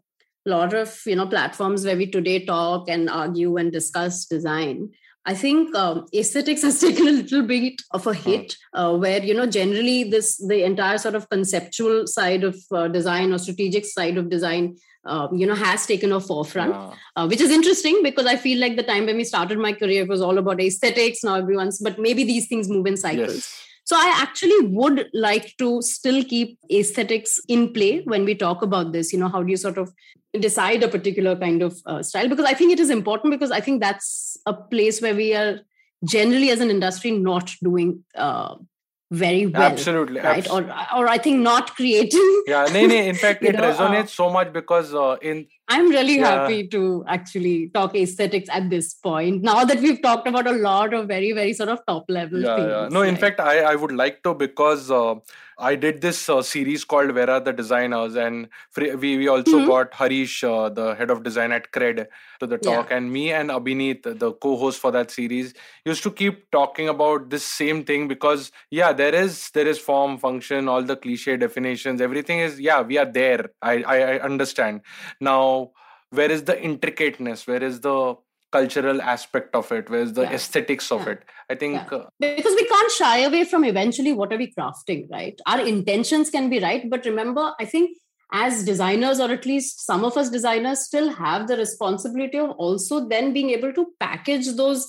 lot 0.55 0.75
of 0.75 0.97
you 1.07 1.15
know 1.21 1.27
platforms 1.35 1.85
where 1.85 1.97
we 1.97 2.09
today 2.17 2.35
talk 2.45 2.91
and 2.97 3.09
argue 3.19 3.57
and 3.63 3.71
discuss 3.79 4.25
design. 4.33 4.83
I 5.26 5.34
think 5.36 5.76
um, 5.76 6.06
aesthetics 6.14 6.62
has 6.68 6.80
taken 6.82 7.08
a 7.08 7.12
little 7.12 7.44
bit 7.44 7.82
of 7.92 8.08
a 8.08 8.14
hit, 8.14 8.56
uh, 8.74 8.96
where 8.98 9.22
you 9.24 9.34
know 9.34 9.46
generally 9.46 10.04
this 10.06 10.38
the 10.38 10.64
entire 10.64 10.98
sort 10.98 11.16
of 11.16 11.30
conceptual 11.30 12.08
side 12.08 12.44
of 12.44 12.58
uh, 12.72 12.88
design 12.88 13.32
or 13.34 13.38
strategic 13.38 13.86
side 13.86 14.18
of 14.18 14.30
design, 14.30 14.76
uh, 15.06 15.28
you 15.34 15.46
know, 15.46 15.56
has 15.56 15.86
taken 15.86 16.12
a 16.12 16.20
forefront 16.20 16.72
Yeah. 16.74 16.94
uh, 17.16 17.28
which 17.28 17.42
is 17.42 17.52
interesting 17.52 18.02
because 18.04 18.26
I 18.26 18.36
feel 18.38 18.60
like 18.60 18.76
the 18.78 18.84
time 18.84 19.06
when 19.06 19.18
we 19.18 19.24
started 19.24 19.58
my 19.60 19.74
career 19.74 20.06
was 20.06 20.22
all 20.22 20.38
about 20.38 20.62
aesthetics. 20.62 21.24
Now 21.24 21.36
everyone's, 21.36 21.80
but 21.80 22.00
maybe 22.00 22.24
these 22.24 22.48
things 22.48 22.70
move 22.70 22.88
in 22.88 22.98
cycles. 22.98 23.36
yes 23.36 23.66
So 23.90 23.96
I 23.98 24.10
actually 24.24 24.58
would 24.80 24.98
like 25.14 25.46
to 25.62 25.68
still 25.82 26.24
keep 26.32 26.50
aesthetics 26.80 27.32
in 27.48 27.74
play 27.78 28.02
when 28.12 28.26
we 28.30 28.36
talk 28.36 28.62
about 28.62 28.92
this. 28.96 29.12
You 29.14 29.20
know, 29.22 29.30
how 29.36 29.42
do 29.42 29.50
you 29.54 29.58
sort 29.58 29.80
of 29.84 29.92
decide 30.34 30.84
a 30.84 30.88
particular 30.88 31.36
kind 31.36 31.62
of 31.62 31.78
uh, 31.86 32.04
style? 32.04 32.28
Because 32.28 32.46
I 32.46 32.54
think 32.54 32.72
it 32.72 32.80
is 32.80 32.90
important 32.90 33.32
because 33.32 33.52
I 33.52 33.60
think 33.60 33.82
that's 33.82 34.38
a 34.46 34.54
place 34.54 35.02
where 35.02 35.16
we 35.16 35.34
are 35.36 35.60
generally 36.06 36.50
as 36.50 36.60
an 36.62 36.70
industry 36.70 37.12
not 37.12 37.52
doing 37.62 38.04
uh, 38.16 38.56
very 39.12 39.48
well. 39.48 39.62
absolutely 39.64 40.22
Right, 40.22 40.40
abs- 40.46 40.50
or 40.50 40.64
or 40.96 41.08
I 41.08 41.18
think 41.18 41.40
not 41.40 41.76
creating. 41.76 42.44
yeah 42.46 42.66
nee, 42.72 42.86
nee, 42.88 43.08
in 43.08 43.16
fact 43.16 43.44
it 43.52 43.56
know, 43.56 43.64
uh, 43.64 43.74
resonates 43.74 44.10
so 44.10 44.30
much 44.30 44.54
because 44.54 44.94
uh, 44.94 45.18
in 45.22 45.48
I'm 45.70 45.90
really 45.90 46.18
Yeah. 46.18 46.32
happy 46.40 46.68
to 46.70 47.04
actually 47.08 47.70
talk 47.74 47.96
aesthetics 47.96 48.50
at 48.50 48.70
this 48.70 48.94
point. 48.96 49.44
Now 49.44 49.64
that 49.66 49.80
we've 49.80 50.02
talked 50.02 50.28
about 50.28 50.48
a 50.48 50.52
lot 50.54 50.94
of 50.94 51.08
very, 51.08 51.32
very 51.32 51.54
sort 51.54 51.70
of 51.70 51.86
top 51.86 52.06
level 52.10 52.42
yeah, 52.42 52.56
things. 52.56 52.70
yeah. 52.70 52.88
No, 52.90 53.02
in 53.02 53.16
fact, 53.18 53.40
I, 53.40 53.60
I 53.62 53.76
would 53.76 53.92
like 53.92 54.24
to 54.24 54.34
because 54.34 54.90
uh, 54.92 55.16
I 55.58 55.76
did 55.76 56.02
this 56.02 56.30
uh, 56.30 56.42
series 56.42 56.84
called 56.86 57.12
Where 57.12 57.30
Are 57.30 57.40
the 57.40 57.52
Designers, 57.52 58.16
and 58.16 58.48
we, 58.78 59.18
we 59.18 59.28
also 59.28 59.60
Mhm. 59.60 59.66
got 59.68 59.94
Harish, 59.94 60.44
uh, 60.44 60.70
the 60.70 60.96
head 60.96 61.10
of 61.12 61.24
design 61.24 61.52
at 61.52 61.72
Cred, 61.72 62.08
to 62.40 62.48
the 62.48 62.58
Yeah. 62.62 62.70
talk, 62.78 62.92
and 62.92 63.12
me 63.12 63.32
and 63.34 63.50
Abhineet, 63.50 64.04
the 64.20 64.32
co-host 64.34 64.80
for 64.80 64.92
that 64.92 65.12
series, 65.12 65.54
used 65.86 66.02
to 66.04 66.12
keep 66.12 66.50
talking 66.52 66.88
about 66.88 67.30
this 67.30 67.44
same 67.44 67.84
thing 67.84 68.08
because 68.08 68.52
yeah, 68.70 68.94
there 68.94 69.14
is 69.14 69.50
there 69.52 69.68
is 69.68 69.78
form, 69.78 70.18
function, 70.18 70.68
all 70.70 70.82
the 70.84 70.96
cliche 70.96 71.36
definitions, 71.36 72.00
everything 72.00 72.40
is 72.40 72.60
yeah, 72.60 72.82
we 72.82 72.98
are 72.98 73.06
there. 73.12 73.50
I 73.62 73.84
I, 73.84 73.98
I 74.14 74.20
understand. 74.20 74.82
Now, 75.20 75.59
where 76.20 76.32
is 76.38 76.44
the 76.50 76.58
intricateness? 76.70 77.46
Where 77.52 77.64
is 77.70 77.80
the 77.82 78.16
cultural 78.52 79.02
aspect 79.14 79.56
of 79.56 79.72
it? 79.78 79.90
Where 79.94 80.02
is 80.08 80.14
the 80.20 80.24
Yeah. 80.24 80.38
aesthetics 80.38 80.92
of 80.92 81.02
Yeah. 81.06 81.14
it? 81.14 81.24
I 81.50 81.56
think. 81.64 81.76
Yeah. 81.76 81.98
Uh, 81.98 82.06
because 82.20 82.56
we 82.62 82.68
can't 82.74 82.92
shy 83.00 83.18
away 83.30 83.44
from 83.54 83.66
eventually 83.72 84.14
what 84.22 84.34
are 84.34 84.42
we 84.44 84.48
crafting, 84.60 85.04
right? 85.18 85.40
Our 85.46 85.62
intentions 85.74 86.32
can 86.38 86.50
be 86.54 86.60
right, 86.68 86.88
but 86.96 87.06
remember, 87.12 87.46
I 87.60 87.66
think 87.74 87.98
as 88.32 88.64
designers, 88.64 89.20
or 89.20 89.30
at 89.36 89.46
least 89.52 89.86
some 89.86 90.04
of 90.08 90.18
us 90.24 90.30
designers, 90.30 90.82
still 90.86 91.08
have 91.20 91.48
the 91.52 91.58
responsibility 91.58 92.38
of 92.42 92.52
also 92.66 93.08
then 93.14 93.32
being 93.38 93.50
able 93.52 93.72
to 93.78 93.86
package 94.00 94.50
those 94.64 94.86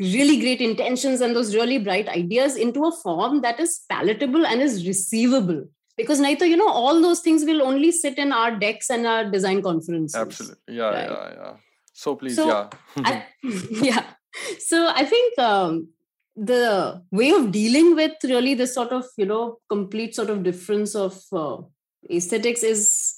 really 0.00 0.38
great 0.40 0.60
intentions 0.60 1.20
and 1.20 1.36
those 1.36 1.54
really 1.54 1.78
bright 1.78 2.08
ideas 2.08 2.56
into 2.56 2.84
a 2.84 2.92
form 3.02 3.40
that 3.42 3.60
is 3.60 3.82
palatable 3.88 4.44
and 4.46 4.60
is 4.60 4.86
receivable. 4.86 5.60
Because 5.96 6.20
Naito, 6.20 6.48
you 6.48 6.56
know, 6.56 6.68
all 6.68 7.00
those 7.02 7.20
things 7.20 7.44
will 7.44 7.62
only 7.62 7.92
sit 7.92 8.18
in 8.18 8.32
our 8.32 8.56
decks 8.56 8.90
and 8.90 9.06
our 9.06 9.30
design 9.30 9.62
conferences. 9.62 10.14
Absolutely. 10.14 10.76
Yeah, 10.76 10.88
Right. 10.88 11.10
yeah, 11.10 11.34
yeah. 11.34 11.54
So 11.92 12.16
please, 12.16 12.36
So, 12.36 12.46
yeah. 12.48 12.70
I, 12.96 13.24
yeah. 13.70 14.04
So 14.58 14.88
I 14.88 15.04
think 15.04 15.38
um, 15.38 15.88
the 16.34 17.02
way 17.10 17.30
of 17.30 17.52
dealing 17.52 17.94
with 17.94 18.12
really 18.24 18.54
this 18.54 18.74
sort 18.74 18.90
of 18.92 19.04
you 19.18 19.26
know 19.26 19.58
complete 19.68 20.14
sort 20.14 20.30
of 20.30 20.42
difference 20.42 20.94
of 20.94 21.20
uh, 21.32 21.58
aesthetics 22.10 22.62
is 22.62 23.11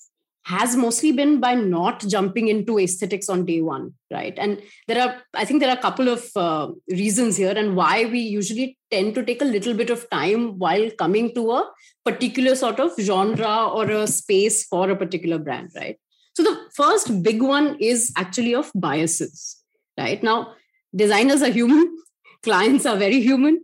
has 0.45 0.77
mostly 0.77 1.11
been 1.11 1.41
by 1.41 1.55
not 1.55 2.01
jumping 2.01 2.49
into 2.49 2.79
aesthetics 2.79 3.29
on 3.29 3.47
day 3.47 3.63
one 3.63 3.95
right? 4.11 4.35
And 4.39 4.61
there 4.87 5.03
are 5.03 5.23
i 5.35 5.45
think 5.45 5.61
there 5.61 5.71
are 5.71 5.79
a 5.79 5.83
couple 5.83 6.09
of 6.09 6.25
uh, 6.37 6.69
reasons 6.89 7.37
here 7.37 7.55
and 7.57 7.75
why 7.77 8.05
we 8.05 8.21
usually 8.21 8.79
tend 8.91 9.15
to 9.15 9.25
take 9.25 9.43
a 9.43 9.51
little 9.57 9.75
bit 9.75 9.91
of 9.91 10.09
time 10.11 10.59
while 10.59 10.91
coming 11.03 11.35
to 11.35 11.51
a 11.53 11.71
particular 12.05 12.55
sort 12.55 12.79
of 12.79 12.93
genre 13.01 13.69
or 13.69 13.91
a 13.91 14.07
space 14.07 14.67
for 14.67 14.91
a 14.91 14.97
particular 14.97 15.39
brand 15.39 15.71
right? 15.75 15.99
So 16.37 16.43
the 16.43 16.57
first 16.75 17.23
big 17.23 17.43
one 17.43 17.77
is 17.81 18.13
actually 18.17 18.55
of 18.55 18.71
biases 18.75 19.63
right? 19.99 20.23
Now 20.23 20.55
designers 20.95 21.43
are 21.43 21.51
human 21.51 21.97
clients 22.43 22.85
are 22.85 22.97
very 22.97 23.21
human 23.21 23.63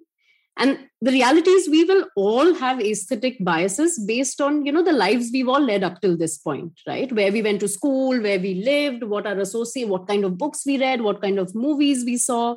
and 0.57 0.78
the 1.03 1.12
reality 1.12 1.51
is 1.51 1.68
we 1.68 1.84
will 1.84 2.05
all 2.14 2.55
have 2.55 2.80
aesthetic 2.80 3.36
biases 3.40 3.98
based 3.98 4.40
on 4.40 4.66
you 4.66 4.72
know 4.72 4.82
the 4.82 4.92
lives 4.92 5.30
we've 5.32 5.48
all 5.48 5.61
led 5.61 5.82
up 5.82 6.01
till 6.01 6.16
this 6.16 6.36
point 6.38 6.72
right? 6.86 7.11
Where 7.12 7.32
we 7.32 7.42
went 7.42 7.61
to 7.61 7.68
school 7.68 8.20
where 8.20 8.38
we 8.38 8.62
lived 8.62 9.05
what 9.05 9.26
our 9.26 9.38
associate 9.38 9.88
what 9.88 10.07
kind 10.07 10.24
of 10.24 10.36
books 10.36 10.66
we 10.66 10.78
read 10.78 11.01
what 11.01 11.22
kind 11.22 11.38
of 11.38 11.55
movies 11.55 12.05
we 12.05 12.16
saw. 12.16 12.57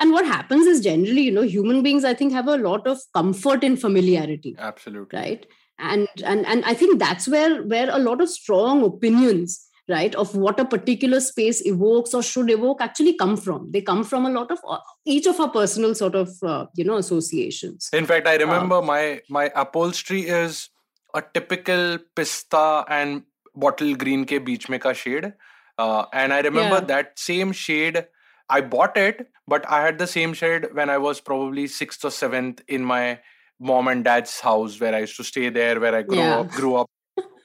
And 0.00 0.10
what 0.10 0.24
happens 0.26 0.66
is 0.66 0.80
generally 0.80 1.22
you 1.22 1.30
know 1.30 1.42
human 1.42 1.82
beings 1.82 2.04
i 2.04 2.14
think 2.14 2.32
have 2.32 2.48
a 2.48 2.56
lot 2.56 2.86
of 2.86 2.98
comfort 3.14 3.62
in 3.62 3.76
familiarity 3.76 4.56
Absolutely. 4.58 5.18
right? 5.18 5.46
And 5.78 6.08
and 6.24 6.46
and 6.46 6.64
i 6.64 6.74
think 6.74 6.98
that's 6.98 7.28
where 7.28 7.62
where 7.62 7.90
a 7.90 7.98
lot 7.98 8.20
of 8.20 8.28
strong 8.30 8.82
opinions 8.84 9.68
right 9.88 10.14
of 10.14 10.34
what 10.36 10.60
a 10.60 10.64
particular 10.64 11.18
space 11.20 11.60
evokes 11.66 12.14
or 12.14 12.22
should 12.22 12.50
evoke 12.50 12.80
actually 12.80 13.14
come 13.14 13.36
from 13.36 13.70
they 13.72 13.80
come 13.80 14.04
from 14.04 14.26
a 14.26 14.30
lot 14.30 14.50
of 14.50 14.58
uh, 14.68 14.78
each 15.04 15.26
of 15.26 15.40
our 15.40 15.50
personal 15.50 15.94
sort 15.94 16.14
of 16.14 16.30
uh, 16.42 16.66
you 16.76 16.84
know 16.84 16.96
associations 16.96 17.88
In 17.92 18.06
fact, 18.06 18.26
I 18.26 18.36
remember 18.36 18.80
my 18.80 19.20
my 19.28 19.50
upholstery 19.54 20.22
is 20.22 20.68
a 21.14 21.22
typical 21.34 21.98
pista 22.16 22.84
and 22.88 23.22
bottle 23.54 23.94
green 23.94 24.24
ke 24.24 24.38
beech 24.44 24.68
mein 24.68 24.80
ka 24.80 24.92
shade. 24.92 25.32
Uh, 25.78 26.04
and 26.12 26.32
I 26.32 26.40
remember 26.40 26.76
Yeah. 26.80 26.86
that 26.92 27.18
same 27.18 27.52
shade. 27.52 28.06
I 28.48 28.60
bought 28.60 28.96
it, 28.96 29.26
but 29.48 29.68
I 29.68 29.82
had 29.82 29.98
the 29.98 30.06
same 30.06 30.32
shade 30.34 30.66
when 30.78 30.90
I 30.90 30.98
was 30.98 31.20
probably 31.20 31.66
sixth 31.66 32.04
or 32.04 32.10
seventh 32.10 32.62
in 32.68 32.84
my 32.84 33.18
mom 33.58 33.88
and 33.88 34.04
dad's 34.04 34.40
house 34.40 34.80
where 34.80 34.94
I 34.94 35.00
used 35.00 35.16
to 35.16 35.24
stay 35.24 35.48
there, 35.48 35.80
where 35.80 35.94
I 35.94 36.02
grew 36.02 36.22
Yeah. 36.22 36.40
up. 36.40 36.50
Grew 36.60 36.74
up. 36.76 36.90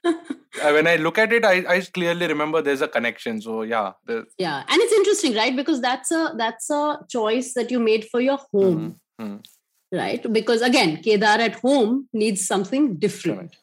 When 0.64 0.88
I 0.88 0.96
look 0.98 1.18
at 1.18 1.32
it, 1.34 1.46
I, 1.46 1.64
I 1.68 1.82
clearly 1.82 2.28
remember 2.28 2.62
there's 2.62 2.82
a 2.82 2.88
connection. 2.88 3.42
So 3.42 3.62
yeah, 3.64 3.92
yeah 4.38 4.64
and 4.68 4.82
it's 4.82 4.94
interesting 4.94 5.36
right? 5.36 5.56
Because 5.56 5.82
that's 5.82 6.12
a 6.12 6.34
that's 6.38 6.70
a 6.70 7.00
choice 7.10 7.54
that 7.54 7.72
you 7.72 7.80
made 7.80 8.06
for 8.10 8.22
your 8.22 8.40
home. 8.52 9.00
Mhm. 9.22 9.44
right? 9.92 10.32
Because 10.32 10.62
again 10.62 11.02
kedar 11.02 11.38
at 11.48 11.56
home 11.56 12.08
needs 12.14 12.46
something 12.48 12.98
different. 12.98 13.56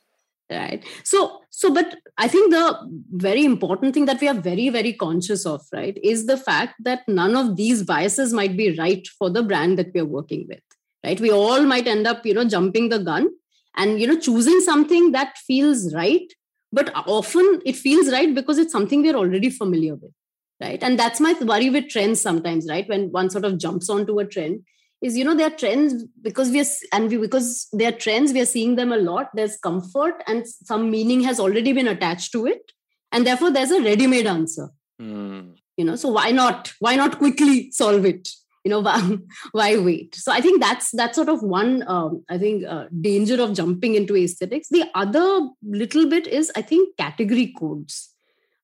Right? 0.50 0.84
So 1.04 1.40
so 1.50 1.72
but 1.72 1.96
i 2.18 2.26
think 2.28 2.50
the 2.52 2.64
very 3.12 3.44
important 3.44 3.94
thing 3.94 4.06
that 4.06 4.20
we 4.20 4.28
are 4.28 4.34
very 4.46 4.68
very 4.68 4.92
conscious 4.92 5.46
of 5.46 5.62
right 5.72 5.96
is 6.02 6.26
the 6.26 6.36
fact 6.36 6.74
that 6.88 7.06
none 7.08 7.36
of 7.36 7.56
these 7.56 7.82
biases 7.84 8.32
might 8.32 8.56
be 8.56 8.76
right 8.76 9.06
for 9.18 9.30
the 9.30 9.42
brand 9.42 9.78
that 9.78 9.92
we 9.94 10.00
are 10.00 10.12
working 10.18 10.46
with. 10.48 10.60
Right? 11.04 11.20
We 11.20 11.30
all 11.30 11.62
might 11.62 11.86
end 11.86 12.06
up 12.06 12.26
you 12.26 12.34
know 12.34 12.44
jumping 12.44 12.88
the 12.88 12.98
gun 12.98 13.28
and 13.76 14.00
you 14.00 14.06
know 14.06 14.18
choosing 14.18 14.60
something 14.60 15.12
that 15.12 15.36
feels 15.38 15.94
right 15.94 16.32
but 16.74 16.92
often 16.94 17.62
it 17.64 17.76
feels 17.76 18.12
right 18.12 18.34
because 18.34 18.58
it's 18.58 18.72
something 18.72 19.02
we're 19.02 19.22
already 19.22 19.50
familiar 19.50 19.94
with 19.94 20.12
right? 20.60 20.82
And 20.82 20.98
that's 20.98 21.20
my 21.20 21.34
worry 21.40 21.70
with 21.70 21.88
trends 21.88 22.20
sometimes 22.20 22.68
right? 22.68 22.88
When 22.88 23.10
one 23.10 23.30
sort 23.30 23.44
of 23.44 23.58
jumps 23.58 23.88
onto 23.88 24.18
a 24.18 24.24
trend 24.24 24.62
is 25.02 25.16
you 25.16 25.24
know 25.24 25.34
there 25.34 25.48
are 25.48 25.58
trends 25.62 26.04
because 26.22 26.50
we 26.50 26.60
are 26.60 26.70
and 26.92 27.10
we 27.10 27.18
because 27.18 27.68
there 27.72 27.88
are 27.88 27.98
trends 28.04 28.32
we 28.32 28.40
are 28.40 28.46
seeing 28.46 28.76
them 28.76 28.92
a 28.92 28.96
lot. 28.96 29.30
There's 29.34 29.56
comfort 29.56 30.22
and 30.26 30.46
some 30.46 30.90
meaning 30.90 31.22
has 31.22 31.40
already 31.40 31.72
been 31.72 31.88
attached 31.88 32.32
to 32.32 32.46
it. 32.46 32.72
And 33.12 33.26
therefore 33.26 33.50
there's 33.50 33.70
a 33.70 33.82
ready 33.82 34.06
made 34.06 34.26
answer. 34.26 34.70
Hmm. 35.00 35.54
you 35.76 35.84
know 35.84 35.96
so 35.96 36.08
why 36.08 36.30
not? 36.30 36.72
Why 36.78 36.94
not 36.96 37.18
quickly 37.18 37.70
solve 37.72 38.04
it 38.06 38.28
you 38.64 38.70
know 38.70 38.80
why, 38.88 39.18
why 39.52 39.76
wait? 39.76 40.14
So 40.14 40.32
i 40.32 40.40
think 40.40 40.60
that's 40.60 40.90
that's 40.92 41.16
sort 41.16 41.28
of 41.28 41.42
one 41.42 41.84
um, 41.86 42.24
i 42.30 42.38
think 42.38 42.64
uh, 42.64 42.86
danger 43.00 43.40
of 43.42 43.54
jumping 43.54 43.94
into 43.94 44.16
aesthetics. 44.16 44.68
The 44.68 44.84
other 44.94 45.48
little 45.62 46.08
bit 46.08 46.26
is 46.26 46.50
i 46.56 46.62
think 46.62 46.96
category 46.96 47.54
codes. 47.58 48.10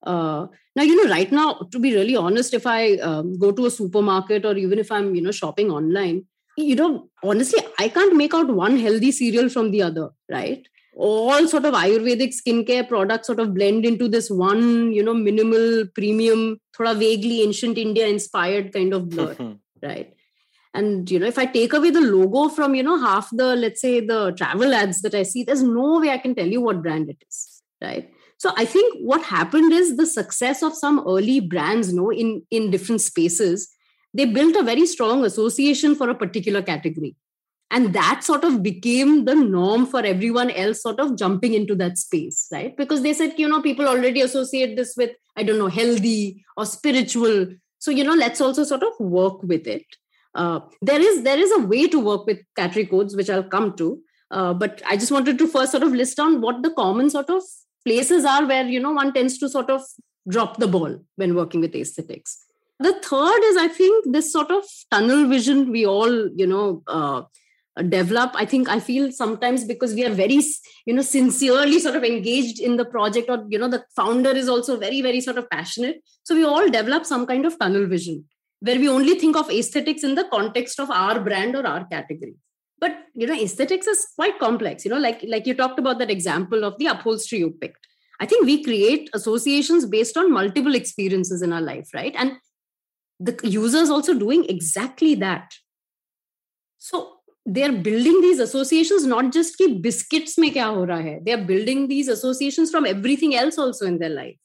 Uh, 0.03 0.47
now 0.77 0.83
you 0.83 0.97
know 0.97 1.11
right 1.11 1.31
now 1.31 1.53
to 1.71 1.79
be 1.79 1.95
really 1.95 2.17
honest 2.17 2.55
if 2.55 2.67
i 2.67 2.95
um, 3.09 3.39
go 3.39 3.53
to 3.53 3.67
a 3.67 3.71
supermarket 3.71 4.47
or 4.47 4.57
even 4.57 4.79
if 4.79 4.91
i'm 4.91 5.15
you 5.15 5.21
know 5.21 5.31
shopping 5.31 5.71
online 5.71 6.25
you 6.57 6.75
know 6.75 7.09
honestly 7.23 7.63
i 7.79 7.89
can't 7.89 8.17
make 8.17 8.33
out 8.33 8.49
one 8.49 8.79
healthy 8.79 9.13
cereal 9.13 9.49
from 9.49 9.71
the 9.71 9.83
other 9.83 10.11
right? 10.31 10.67
All 10.97 11.47
sort 11.47 11.65
of 11.65 11.75
ayurvedic 11.75 12.35
skincare 12.37 12.87
products 12.87 13.29
sort 13.29 13.41
of 13.41 13.55
blend 13.55 13.87
into 13.87 14.09
this 14.09 14.29
one 14.29 14.93
you 14.93 15.03
know 15.03 15.15
minimal 15.15 15.87
premium 15.95 16.61
thoda 16.77 16.97
vaguely 16.99 17.43
ancient 17.43 17.79
india 17.79 18.07
inspired 18.07 18.73
kind 18.73 18.93
of 18.93 19.09
blur 19.09 19.35
right? 19.83 20.15
And 20.73 21.11
you 21.11 21.19
know 21.19 21.27
if 21.27 21.37
i 21.37 21.47
take 21.47 21.73
away 21.73 21.91
the 21.91 22.01
logo 22.01 22.49
from 22.49 22.77
you 22.77 22.85
know 22.85 22.97
half 22.97 23.29
the 23.33 23.57
let's 23.57 23.81
say 23.81 23.99
the 23.99 24.31
travel 24.31 24.73
ads 24.73 25.03
that 25.03 25.17
i 25.17 25.25
see 25.25 25.43
there's 25.43 25.65
no 25.65 25.99
way 25.99 26.11
i 26.11 26.19
can 26.19 26.33
tell 26.33 26.47
you 26.47 26.61
what 26.61 26.81
brand 26.81 27.11
it 27.11 27.25
is 27.29 27.63
right? 27.83 28.09
So 28.37 28.53
i 28.57 28.65
think 28.65 28.95
what 29.01 29.23
happened 29.23 29.73
is 29.73 29.97
the 29.97 30.07
success 30.07 30.63
of 30.63 30.77
some 30.77 31.01
early 31.01 31.41
brands 31.41 31.93
you 31.93 31.97
know 31.97 32.13
in 32.13 32.47
in 32.53 32.71
different 32.71 33.01
spaces 33.01 33.69
they 34.15 34.27
built 34.27 34.57
a 34.57 34.63
very 34.63 34.87
strong 34.87 35.25
association 35.25 35.95
for 35.95 36.09
a 36.11 36.15
particular 36.15 36.63
category. 36.63 37.17
And 37.73 37.93
that 37.95 38.23
sort 38.25 38.43
of 38.43 38.65
became 38.65 39.25
the 39.27 39.37
norm 39.37 39.87
for 39.87 40.01
everyone 40.05 40.51
else 40.51 40.83
sort 40.83 40.99
of 40.99 41.17
jumping 41.17 41.55
into 41.55 41.77
that 41.77 41.99
space 41.99 42.49
right? 42.51 42.77
Because 42.77 43.03
they 43.03 43.13
said 43.13 43.35
you 43.39 43.49
know 43.49 43.63
people 43.63 43.87
already 43.87 44.21
associate 44.21 44.77
this 44.77 44.95
with 44.97 45.11
i 45.37 45.43
don't 45.43 45.59
know 45.59 45.69
healthy 45.69 46.45
or 46.57 46.67
spiritual 46.67 47.47
so 47.81 47.91
you 47.91 48.05
know 48.05 48.15
let's 48.15 48.41
also 48.41 48.63
sort 48.65 48.83
of 48.83 49.01
work 49.01 49.43
with 49.43 49.67
it. 49.67 49.85
Uh, 50.35 50.61
there 50.81 51.01
is 51.01 51.23
there 51.25 51.39
is 51.39 51.51
a 51.53 51.67
way 51.73 51.89
to 51.89 51.99
work 51.99 52.27
with 52.27 52.39
category 52.57 52.87
codes 52.87 53.17
which 53.17 53.31
i'll 53.31 53.51
come 53.57 53.75
to. 53.77 53.99
Uh, 54.31 54.55
but 54.55 54.81
i 54.89 54.97
just 54.97 55.11
wanted 55.11 55.39
to 55.39 55.49
first 55.49 55.73
sort 55.73 55.83
of 55.83 55.93
list 56.01 56.17
down 56.17 56.41
what 56.41 56.63
the 56.63 56.71
common 56.75 57.11
sort 57.11 57.31
of 57.31 57.43
places 57.85 58.25
are 58.25 58.47
where 58.47 58.67
you 58.75 58.79
know 58.85 58.93
one 58.93 59.13
tends 59.13 59.39
to 59.39 59.49
sort 59.49 59.71
of 59.71 59.83
drop 60.29 60.59
the 60.59 60.69
ball 60.69 60.95
when 61.17 61.35
working 61.35 61.61
with 61.61 61.75
aesthetics. 61.75 62.47
The 62.79 62.93
third 63.09 63.43
is 63.51 63.57
i 63.63 63.69
think 63.69 64.13
this 64.13 64.33
sort 64.33 64.51
of 64.51 64.65
tunnel 64.91 65.27
vision 65.29 65.71
we 65.71 65.85
all 65.87 66.15
you 66.43 66.47
know 66.47 66.83
uh, 66.87 67.23
Uh, 67.77 67.83
develop. 67.83 68.33
I 68.35 68.45
think 68.45 68.69
i 68.69 68.81
feel 68.81 69.13
sometimes 69.13 69.65
because 69.65 69.95
we 69.95 70.05
are 70.05 70.13
very 70.13 70.41
you 70.87 70.93
know 70.93 71.03
sincerely 71.03 71.79
sort 71.79 71.95
of 71.95 72.03
engaged 72.03 72.59
in 72.59 72.77
the 72.77 72.85
project 72.85 73.31
or 73.31 73.45
you 73.49 73.61
know 73.61 73.69
the 73.69 73.85
founder 73.95 74.31
is 74.31 74.49
also 74.49 74.77
very 74.77 75.01
very 75.03 75.21
sort 75.21 75.39
of 75.39 75.49
passionate. 75.51 76.03
So 76.25 76.35
we 76.35 76.45
all 76.45 76.69
develop 76.69 77.07
some 77.07 77.27
kind 77.27 77.47
of 77.47 77.57
tunnel 77.61 77.87
vision 77.87 78.25
where 78.59 78.77
we 78.77 78.89
only 78.89 79.15
think 79.21 79.37
of 79.37 79.51
aesthetics 79.51 80.03
in 80.03 80.17
the 80.17 80.25
context 80.25 80.81
of 80.81 80.91
our 80.91 81.21
brand 81.21 81.55
or 81.55 81.65
our 81.65 81.85
category. 81.85 82.35
But 82.81 83.05
you 83.15 83.29
know 83.29 83.35
aesthetics 83.35 83.87
is 83.87 84.05
quite 84.17 84.41
complex 84.41 84.85
you 84.85 84.91
know 84.91 84.99
like 84.99 85.25
like 85.29 85.47
you 85.47 85.55
talked 85.55 85.79
about 85.79 86.01
that 86.01 86.11
example 86.11 86.65
of 86.65 86.77
the 86.79 86.87
upholstery 86.87 87.39
you 87.39 87.53
picked. 87.53 87.87
I 88.19 88.27
think 88.27 88.47
we 88.47 88.65
create 88.65 89.11
associations 89.15 89.87
based 89.87 90.17
on 90.17 90.33
multiple 90.33 90.75
experiences 90.75 91.41
in 91.41 91.53
our 91.53 91.61
life 91.61 91.89
right? 91.95 92.17
And 92.19 92.33
the 93.21 93.39
users 93.45 93.91
also 93.91 94.13
doing 94.13 94.45
exactly 94.49 95.15
that. 95.17 95.55
So 96.79 97.20
they're 97.47 97.73
building 97.73 98.21
these 98.21 98.39
associations 98.39 99.07
not 99.07 99.33
just 99.33 99.57
ki 99.57 99.67
biscuits 99.87 100.37
mein 100.39 100.53
kya 100.53 100.69
ho 100.77 100.87
raha 100.93 101.09
hai 101.09 101.19
they 101.25 101.33
are 101.33 101.45
building 101.51 101.89
these 101.89 102.09
associations 102.09 102.71
from 102.71 102.87
everything 102.87 103.35
else 103.35 103.59
also 103.59 103.87
in 103.87 103.99
their 103.99 104.11
life. 104.11 104.37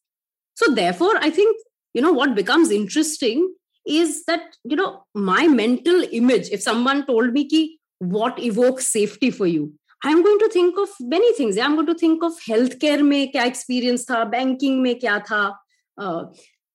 So 0.55 0.73
therefore 0.73 1.13
i 1.17 1.29
think 1.29 1.57
you 1.93 2.01
know 2.01 2.13
what 2.13 2.35
becomes 2.35 2.71
interesting 2.71 3.53
is 3.85 4.23
that 4.25 4.55
you 4.63 4.75
know 4.75 5.03
my 5.13 5.47
mental 5.47 6.05
image 6.11 6.49
if 6.49 6.61
someone 6.61 7.05
told 7.05 7.33
me 7.33 7.47
ki 7.47 7.63
what 7.99 8.39
evokes 8.39 8.87
safety 8.87 9.31
for 9.31 9.47
you 9.47 9.73
i'm 10.03 10.23
going 10.23 10.39
to 10.39 10.49
think 10.49 10.77
of 10.77 10.89
many 10.99 11.33
things. 11.33 11.57
I'm 11.57 11.75
going 11.75 11.87
to 11.87 11.95
think 11.95 12.23
of 12.23 12.33
healthcare 12.47 13.05
mein 13.11 13.31
kya 13.35 13.45
experience 13.51 14.05
tha 14.05 14.25
banking 14.33 14.81
mein 14.87 14.99
kya 14.99 15.19
tha 15.29 15.43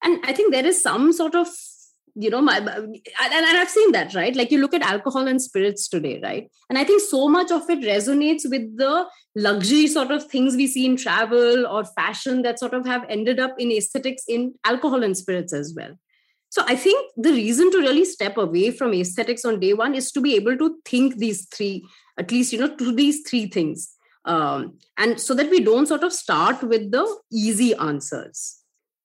and 0.03 0.25
i 0.25 0.33
think 0.33 0.53
there 0.53 0.67
is 0.67 0.83
some 0.83 1.13
sort 1.13 1.35
of 1.35 1.49
you 2.23 2.31
know 2.31 2.41
my 2.41 2.59
and, 2.59 3.01
and 3.21 3.57
i've 3.59 3.71
seen 3.71 3.93
that 3.93 4.15
right? 4.15 4.37
Like 4.37 4.51
you 4.51 4.59
look 4.61 4.75
at 4.75 4.83
alcohol 4.83 5.27
and 5.27 5.41
spirits 5.41 5.89
today 5.89 6.21
right? 6.23 6.51
And 6.69 6.79
i 6.79 6.85
think 6.85 7.03
so 7.03 7.29
much 7.29 7.51
of 7.51 7.69
it 7.71 7.81
resonates 7.81 8.49
with 8.49 8.77
the 8.77 9.07
luxury 9.37 9.87
sort 9.87 10.11
of 10.11 10.25
things 10.25 10.57
we 10.57 10.67
see 10.67 10.87
in 10.87 10.97
travel 10.97 11.67
or 11.67 11.85
fashion 11.85 12.43
that 12.43 12.59
sort 12.59 12.75
of 12.75 12.87
have 12.87 13.05
ended 13.09 13.39
up 13.39 13.55
in 13.59 13.71
aesthetics 13.71 14.25
in 14.29 14.55
alcohol 14.65 15.05
and 15.05 15.17
spirits 15.17 15.53
as 15.53 15.75
well. 15.77 15.95
So 16.49 16.65
i 16.67 16.75
think 16.75 17.13
the 17.17 17.33
reason 17.33 17.71
to 17.71 17.79
really 17.79 18.05
step 18.05 18.37
away 18.37 18.71
from 18.71 18.95
aesthetics 18.95 19.45
on 19.45 19.61
day 19.61 19.73
one 19.73 19.95
is 19.95 20.13
to 20.13 20.21
be 20.21 20.35
able 20.35 20.59
to 20.59 20.77
think 20.85 21.17
these 21.17 21.47
three 21.47 21.87
at 22.19 22.31
least 22.31 22.53
you 22.53 22.61
know 22.61 22.75
to 22.77 22.93
these 22.93 23.23
three 23.29 23.47
things 23.47 23.95
um, 24.25 24.79
and 24.99 25.21
so 25.21 25.35
that 25.35 25.51
we 25.51 25.61
don't 25.61 25.87
sort 25.87 26.05
of 26.05 26.13
start 26.13 26.63
with 26.63 26.91
the 26.91 27.21
easy 27.33 27.75
answers. 27.75 28.59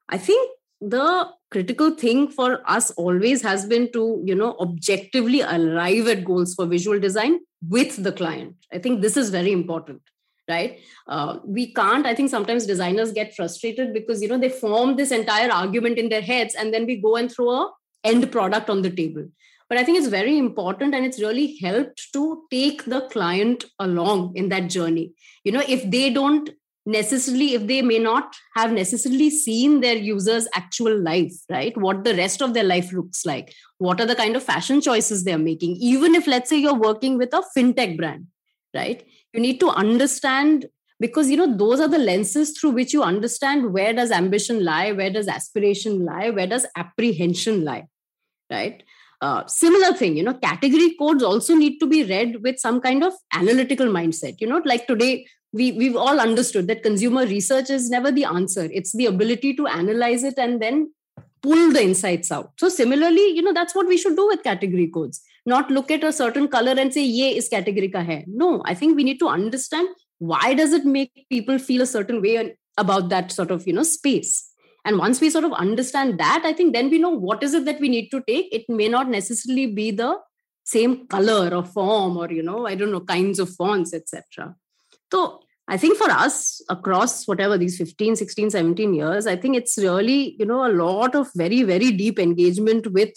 I 0.09 0.17
think 0.17 0.51
the 0.89 1.29
critical 1.51 1.91
thing 1.91 2.27
for 2.27 2.61
us 2.65 2.91
always 2.91 3.41
has 3.41 3.65
been 3.65 3.91
to 3.91 4.21
you 4.25 4.35
know 4.35 4.55
objectively 4.59 5.41
arrive 5.41 6.07
at 6.07 6.25
goals 6.25 6.53
for 6.53 6.65
visual 6.65 6.99
design 6.99 7.39
with 7.67 8.03
the 8.03 8.11
client. 8.11 8.55
I 8.71 8.79
think 8.79 9.01
this 9.01 9.17
is 9.17 9.29
very 9.29 9.51
important 9.51 10.01
right? 10.47 10.79
Uh, 11.07 11.39
we 11.43 11.73
can't 11.73 12.05
i 12.05 12.13
think 12.13 12.29
sometimes 12.29 12.65
designers 12.65 13.11
get 13.11 13.35
frustrated 13.35 13.93
because 13.93 14.21
you 14.21 14.27
know 14.27 14.37
they 14.37 14.49
form 14.49 14.95
this 14.95 15.11
entire 15.11 15.51
argument 15.51 15.97
in 15.97 16.09
their 16.09 16.21
heads 16.21 16.55
and 16.55 16.73
then 16.73 16.85
we 16.85 16.95
go 16.95 17.15
and 17.15 17.31
throw 17.31 17.49
a 17.49 17.71
end 18.03 18.31
product 18.31 18.69
on 18.69 18.81
the 18.83 18.89
table. 18.89 19.25
But 19.67 19.79
i 19.79 19.83
think 19.83 19.97
it's 19.97 20.07
very 20.07 20.37
important 20.37 20.93
and 20.93 21.05
it's 21.05 21.19
really 21.19 21.57
helped 21.57 22.13
to 22.13 22.43
take 22.51 22.85
the 22.85 23.01
client 23.09 23.65
along 23.79 24.35
in 24.35 24.49
that 24.49 24.69
journey. 24.69 25.13
You 25.43 25.51
know 25.53 25.63
if 25.67 25.89
they 25.89 26.11
don't 26.11 26.49
necessarily 26.85 27.55
if 27.55 27.65
they 27.67 27.81
may 27.81 27.97
not 27.97 28.35
have 28.55 28.71
necessarily 28.71 29.29
seen 29.29 29.81
their 29.81 29.95
users 29.95 30.47
actual 30.53 30.97
life 30.99 31.33
right? 31.49 31.75
What 31.77 32.03
the 32.03 32.15
rest 32.15 32.41
of 32.41 32.53
their 32.53 32.63
life 32.63 32.93
looks 32.93 33.25
like. 33.25 33.53
What 33.77 33.99
are 33.99 34.05
the 34.05 34.15
kind 34.15 34.35
of 34.35 34.43
fashion 34.43 34.81
choices 34.81 35.23
they're 35.23 35.37
making. 35.37 35.77
Even 35.77 36.15
if 36.15 36.27
let's 36.27 36.49
say 36.49 36.57
you're 36.57 36.75
working 36.75 37.17
with 37.17 37.33
a 37.33 37.43
fintech 37.57 37.97
brand 37.97 38.27
right? 38.73 39.03
You 39.33 39.39
need 39.39 39.59
to 39.61 39.69
understand 39.69 40.65
because 40.99 41.29
you 41.29 41.37
know 41.37 41.57
those 41.57 41.79
are 41.79 41.87
the 41.87 41.97
lenses 41.97 42.57
through 42.57 42.71
which 42.71 42.93
you 42.93 43.03
understand 43.03 43.73
where 43.73 43.91
does 43.93 44.11
ambition 44.11 44.63
lie 44.63 44.91
where 44.91 45.09
does 45.09 45.27
aspiration 45.27 46.05
lie 46.05 46.29
where 46.29 46.47
does 46.47 46.65
apprehension 46.75 47.65
lie 47.65 47.87
right? 48.51 48.83
Uh, 49.21 49.45
similar 49.47 49.93
thing 49.93 50.15
you 50.17 50.23
know 50.23 50.33
category 50.35 50.95
codes 50.99 51.23
also 51.23 51.55
need 51.55 51.79
to 51.79 51.87
be 51.87 52.03
read 52.03 52.43
with 52.43 52.59
some 52.59 52.79
kind 52.79 53.03
of 53.03 53.13
analytical 53.33 53.87
mindset. 53.87 54.39
You 54.39 54.47
know 54.47 54.61
like 54.65 54.85
today 54.87 55.25
we 55.55 55.71
we've 55.79 55.95
all 55.95 56.19
understood 56.19 56.67
that 56.67 56.83
consumer 56.83 57.25
research 57.25 57.69
is 57.69 57.89
never 57.89 58.11
the 58.11 58.25
answer. 58.25 58.67
It's 58.79 58.91
the 58.91 59.05
ability 59.05 59.53
to 59.55 59.67
analyze 59.67 60.23
it 60.23 60.37
and 60.37 60.61
then 60.61 60.93
pull 61.41 61.71
the 61.71 61.81
insights 61.81 62.31
out. 62.31 62.51
So 62.59 62.69
similarly 62.69 63.27
you 63.37 63.41
know 63.41 63.53
that's 63.53 63.75
what 63.75 63.87
we 63.87 63.97
should 63.97 64.17
do 64.17 64.27
with 64.27 64.43
category 64.43 64.87
codes. 64.87 65.21
Not 65.45 65.71
look 65.71 65.91
at 65.91 66.03
a 66.03 66.11
certain 66.11 66.49
color 66.49 66.75
and 66.77 66.93
say 66.93 67.05
yeah 67.05 67.37
is 67.41 67.47
category 67.47 67.89
ka 67.95 68.03
hai. 68.03 68.25
No 68.27 68.49
i 68.65 68.73
think 68.73 68.97
we 68.97 69.07
need 69.11 69.19
to 69.19 69.29
understand 69.29 69.87
why 70.33 70.53
does 70.53 70.73
it 70.73 70.85
make 70.97 71.25
people 71.29 71.57
feel 71.69 71.87
a 71.87 71.91
certain 71.93 72.21
way 72.27 72.35
about 72.77 73.09
that 73.15 73.31
sort 73.31 73.51
of 73.57 73.65
you 73.65 73.73
know 73.79 73.87
space. 73.95 74.51
And 74.83 74.99
once 74.99 75.19
we 75.19 75.31
sort 75.31 75.45
of 75.45 75.53
understand 75.53 76.19
that 76.19 76.51
i 76.51 76.53
think 76.53 76.73
then 76.73 76.89
we 76.89 76.99
know 77.05 77.15
what 77.31 77.49
is 77.49 77.53
it 77.53 77.65
that 77.65 77.79
we 77.79 77.95
need 77.97 78.09
to 78.09 78.23
take. 78.27 78.53
It 78.59 78.67
may 78.67 78.89
not 78.89 79.17
necessarily 79.17 79.67
be 79.67 79.91
the 79.91 80.17
same 80.65 81.07
color 81.07 81.55
or 81.55 81.63
form 81.63 82.17
or 82.17 82.29
you 82.31 82.43
know 82.43 82.67
i 82.67 82.75
don't 82.75 82.91
know 82.91 83.01
kinds 83.15 83.39
of 83.39 83.49
fonts 83.57 83.93
etc 83.93 84.55
so 85.13 85.19
I 85.67 85.77
think 85.77 85.97
for 85.97 86.09
us 86.09 86.61
across 86.69 87.27
whatever 87.27 87.57
these 87.57 87.77
15, 87.77 88.15
16, 88.15 88.51
17 88.51 88.93
years, 88.93 89.25
I 89.25 89.35
think 89.35 89.55
it's 89.55 89.77
really, 89.77 90.35
you 90.37 90.45
know, 90.45 90.65
a 90.65 90.71
lot 90.71 91.15
of 91.15 91.29
very, 91.35 91.63
very 91.63 91.91
deep 91.91 92.19
engagement 92.19 92.91
with, 92.91 93.13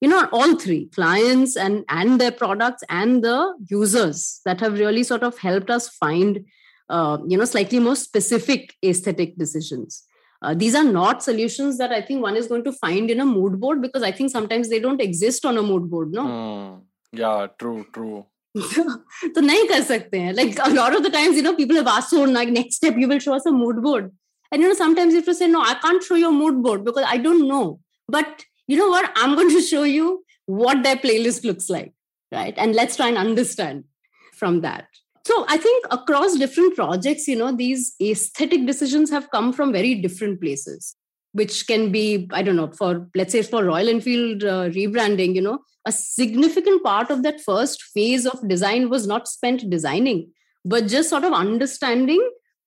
you 0.00 0.08
know, 0.08 0.28
all 0.32 0.56
three 0.56 0.86
clients 0.86 1.56
and 1.56 1.84
and 1.88 2.20
their 2.20 2.32
products 2.32 2.82
and 2.88 3.22
the 3.22 3.54
users 3.70 4.40
that 4.44 4.60
have 4.60 4.80
really 4.80 5.04
sort 5.04 5.22
of 5.22 5.38
helped 5.38 5.70
us 5.70 5.88
find, 5.88 6.44
uh, 6.88 7.18
you 7.26 7.38
know, 7.38 7.44
slightly 7.44 7.78
more 7.78 7.96
specific 7.96 8.74
aesthetic 8.84 9.38
decisions. 9.38 10.04
Uh, 10.42 10.54
these 10.54 10.74
are 10.74 10.84
not 10.84 11.22
solutions 11.22 11.78
that 11.78 11.92
I 11.92 12.02
think 12.02 12.20
one 12.20 12.36
is 12.36 12.48
going 12.48 12.64
to 12.64 12.72
find 12.72 13.10
in 13.12 13.20
a 13.20 13.24
mood 13.24 13.60
board 13.60 13.80
because 13.80 14.02
I 14.02 14.10
think 14.10 14.30
sometimes 14.30 14.68
they 14.68 14.80
don't 14.80 15.00
exist 15.00 15.44
on 15.46 15.56
a 15.56 15.62
mood 15.62 15.88
board. 15.88 16.10
No. 16.10 16.24
Mm, 16.24 16.82
yeah, 17.12 17.46
true, 17.56 17.86
true. 17.92 18.26
तो 19.35 19.41
नहीं 19.41 19.67
कर 19.67 19.81
सकते 19.83 20.19
हैं 20.19 20.33
like 20.35 20.59
a 20.67 20.69
lot 20.73 20.95
of 20.97 21.03
the 21.03 21.11
times 21.15 21.35
you 21.35 21.43
know 21.47 21.55
people 21.55 21.75
have 21.79 21.89
asked 21.93 22.09
so 22.09 22.23
like 22.37 22.49
next 22.49 22.79
step 22.81 22.95
you 22.97 23.07
will 23.07 23.19
show 23.25 23.35
us 23.35 23.45
a 23.45 23.51
mood 23.51 23.81
board 23.87 24.11
and 24.51 24.61
you 24.61 24.67
know 24.67 24.77
sometimes 24.79 25.13
you 25.13 25.19
have 25.21 25.29
to 25.31 25.35
say 25.39 25.47
no 25.47 25.61
I 25.61 25.75
can't 25.85 26.03
show 26.03 26.15
you 26.15 26.29
a 26.29 26.37
mood 26.37 26.61
board 26.63 26.85
because 26.85 27.05
I 27.07 27.17
don't 27.17 27.47
know 27.47 27.79
but 28.07 28.45
you 28.67 28.77
know 28.77 28.89
what 28.89 29.11
I'm 29.15 29.35
going 29.35 29.51
to 29.51 29.61
show 29.61 29.83
you 29.83 30.23
what 30.45 30.83
their 30.83 30.95
playlist 30.95 31.43
looks 31.43 31.69
like 31.69 31.93
right 32.31 32.53
and 32.57 32.75
let's 32.75 32.95
try 32.95 33.09
and 33.09 33.17
understand 33.17 33.83
from 34.33 34.61
that 34.61 34.87
so 35.25 35.45
I 35.47 35.57
think 35.57 35.85
across 35.91 36.37
different 36.37 36.75
projects 36.75 37.27
you 37.27 37.35
know 37.35 37.51
these 37.55 37.95
aesthetic 38.01 38.65
decisions 38.65 39.09
have 39.09 39.29
come 39.29 39.51
from 39.53 39.71
very 39.71 39.95
different 39.95 40.41
places 40.41 40.95
which 41.32 41.66
can 41.66 41.90
be 41.92 42.28
i 42.32 42.42
don't 42.42 42.56
know 42.56 42.70
for 42.78 43.08
let's 43.14 43.32
say 43.32 43.42
for 43.42 43.64
royal 43.64 43.88
enfield 43.88 44.44
uh, 44.44 44.68
rebranding 44.78 45.34
you 45.34 45.40
know 45.40 45.58
a 45.86 45.92
significant 45.92 46.82
part 46.84 47.10
of 47.10 47.22
that 47.22 47.40
first 47.40 47.82
phase 47.94 48.26
of 48.26 48.48
design 48.48 48.88
was 48.88 49.06
not 49.06 49.26
spent 49.28 49.68
designing 49.68 50.30
but 50.64 50.86
just 50.86 51.10
sort 51.10 51.24
of 51.24 51.32
understanding 51.32 52.22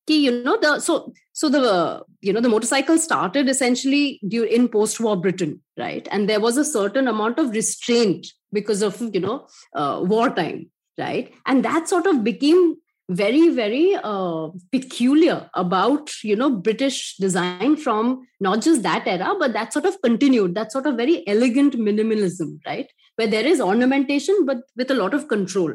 key 0.08 0.26
you 0.26 0.44
know 0.44 0.58
the 0.62 0.80
so 0.80 1.14
so 1.34 1.50
the 1.50 2.04
you 2.22 2.34
know 2.34 2.42
the 2.42 2.50
motorcycle 2.50 2.98
started 2.98 3.50
essentially 3.50 4.20
in 4.32 4.68
post-war 4.68 5.16
britain 5.16 5.62
right? 5.78 6.08
And 6.12 6.30
there 6.30 6.40
was 6.40 6.58
a 6.58 6.66
certain 6.66 7.08
amount 7.08 7.40
of 7.40 7.52
restraint 7.52 8.28
because 8.52 8.82
of 8.82 9.02
you 9.14 9.20
know 9.20 9.48
uh, 9.76 10.02
wartime 10.04 10.72
right? 10.98 11.34
And 11.46 11.66
that 11.66 11.90
sort 11.90 12.08
of 12.08 12.24
became 12.24 12.78
very 13.10 13.50
very 13.50 13.96
uh, 14.04 14.50
peculiar 14.72 15.50
about 15.54 16.10
you 16.24 16.36
know 16.36 16.50
british 16.50 17.16
design 17.18 17.76
from 17.78 18.28
not 18.40 18.62
just 18.62 18.82
that 18.82 19.06
era 19.06 19.36
but 19.38 19.54
that 19.54 19.72
sort 19.72 19.86
of 19.86 20.02
continued 20.02 20.56
that 20.56 20.72
sort 20.72 20.88
of 20.88 20.96
very 20.96 21.28
elegant 21.28 21.76
minimalism 21.76 22.60
right? 22.66 22.92
Where 23.16 23.28
there 23.28 23.46
is 23.46 23.62
ornamentation 23.62 24.46
but 24.46 24.58
with 24.76 24.92
a 24.92 24.96
lot 24.96 25.14
of 25.14 25.28
control. 25.30 25.74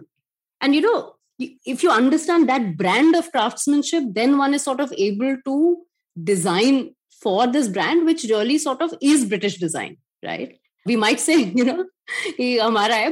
And 0.60 0.74
you 0.74 0.82
know 0.82 1.14
if 1.38 1.82
you 1.82 1.90
understand 1.90 2.48
that 2.48 2.76
brand 2.76 3.16
of 3.16 3.30
craftsmanship 3.30 4.04
then 4.08 4.36
one 4.36 4.52
is 4.52 4.62
sort 4.62 4.80
of 4.80 4.92
able 4.98 5.36
to 5.44 5.78
design 6.22 6.94
for 7.22 7.46
this 7.46 7.68
brand 7.68 8.04
which 8.04 8.24
really 8.24 8.58
sort 8.58 8.82
of 8.82 8.92
is 9.00 9.24
british 9.24 9.56
design 9.56 9.96
right 10.22 10.59
we 10.86 10.96
might 10.96 11.20
say 11.20 11.42
you 11.56 11.64
know 11.64 11.86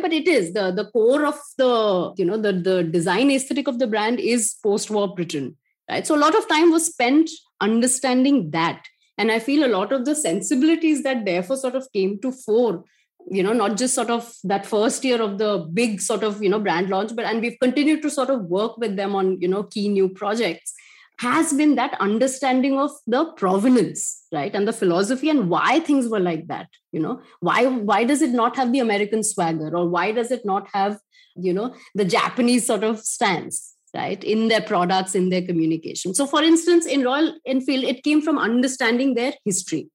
but 0.02 0.12
it 0.12 0.26
is. 0.26 0.52
The 0.52 0.72
the 0.72 0.86
core 0.86 1.24
of 1.26 1.38
the 1.56 2.12
you 2.16 2.24
know 2.24 2.36
the 2.36 2.52
the 2.52 2.82
design 2.82 3.30
aesthetic 3.30 3.68
of 3.68 3.78
the 3.78 3.86
brand 3.86 4.20
is 4.20 4.56
post-war 4.62 5.14
britain 5.14 5.56
right? 5.90 6.06
So 6.06 6.14
a 6.14 6.24
lot 6.24 6.34
of 6.34 6.48
time 6.48 6.70
was 6.70 6.86
spent 6.86 7.30
understanding 7.60 8.50
that. 8.50 8.86
And 9.20 9.32
i 9.32 9.40
feel 9.40 9.64
a 9.66 9.74
lot 9.74 9.92
of 9.94 10.04
the 10.04 10.14
sensibilities 10.14 11.02
that 11.02 11.24
therefore 11.24 11.56
sort 11.56 11.74
of 11.74 11.86
came 11.92 12.20
to 12.20 12.30
fore 12.30 12.84
you 13.30 13.42
know 13.42 13.52
not 13.52 13.76
just 13.76 13.94
sort 13.94 14.10
of 14.10 14.32
that 14.44 14.66
first 14.66 15.04
year 15.04 15.20
of 15.20 15.38
the 15.38 15.68
big 15.72 16.00
sort 16.00 16.22
of 16.22 16.42
you 16.42 16.48
know 16.48 16.60
brand 16.60 16.88
launch 16.88 17.14
but 17.14 17.24
and 17.24 17.40
we've 17.40 17.58
continued 17.60 18.02
to 18.02 18.10
sort 18.10 18.30
of 18.30 18.44
work 18.44 18.76
with 18.78 18.96
them 18.96 19.14
on 19.14 19.40
you 19.40 19.48
know 19.48 19.62
key 19.64 19.88
new 19.88 20.08
projects 20.08 20.72
has 21.18 21.52
been 21.52 21.74
that 21.74 22.00
understanding 22.00 22.78
of 22.78 22.90
the 23.06 23.24
provenance 23.36 24.24
right? 24.32 24.54
And 24.54 24.68
the 24.68 24.72
philosophy 24.72 25.30
and 25.30 25.50
why 25.50 25.80
things 25.80 26.08
were 26.08 26.20
like 26.20 26.46
that 26.48 26.68
you 26.92 27.00
know? 27.00 27.20
Why 27.40 27.66
why 27.66 28.04
does 28.04 28.22
it 28.22 28.30
not 28.30 28.56
have 28.56 28.72
the 28.72 28.78
american 28.80 29.22
swagger? 29.22 29.76
Or 29.76 29.88
why 29.88 30.12
does 30.12 30.30
it 30.30 30.44
not 30.44 30.68
have 30.72 30.98
you 31.36 31.52
know 31.52 31.74
the 31.94 32.04
japanese 32.04 32.66
sort 32.66 32.84
of 32.84 33.00
stance 33.00 33.74
right 33.94 34.22
in 34.22 34.48
their 34.48 34.60
products 34.60 35.14
in 35.14 35.28
their 35.30 35.42
communication? 35.42 36.14
So 36.14 36.26
for 36.26 36.42
instance 36.42 36.86
in 36.86 37.04
royal 37.04 37.34
enfield 37.46 37.84
it 37.84 38.04
came 38.04 38.22
from 38.22 38.38
understanding 38.38 39.14
their 39.14 39.34
history. 39.44 39.88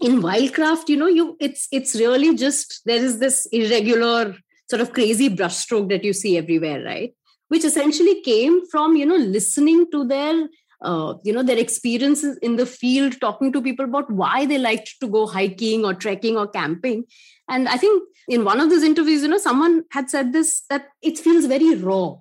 In 0.00 0.22
wildcraft 0.22 0.88
you 0.88 0.96
know 0.96 1.06
you 1.06 1.36
it's 1.40 1.68
it's 1.70 1.94
really 1.94 2.34
just 2.36 2.82
there 2.84 3.02
is 3.02 3.20
this 3.20 3.46
irregular 3.52 4.36
sort 4.68 4.82
of 4.82 4.92
crazy 4.92 5.30
brushstroke 5.30 5.88
that 5.90 6.04
you 6.04 6.12
see 6.12 6.36
everywhere 6.36 6.82
right? 6.84 7.14
Which 7.48 7.64
essentially 7.64 8.20
came 8.22 8.66
from 8.66 8.96
you 8.96 9.06
know 9.06 9.16
listening 9.16 9.86
to 9.92 10.04
their 10.04 10.48
uh, 10.82 11.14
you 11.24 11.32
know 11.32 11.42
their 11.42 11.58
experiences 11.58 12.38
in 12.38 12.56
the 12.56 12.66
field 12.66 13.20
talking 13.20 13.52
to 13.52 13.62
people 13.62 13.84
about 13.84 14.10
why 14.10 14.46
they 14.46 14.58
liked 14.58 14.94
to 15.00 15.08
go 15.08 15.26
hiking 15.26 15.84
or 15.84 15.94
trekking 15.94 16.36
or 16.36 16.46
camping. 16.46 17.04
And 17.48 17.68
i 17.68 17.76
think 17.76 18.02
in 18.28 18.44
one 18.44 18.60
of 18.60 18.70
those 18.70 18.82
interviews 18.82 19.22
you 19.22 19.28
know 19.28 19.38
someone 19.38 19.84
had 19.90 20.10
said 20.10 20.32
this 20.32 20.62
that 20.70 20.86
it 21.02 21.18
feels 21.18 21.46
very 21.46 21.74
raw 21.74 22.14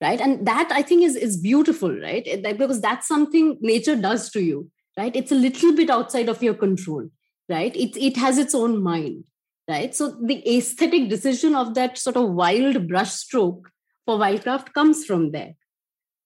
right? 0.00 0.20
And 0.20 0.46
that 0.46 0.68
i 0.72 0.82
think 0.82 1.04
is 1.04 1.16
is 1.16 1.36
beautiful 1.36 1.94
right? 2.00 2.26
Because 2.42 2.80
that's 2.80 3.08
something 3.08 3.58
nature 3.60 3.96
does 3.96 4.30
to 4.30 4.42
you 4.42 4.70
right? 4.96 5.14
It's 5.14 5.32
a 5.32 5.36
little 5.36 5.74
bit 5.74 5.90
outside 5.90 6.28
of 6.28 6.42
your 6.42 6.54
control 6.54 7.08
right? 7.48 7.76
It, 7.76 7.96
it 7.96 8.16
has 8.16 8.38
its 8.38 8.54
own 8.54 8.82
mind 8.82 9.24
right? 9.68 9.94
So 9.94 10.16
the 10.22 10.56
aesthetic 10.56 11.08
decision 11.08 11.54
of 11.54 11.74
that 11.74 11.98
sort 11.98 12.16
of 12.16 12.30
wild 12.30 12.88
brush 12.88 13.12
stroke 13.12 13.70
for 14.04 14.18
wildcraft 14.18 14.72
comes 14.72 15.04
from 15.04 15.30
there. 15.30 15.54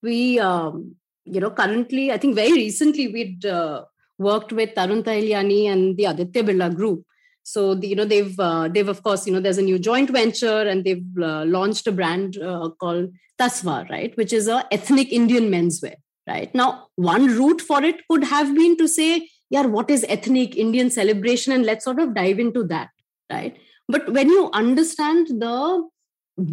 We 0.01 0.39
um, 0.39 0.95
you 1.31 1.39
know 1.39 1.51
currently 1.51 2.11
i 2.11 2.17
think 2.17 2.35
very 2.35 2.53
recently 2.53 3.07
we'd 3.07 3.45
uh, 3.45 3.83
worked 4.19 4.51
with 4.51 4.75
tarun 4.75 5.01
tahiliani 5.07 5.61
and 5.73 5.97
the 5.97 6.05
aditya 6.05 6.43
birla 6.43 6.75
group. 6.75 7.05
So 7.43 7.73
the, 7.73 7.87
you 7.87 7.95
know 7.95 8.05
they've 8.05 8.39
uh, 8.39 8.67
they've 8.67 8.87
of 8.87 9.01
course 9.01 9.25
you 9.25 9.33
know 9.33 9.39
there's 9.39 9.57
a 9.57 9.67
new 9.69 9.79
joint 9.79 10.11
venture 10.11 10.61
and 10.71 10.83
they've 10.83 11.23
uh, 11.29 11.45
launched 11.45 11.87
a 11.87 11.91
brand 11.91 12.37
uh, 12.37 12.69
called 12.81 13.11
tasva 13.39 13.89
right 13.89 14.15
which 14.17 14.33
is 14.33 14.47
a 14.47 14.57
ethnic 14.71 15.11
indian 15.11 15.49
menswear 15.49 15.95
right? 16.27 16.53
Now 16.53 16.87
one 16.95 17.27
route 17.37 17.61
for 17.61 17.81
it 17.83 18.07
could 18.07 18.23
have 18.25 18.53
been 18.53 18.77
to 18.77 18.87
say 18.87 19.29
yeah 19.49 19.65
what 19.65 19.89
is 19.89 20.05
ethnic 20.09 20.55
indian 20.57 20.91
celebration? 20.91 21.53
and 21.53 21.65
let's 21.65 21.85
sort 21.85 21.99
of 21.99 22.13
dive 22.13 22.39
into 22.39 22.63
that 22.65 22.89
right? 23.31 23.57
But 23.87 24.13
when 24.13 24.29
you 24.29 24.51
understand 24.53 25.27
the 25.27 25.89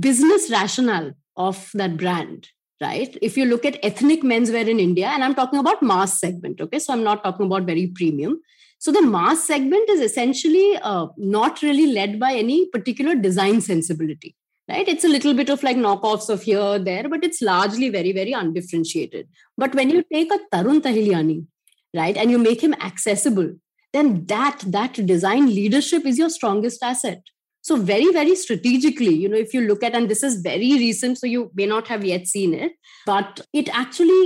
business 0.01 0.51
rationale 0.51 1.13
of 1.37 1.71
that 1.75 1.99
brand 1.99 2.49
right? 2.81 3.17
If 3.23 3.37
you 3.37 3.45
look 3.47 3.65
at 3.65 3.79
ethnic 3.83 4.23
menswear 4.23 4.69
in 4.69 4.79
india 4.81 5.07
and 5.09 5.25
i'm 5.25 5.35
talking 5.35 5.59
about 5.59 5.83
mass 5.83 6.21
segment 6.21 6.61
okay? 6.61 6.79
So 6.79 6.93
i'm 6.93 7.03
not 7.03 7.25
talking 7.25 7.47
about 7.47 7.65
very 7.65 7.87
premium. 7.89 8.41
So 8.79 8.93
the 8.93 9.03
mass 9.03 9.43
segment 9.45 9.89
is 9.89 10.01
essentially 10.01 10.77
uh, 10.83 11.07
not 11.17 11.63
really 11.63 11.87
led 11.87 12.21
by 12.21 12.35
any 12.35 12.67
particular 12.67 13.15
design 13.15 13.61
sensibility 13.61 14.37
right? 14.69 14.89
It's 14.89 15.05
a 15.05 15.09
little 15.09 15.33
bit 15.33 15.49
of 15.49 15.63
like 15.63 15.77
knockoffs 15.77 16.29
of 16.29 16.43
here 16.43 16.61
or 16.61 16.79
there 16.79 17.09
but 17.09 17.25
it's 17.25 17.41
largely 17.41 17.89
very 17.89 18.13
very 18.13 18.33
undifferentiated. 18.33 19.29
But 19.57 19.75
when 19.75 19.91
you 19.91 20.05
take 20.13 20.33
a 20.33 20.39
tarun 20.55 20.81
tahiliani 20.81 21.47
right 21.95 22.17
and 22.17 22.31
you 22.31 22.39
make 22.39 22.63
him 22.63 22.75
accessible 22.75 23.55
then 23.93 24.27
that 24.27 24.63
that 24.67 24.95
design 25.07 25.47
leadership 25.47 26.05
is 26.05 26.19
your 26.19 26.29
strongest 26.29 26.83
asset 26.83 27.23
so 27.67 27.77
very 27.91 28.11
very 28.17 28.35
strategically 28.43 29.15
you 29.23 29.29
know 29.29 29.43
if 29.47 29.55
you 29.55 29.63
look 29.71 29.83
at 29.89 29.95
and 30.01 30.09
this 30.13 30.23
is 30.29 30.41
very 30.51 30.73
recent 30.85 31.19
so 31.23 31.33
you 31.35 31.51
may 31.61 31.67
not 31.75 31.89
have 31.95 32.05
yet 32.13 32.27
seen 32.35 32.55
it 32.67 32.73
but 33.07 33.41
it 33.63 33.75
actually 33.83 34.23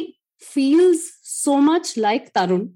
feels 0.51 1.09
so 1.23 1.61
much 1.71 1.97
like 2.09 2.33
tarun 2.35 2.71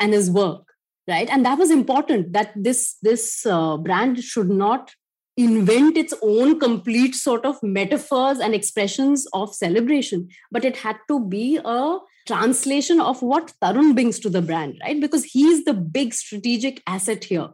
and 0.00 0.12
his 0.12 0.30
work 0.30 0.68
right? 1.08 1.28
And 1.30 1.44
that 1.44 1.58
was 1.58 1.70
important 1.70 2.32
that 2.34 2.52
this 2.54 2.96
this 3.02 3.46
uh, 3.46 3.76
brand 3.78 4.22
should 4.22 4.50
not 4.50 4.94
invent 5.36 5.96
its 5.96 6.12
own 6.20 6.58
complete 6.60 7.14
sort 7.14 7.46
of 7.46 7.62
metaphors 7.62 8.40
and 8.40 8.54
expressions 8.54 9.26
of 9.32 9.54
celebration 9.54 10.28
but 10.50 10.64
it 10.64 10.76
had 10.76 10.96
to 11.06 11.20
be 11.24 11.60
a 11.64 11.98
translation 12.26 13.00
of 13.00 13.22
what 13.22 13.52
tarun 13.62 13.94
brings 13.94 14.18
to 14.18 14.28
the 14.28 14.42
brand 14.42 14.76
right? 14.82 15.00
Because 15.00 15.24
he's 15.24 15.64
the 15.64 15.74
big 15.74 16.12
strategic 16.12 16.82
asset 16.86 17.24
here. 17.24 17.48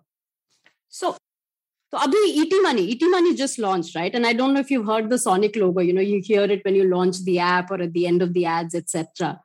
So 0.89 1.17
so 1.95 2.01
Abhi, 2.01 2.41
ET 2.41 2.63
Money, 2.63 2.91
ET 2.91 3.09
Money 3.09 3.35
just 3.35 3.59
launched, 3.59 3.95
right? 3.95 4.13
And 4.15 4.27
I 4.27 4.33
don't 4.33 4.53
know 4.53 4.61
if 4.61 4.71
you've 4.71 4.87
heard 4.87 5.11
the 5.11 5.19
Sonic 5.19 5.55
logo. 5.55 5.81
You 5.81 5.93
know, 5.93 6.01
you 6.01 6.21
hear 6.21 6.43
it 6.43 6.65
when 6.65 6.75
you 6.75 6.85
launch 6.85 7.23
the 7.23 7.39
app 7.39 7.71
or 7.71 7.81
at 7.81 7.93
the 7.93 8.07
end 8.07 8.21
of 8.21 8.33
the 8.33 8.47
ads, 8.47 8.75
etc. 8.75 9.41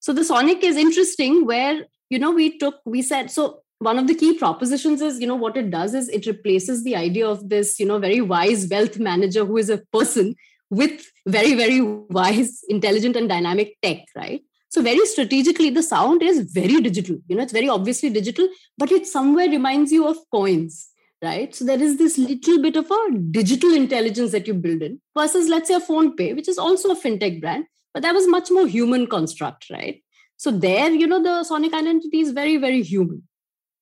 So 0.00 0.12
the 0.12 0.24
Sonic 0.24 0.62
is 0.62 0.76
interesting, 0.76 1.46
where 1.46 1.86
you 2.10 2.18
know 2.18 2.30
we 2.30 2.58
took, 2.58 2.80
we 2.84 3.00
said, 3.00 3.30
so 3.30 3.60
one 3.78 3.98
of 3.98 4.06
the 4.06 4.14
key 4.14 4.38
propositions 4.38 5.00
is 5.00 5.18
you 5.18 5.26
know 5.26 5.34
what 5.34 5.56
it 5.56 5.70
does 5.70 5.94
is 5.94 6.08
it 6.08 6.26
replaces 6.26 6.84
the 6.84 6.94
idea 6.94 7.26
of 7.26 7.48
this 7.48 7.80
you 7.80 7.86
know 7.86 7.98
very 7.98 8.20
wise 8.20 8.68
wealth 8.68 8.98
manager 8.98 9.44
who 9.44 9.56
is 9.56 9.68
a 9.68 9.78
person 9.92 10.34
with 10.70 11.10
very 11.26 11.54
very 11.54 11.80
wise 11.80 12.62
intelligent 12.68 13.16
and 13.16 13.28
dynamic 13.28 13.76
tech 13.82 14.06
right 14.14 14.42
so 14.68 14.80
very 14.80 15.04
strategically 15.06 15.70
the 15.70 15.82
sound 15.82 16.22
is 16.22 16.40
very 16.52 16.80
digital 16.80 17.18
you 17.26 17.36
know 17.36 17.42
it's 17.42 17.52
very 17.52 17.68
obviously 17.68 18.08
digital 18.08 18.48
but 18.78 18.92
it 18.92 19.06
somewhere 19.06 19.48
reminds 19.48 19.92
you 19.92 20.06
of 20.06 20.16
coins 20.30 20.93
right 21.24 21.54
so 21.54 21.64
there 21.64 21.82
is 21.88 21.98
this 21.98 22.16
little 22.18 22.62
bit 22.62 22.76
of 22.76 22.90
a 22.90 23.18
digital 23.40 23.74
intelligence 23.82 24.32
that 24.32 24.48
you 24.48 24.54
build 24.54 24.82
in 24.88 25.00
versus 25.18 25.48
let's 25.48 25.68
say 25.68 25.74
a 25.74 25.80
PhonePe 25.90 26.34
which 26.36 26.48
is 26.54 26.58
also 26.58 26.90
a 26.90 27.00
fintech 27.02 27.40
brand 27.40 27.66
but 27.92 28.02
that 28.02 28.14
was 28.14 28.28
much 28.28 28.50
more 28.50 28.66
human 28.66 29.06
construct 29.06 29.70
right 29.70 30.02
so 30.36 30.50
there 30.50 30.90
you 30.90 31.06
know 31.06 31.22
the 31.22 31.36
sonic 31.44 31.72
identity 31.82 32.20
is 32.20 32.32
very 32.32 32.56
very 32.56 32.82
human 32.82 33.22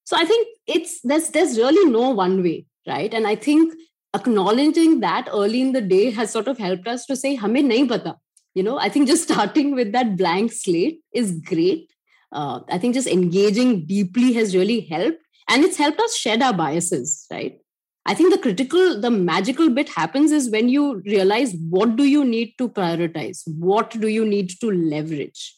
so 0.05 0.17
I 0.17 0.25
think 0.25 0.49
it's 0.67 1.01
there's 1.03 1.31
there's 1.31 1.57
really 1.57 1.91
no 1.91 2.11
one 2.11 2.43
way, 2.43 2.67
right? 2.87 3.13
And 3.13 3.27
I 3.27 3.37
think 3.37 3.75
acknowledging 4.15 5.01
that 5.01 5.29
early 5.33 5.61
in 5.61 5.73
the 5.73 5.81
day 5.81 6.11
has 6.11 6.31
sort 6.31 6.49
of 6.49 6.59
helped 6.59 6.89
us 6.89 7.07
to 7.07 7.17
say, 7.17 7.35
"Hame 7.37 7.69
nahi 7.71 7.89
pata." 7.89 8.17
You 8.55 8.63
know, 8.63 8.79
I 8.79 8.89
think 8.89 9.09
just 9.09 9.23
starting 9.31 9.75
with 9.75 9.93
that 9.93 10.17
blank 10.17 10.53
slate 10.53 11.01
is 11.13 11.33
great. 11.53 11.91
Uh, 12.33 12.61
I 12.69 12.79
think 12.79 12.95
just 12.95 13.09
engaging 13.09 13.87
deeply 13.87 14.33
has 14.35 14.57
really 14.57 14.81
helped, 14.81 15.22
and 15.49 15.65
it's 15.65 15.77
helped 15.77 16.01
us 16.01 16.17
shed 16.17 16.43
our 16.43 16.53
biases, 16.53 17.27
right? 17.31 17.59
I 18.05 18.15
think 18.15 18.33
the 18.33 18.39
critical, 18.39 19.01
the 19.01 19.11
magical 19.11 19.71
bit 19.71 19.89
happens 19.89 20.33
is 20.33 20.51
when 20.51 20.69
you 20.69 21.03
realize 21.07 21.55
what 21.71 21.97
do 21.97 22.05
you 22.05 22.25
need 22.25 22.55
to 22.59 22.69
prioritize, 22.69 23.43
what 23.47 23.91
do 23.91 24.09
you 24.09 24.25
need 24.25 24.51
to 24.61 24.71
leverage 24.71 25.57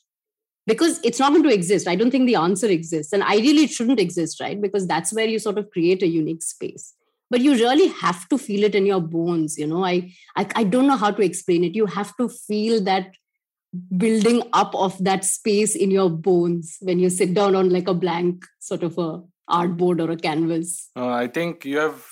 because 0.67 1.01
it's 1.05 1.19
not 1.19 1.33
going 1.33 1.43
to 1.43 1.53
exist. 1.53 1.87
I 1.87 1.95
don't 1.95 2.11
think 2.11 2.27
the 2.27 2.37
answer 2.37 2.67
exists. 2.67 3.13
And 3.13 3.23
ideally, 3.23 3.65
it 3.65 3.71
shouldn't 3.71 4.01
exist, 4.01 4.41
right? 4.41 4.61
Because 4.61 4.87
that's 4.87 5.13
where 5.13 5.27
you 5.27 5.39
sort 5.39 5.59
of 5.59 5.71
create 5.71 6.03
a 6.03 6.07
unique 6.07 6.43
space. 6.43 6.95
But 7.31 7.41
you 7.41 7.55
really 7.55 7.89
have 7.89 8.29
to 8.29 8.39
feel 8.39 8.65
it 8.65 8.75
in 8.75 8.87
your 8.87 9.01
bones. 9.01 9.59
You 9.59 9.67
know, 9.67 9.85
I, 9.85 10.13
I, 10.37 10.47
I 10.57 10.65
don't 10.65 10.87
know 10.87 10.97
how 10.97 11.11
to 11.11 11.23
explain 11.23 11.65
it. 11.65 11.75
You 11.75 11.87
have 11.87 12.17
to 12.17 12.29
feel 12.29 12.83
that 12.85 13.15
building 13.97 14.43
up 14.53 14.75
of 14.75 15.03
that 15.03 15.25
space 15.25 15.75
in 15.75 15.91
your 15.91 16.09
bones 16.09 16.77
when 16.81 16.99
you 16.99 17.11
sit 17.11 17.35
down 17.35 17.57
on 17.57 17.71
like 17.71 17.89
a 17.89 17.95
blank 17.95 18.47
sort 18.61 18.85
of 18.85 18.97
a 18.99 19.21
artboard 19.49 20.01
or 20.01 20.11
a 20.11 20.17
canvas? 20.17 20.91
Uh, 20.97 21.09
i 21.09 21.27
think 21.27 21.65
you 21.65 21.79
have 21.79 22.05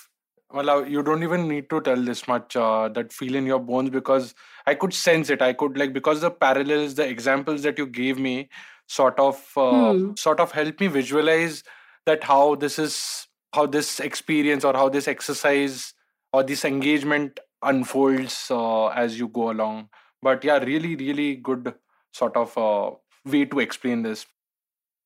well 0.52 0.86
you 0.86 1.02
don't 1.02 1.22
even 1.22 1.48
need 1.48 1.68
to 1.70 1.80
tell 1.80 1.96
this 1.96 2.28
much 2.28 2.56
uh, 2.56 2.88
that 2.88 3.12
feel 3.12 3.34
in 3.34 3.46
your 3.46 3.58
bones 3.58 3.90
because 3.90 4.34
i 4.66 4.74
could 4.74 4.94
sense 4.94 5.30
it. 5.30 5.42
I 5.42 5.52
could 5.52 5.78
like 5.78 5.92
because 5.92 6.20
the 6.20 6.30
parallels 6.30 6.94
the 6.94 7.08
examples 7.08 7.62
that 7.62 7.78
you 7.78 7.86
gave 7.86 8.18
me 8.18 8.48
sort 8.86 9.18
of 9.18 9.42
uh, 9.56 9.92
hmm. 9.92 10.12
sort 10.16 10.40
of 10.40 10.52
help 10.52 10.80
me 10.80 10.86
visualize 10.88 11.62
that 12.06 12.24
how 12.24 12.54
this 12.56 12.78
is 12.78 13.26
how 13.54 13.66
this 13.66 14.00
experience 14.00 14.64
or 14.64 14.74
how 14.74 14.88
this 14.88 15.08
exercise 15.08 15.94
or 16.32 16.42
this 16.42 16.64
engagement 16.64 17.40
unfolds 17.62 18.50
uh, 18.50 18.86
as 18.88 19.18
you 19.18 19.28
go 19.28 19.50
along. 19.50 19.88
But 20.22 20.44
yeah 20.44 20.58
really 20.58 20.96
really 20.96 21.36
good 21.36 21.74
sort 22.12 22.36
of 22.36 22.56
uh, 22.58 22.90
way 23.24 23.44
to 23.46 23.60
explain 23.60 24.02
this 24.02 24.26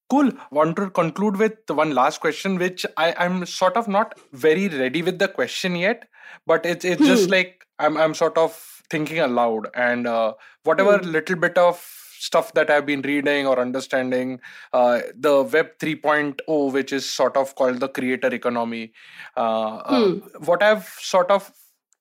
cool 0.09 0.31
want 0.51 0.77
to 0.77 0.89
conclude 0.91 1.37
with 1.37 1.59
one 1.69 1.95
last 1.95 2.21
question 2.21 2.57
which 2.57 2.87
i 2.97 3.15
i'm 3.19 3.45
sort 3.45 3.77
of 3.77 3.89
not 3.89 4.19
very 4.33 4.69
ready 4.69 5.03
with 5.03 5.19
the 5.19 5.29
question 5.29 5.77
yet 5.77 6.09
but 6.47 6.65
it's 6.65 6.85
it's 6.85 7.01
hmm. 7.01 7.07
just 7.07 7.31
like 7.31 7.67
i'm 7.79 7.97
i'm 7.97 8.15
sort 8.15 8.39
of 8.39 8.53
thinking 8.89 9.19
aloud 9.19 9.69
and 9.75 10.07
uh, 10.07 10.33
whatever 10.65 10.99
hmm. 10.99 11.11
little 11.11 11.37
bit 11.37 11.59
of 11.59 11.85
stuff 12.19 12.53
that 12.55 12.71
I've 12.71 12.87
been 12.87 13.03
reading 13.03 13.47
or 13.47 13.59
understanding, 13.61 14.41
uh, 14.73 15.01
the 15.15 15.43
Web 15.43 15.79
3.0, 15.79 16.73
which 16.73 16.93
is 16.93 17.09
sort 17.09 17.37
of 17.37 17.55
called 17.55 17.81
the 17.81 17.89
creator 17.89 18.33
economy. 18.33 18.93
Uh, 19.37 19.77
uh 19.77 20.05
hmm. 20.07 20.45
what 20.45 20.63
I've 20.63 20.87
sort 21.01 21.31
of 21.31 21.51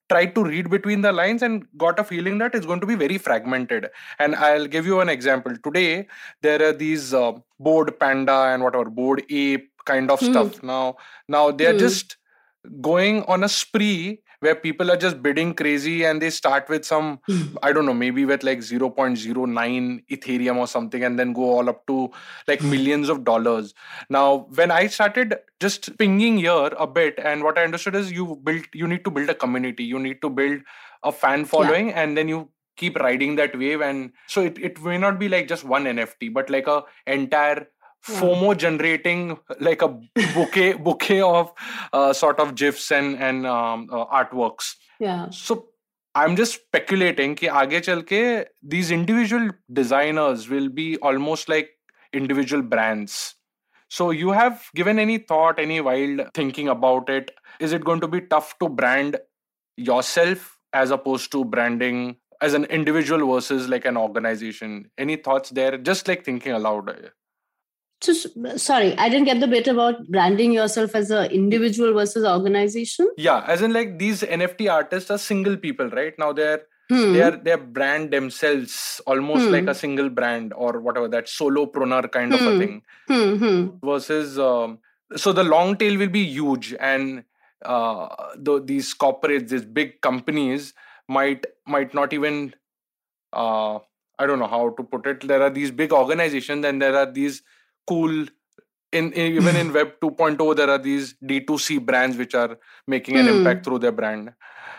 tried 0.09 0.35
to 0.35 0.43
read 0.43 0.69
between 0.69 1.01
the 1.01 1.11
lines 1.11 1.41
and 1.41 1.65
got 1.77 1.99
a 1.99 2.03
feeling 2.03 2.37
that 2.37 2.53
it's 2.55 2.65
going 2.65 2.79
to 2.79 2.85
be 2.87 2.95
very 2.95 3.17
fragmented 3.17 3.89
and 4.19 4.35
i'll 4.35 4.67
give 4.67 4.85
you 4.85 4.99
an 4.99 5.09
example 5.09 5.55
today 5.63 6.07
there 6.41 6.61
are 6.67 6.73
these 6.73 7.13
uh, 7.13 7.31
bored 7.59 7.99
panda 7.99 8.37
and 8.53 8.63
whatever 8.63 8.89
bored 8.89 9.23
ape 9.29 9.71
kind 9.85 10.11
of 10.11 10.19
mm. 10.19 10.31
stuff 10.31 10.61
now 10.63 10.95
now 11.27 11.51
they're 11.51 11.73
mm. 11.73 11.79
just 11.79 12.17
going 12.81 13.23
on 13.23 13.43
a 13.43 13.49
spree 13.49 14.21
where 14.45 14.55
people 14.55 14.91
are 14.91 14.97
just 15.03 15.21
bidding 15.21 15.53
crazy 15.53 16.03
and 16.03 16.21
they 16.21 16.29
start 16.29 16.69
with 16.69 16.85
some 16.85 17.19
hmm. 17.27 17.57
i 17.63 17.71
don't 17.73 17.85
know 17.89 17.97
maybe 18.01 18.25
with 18.31 18.43
like 18.49 18.59
0.09 18.59 20.03
ethereum 20.15 20.57
or 20.63 20.67
something 20.67 21.03
and 21.03 21.19
then 21.19 21.33
go 21.33 21.49
all 21.57 21.69
up 21.73 21.85
to 21.87 22.09
like 22.47 22.61
hmm. 22.61 22.69
millions 22.69 23.09
of 23.09 23.23
dollars. 23.23 23.73
Now 24.09 24.47
when 24.59 24.71
i 24.71 24.87
started 24.87 25.35
just 25.59 25.97
pinging 25.97 26.37
here 26.37 26.71
a 26.87 26.87
bit 26.87 27.19
and 27.31 27.43
what 27.43 27.57
i 27.57 27.63
understood 27.63 27.95
is 27.95 28.11
you 28.11 28.39
build 28.43 28.65
you 28.73 28.87
need 28.87 29.03
to 29.05 29.11
build 29.11 29.29
a 29.29 29.35
community. 29.35 29.83
You 29.83 29.99
need 29.99 30.21
to 30.21 30.29
build 30.29 30.61
a 31.03 31.11
fan 31.11 31.45
following 31.45 31.89
yeah. 31.89 32.03
and 32.03 32.17
then 32.17 32.27
you 32.27 32.49
keep 32.77 32.97
riding 32.99 33.35
that 33.35 33.57
wave 33.57 33.81
and 33.81 34.11
so 34.27 34.41
it, 34.41 34.57
it 34.59 34.81
may 34.83 34.97
not 34.97 35.17
be 35.17 35.29
like 35.29 35.47
just 35.47 35.63
one 35.63 35.85
nft 35.85 36.33
but 36.33 36.49
like 36.49 36.67
a 36.67 36.83
entire 37.07 37.67
FOMO 38.06 38.56
generating 38.56 39.38
like 39.60 39.82
a 39.82 39.88
bouquet 40.34 40.72
bouquet 40.72 41.20
of 41.20 41.52
uh, 41.92 42.12
sort 42.12 42.40
of 42.40 42.54
gifs 42.54 42.90
and 42.90 43.18
and 43.18 43.46
um, 43.46 43.88
uh, 43.92 44.06
artworks. 44.06 44.74
Yeah. 44.98 45.28
So 45.30 45.66
I'm 46.14 46.34
just 46.36 46.54
speculating 46.54 47.34
कि 47.36 47.46
आगे 47.46 47.80
चल 47.80 48.02
के 48.12 48.46
these 48.62 48.90
individual 48.90 49.50
designers 49.72 50.48
will 50.48 50.68
be 50.68 50.96
almost 50.98 51.48
like 51.48 51.70
individual 52.12 52.62
brands. 52.62 53.34
So 53.88 54.10
you 54.10 54.30
have 54.30 54.70
given 54.74 54.98
any 54.98 55.18
thought, 55.18 55.58
any 55.58 55.80
wild 55.80 56.22
thinking 56.32 56.68
about 56.68 57.08
it? 57.10 57.30
Is 57.58 57.72
it 57.72 57.84
going 57.84 58.00
to 58.00 58.08
be 58.08 58.20
tough 58.20 58.56
to 58.60 58.68
brand 58.68 59.18
yourself 59.76 60.58
as 60.72 60.90
opposed 60.90 61.32
to 61.32 61.44
branding 61.44 62.16
as 62.40 62.54
an 62.54 62.64
individual 62.66 63.34
versus 63.34 63.68
like 63.68 63.84
an 63.84 63.96
organization? 63.96 64.90
Any 64.96 65.16
thoughts 65.16 65.50
there? 65.50 65.76
Just 65.76 66.06
like 66.08 66.24
thinking 66.24 66.52
aloud. 66.52 67.10
So, 68.01 68.13
sorry, 68.57 68.95
I 68.97 69.09
didn't 69.09 69.25
get 69.25 69.39
the 69.39 69.47
bit 69.47 69.67
about 69.67 70.07
branding 70.07 70.51
yourself 70.51 70.95
as 70.95 71.11
an 71.11 71.31
individual 71.31 71.93
versus 71.93 72.25
organization. 72.25 73.09
Yeah, 73.17 73.43
as 73.47 73.61
in 73.61 73.73
like 73.73 73.97
these 73.97 74.21
NFT 74.21 74.71
artists 74.71 75.09
are 75.09 75.17
single 75.17 75.57
people, 75.57 75.89
right? 75.89 76.13
Now 76.19 76.33
they're 76.33 76.63
hmm. 76.89 77.13
they 77.13 77.51
are 77.51 77.57
brand 77.57 78.11
themselves 78.11 79.01
almost 79.07 79.45
hmm. 79.45 79.51
like 79.51 79.67
a 79.67 79.73
single 79.73 80.09
brand 80.09 80.53
or 80.53 80.79
whatever 80.81 81.07
that 81.07 81.27
solopreneur 81.27 82.11
kind 82.11 82.33
hmm. 82.33 82.39
of 82.39 82.47
a 82.47 82.51
hmm. 82.51 82.59
thing. 82.59 82.81
Hmm, 83.07 83.35
hmm. 83.35 83.87
Versus, 83.87 84.37
um, 84.37 84.79
so 85.15 85.31
the 85.31 85.43
long 85.43 85.77
tail 85.77 85.97
will 85.97 86.09
be 86.09 86.25
huge, 86.25 86.75
and 86.79 87.23
uh, 87.63 88.07
the, 88.35 88.61
these 88.61 88.93
corporates, 88.93 89.49
these 89.49 89.65
big 89.65 90.01
companies 90.01 90.73
might 91.07 91.45
might 91.65 91.93
not 91.93 92.13
even. 92.13 92.53
Uh, 93.31 93.79
I 94.17 94.25
don't 94.25 94.39
know 94.39 94.47
how 94.47 94.69
to 94.69 94.83
put 94.83 95.05
it. 95.07 95.27
There 95.27 95.41
are 95.41 95.49
these 95.49 95.71
big 95.71 95.91
organizations, 95.91 96.65
and 96.65 96.81
there 96.81 96.95
are 96.95 97.11
these 97.11 97.41
cool 97.87 98.25
in, 98.91 99.11
in, 99.13 99.33
even 99.33 99.55
in 99.55 99.73
web 99.77 99.99
2.0 100.01 100.55
there 100.55 100.69
are 100.69 100.77
these 100.77 101.15
d2c 101.23 101.85
brands 101.85 102.17
which 102.17 102.33
are 102.33 102.57
making 102.87 103.17
an 103.17 103.25
mm. 103.25 103.37
impact 103.37 103.65
through 103.65 103.79
their 103.79 103.91
brand. 103.91 104.33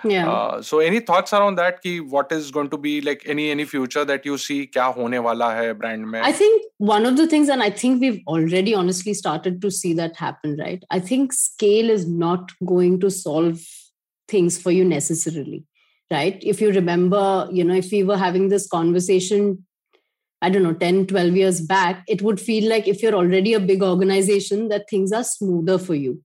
Yeah. 0.04 0.30
Uh, 0.30 0.62
so 0.62 0.78
any 0.78 1.00
thoughts 1.00 1.32
around 1.32 1.56
that? 1.56 1.82
Ki 1.82 2.00
what 2.00 2.30
is 2.30 2.50
going 2.50 2.70
to 2.70 2.78
be 2.78 3.00
like 3.00 3.22
any 3.26 3.50
any 3.50 3.64
future 3.64 4.04
that 4.04 4.24
you 4.24 4.38
see? 4.38 4.66
Kya 4.66 4.94
hone 4.94 5.22
wala 5.22 5.52
hai 5.54 5.72
brand 5.72 6.10
mein? 6.10 6.22
I 6.22 6.32
think 6.32 6.64
one 6.78 7.06
of 7.06 7.16
the 7.16 7.26
things 7.26 7.48
and 7.48 7.62
i 7.62 7.70
think 7.70 8.00
we've 8.00 8.20
already 8.26 8.74
honestly 8.74 9.14
started 9.14 9.60
to 9.62 9.70
see 9.70 9.92
that 9.94 10.16
happen 10.16 10.56
right? 10.58 10.84
I 10.90 11.00
think 11.00 11.32
scale 11.32 11.90
is 11.90 12.06
not 12.06 12.52
going 12.64 13.00
to 13.00 13.10
solve 13.10 13.60
things 14.28 14.60
for 14.60 14.70
you 14.70 14.84
necessarily 14.84 15.64
right? 16.10 16.38
If 16.40 16.60
you 16.60 16.70
remember 16.72 17.48
you 17.50 17.64
know 17.64 17.74
if 17.74 17.90
we 17.90 18.02
were 18.02 18.18
having 18.18 18.48
this 18.48 18.68
conversation 18.68 19.65
I 20.42 20.50
don't 20.50 20.62
know, 20.62 20.74
10, 20.74 21.06
12 21.06 21.36
years 21.36 21.60
back, 21.60 22.04
it 22.06 22.22
would 22.22 22.40
feel 22.40 22.68
like 22.68 22.86
if 22.86 23.02
you're 23.02 23.14
already 23.14 23.54
a 23.54 23.60
big 23.60 23.82
organization, 23.82 24.68
that 24.68 24.88
things 24.88 25.12
are 25.12 25.24
smoother 25.24 25.78
for 25.78 25.94
you, 25.94 26.22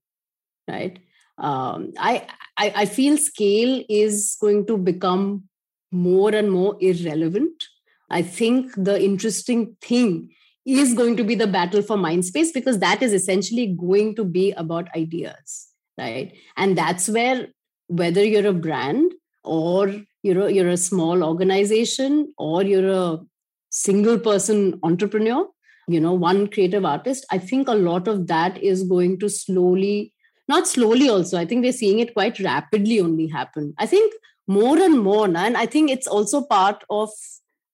right? 0.68 1.00
Um, 1.38 1.94
I, 1.98 2.28
I, 2.58 2.74
I 2.76 2.86
feel 2.86 3.18
scale 3.18 3.84
is 3.90 4.38
going 4.40 4.66
to 4.68 4.78
become 4.78 5.44
more 5.92 6.34
and 6.34 6.52
more 6.52 6.78
irrelevant. 6.80 7.64
I 8.10 8.22
think 8.22 8.74
the 8.76 9.02
interesting 9.02 9.78
thing 9.82 10.32
is 10.66 10.94
going 10.94 11.18
to 11.18 11.24
be 11.24 11.36
the 11.36 11.48
battle 11.48 11.82
for 11.82 11.98
mind 11.98 12.26
space 12.26 12.52
because 12.52 12.80
that 12.80 13.02
is 13.02 13.14
essentially 13.14 13.76
going 13.80 14.16
to 14.16 14.24
be 14.24 14.52
about 14.52 14.96
ideas, 14.96 15.70
right? 15.98 16.36
And 16.58 16.78
that's 16.78 17.10
where 17.10 17.48
whether 17.88 18.24
you're 18.24 18.48
a 18.48 18.54
brand 18.54 19.14
or 19.44 19.94
you're 20.24 20.48
a, 20.48 20.52
you're 20.52 20.70
a 20.70 20.78
small 20.78 21.24
organization 21.24 22.34
or 22.38 22.64
you're 22.64 22.90
a 22.90 23.20
single 23.72 24.20
person 24.20 24.80
entrepreneur, 24.84 25.48
you 25.88 26.00
know, 26.00 26.14
one 26.14 26.48
creative 26.48 26.86
artist, 26.86 27.26
I 27.32 27.40
think 27.40 27.68
a 27.68 27.74
lot 27.74 28.08
of 28.08 28.28
that 28.28 28.62
is 28.62 28.84
going 28.84 29.20
to 29.20 29.30
slowly, 29.30 30.14
not 30.48 30.68
slowly 30.68 31.10
also, 31.10 31.38
I 31.38 31.46
think 31.46 31.64
we're 31.64 31.72
seeing 31.72 32.00
it 32.00 32.14
quite 32.14 32.40
rapidly 32.40 33.00
only 33.00 33.28
happen. 33.28 33.74
I 33.80 33.88
think 33.88 34.14
more 34.48 34.78
and 34.78 35.00
more, 35.00 35.26
and 35.26 35.58
I 35.58 35.66
think 35.66 35.90
it's 35.90 36.08
also 36.08 36.44
part 36.44 36.84
of 36.90 37.10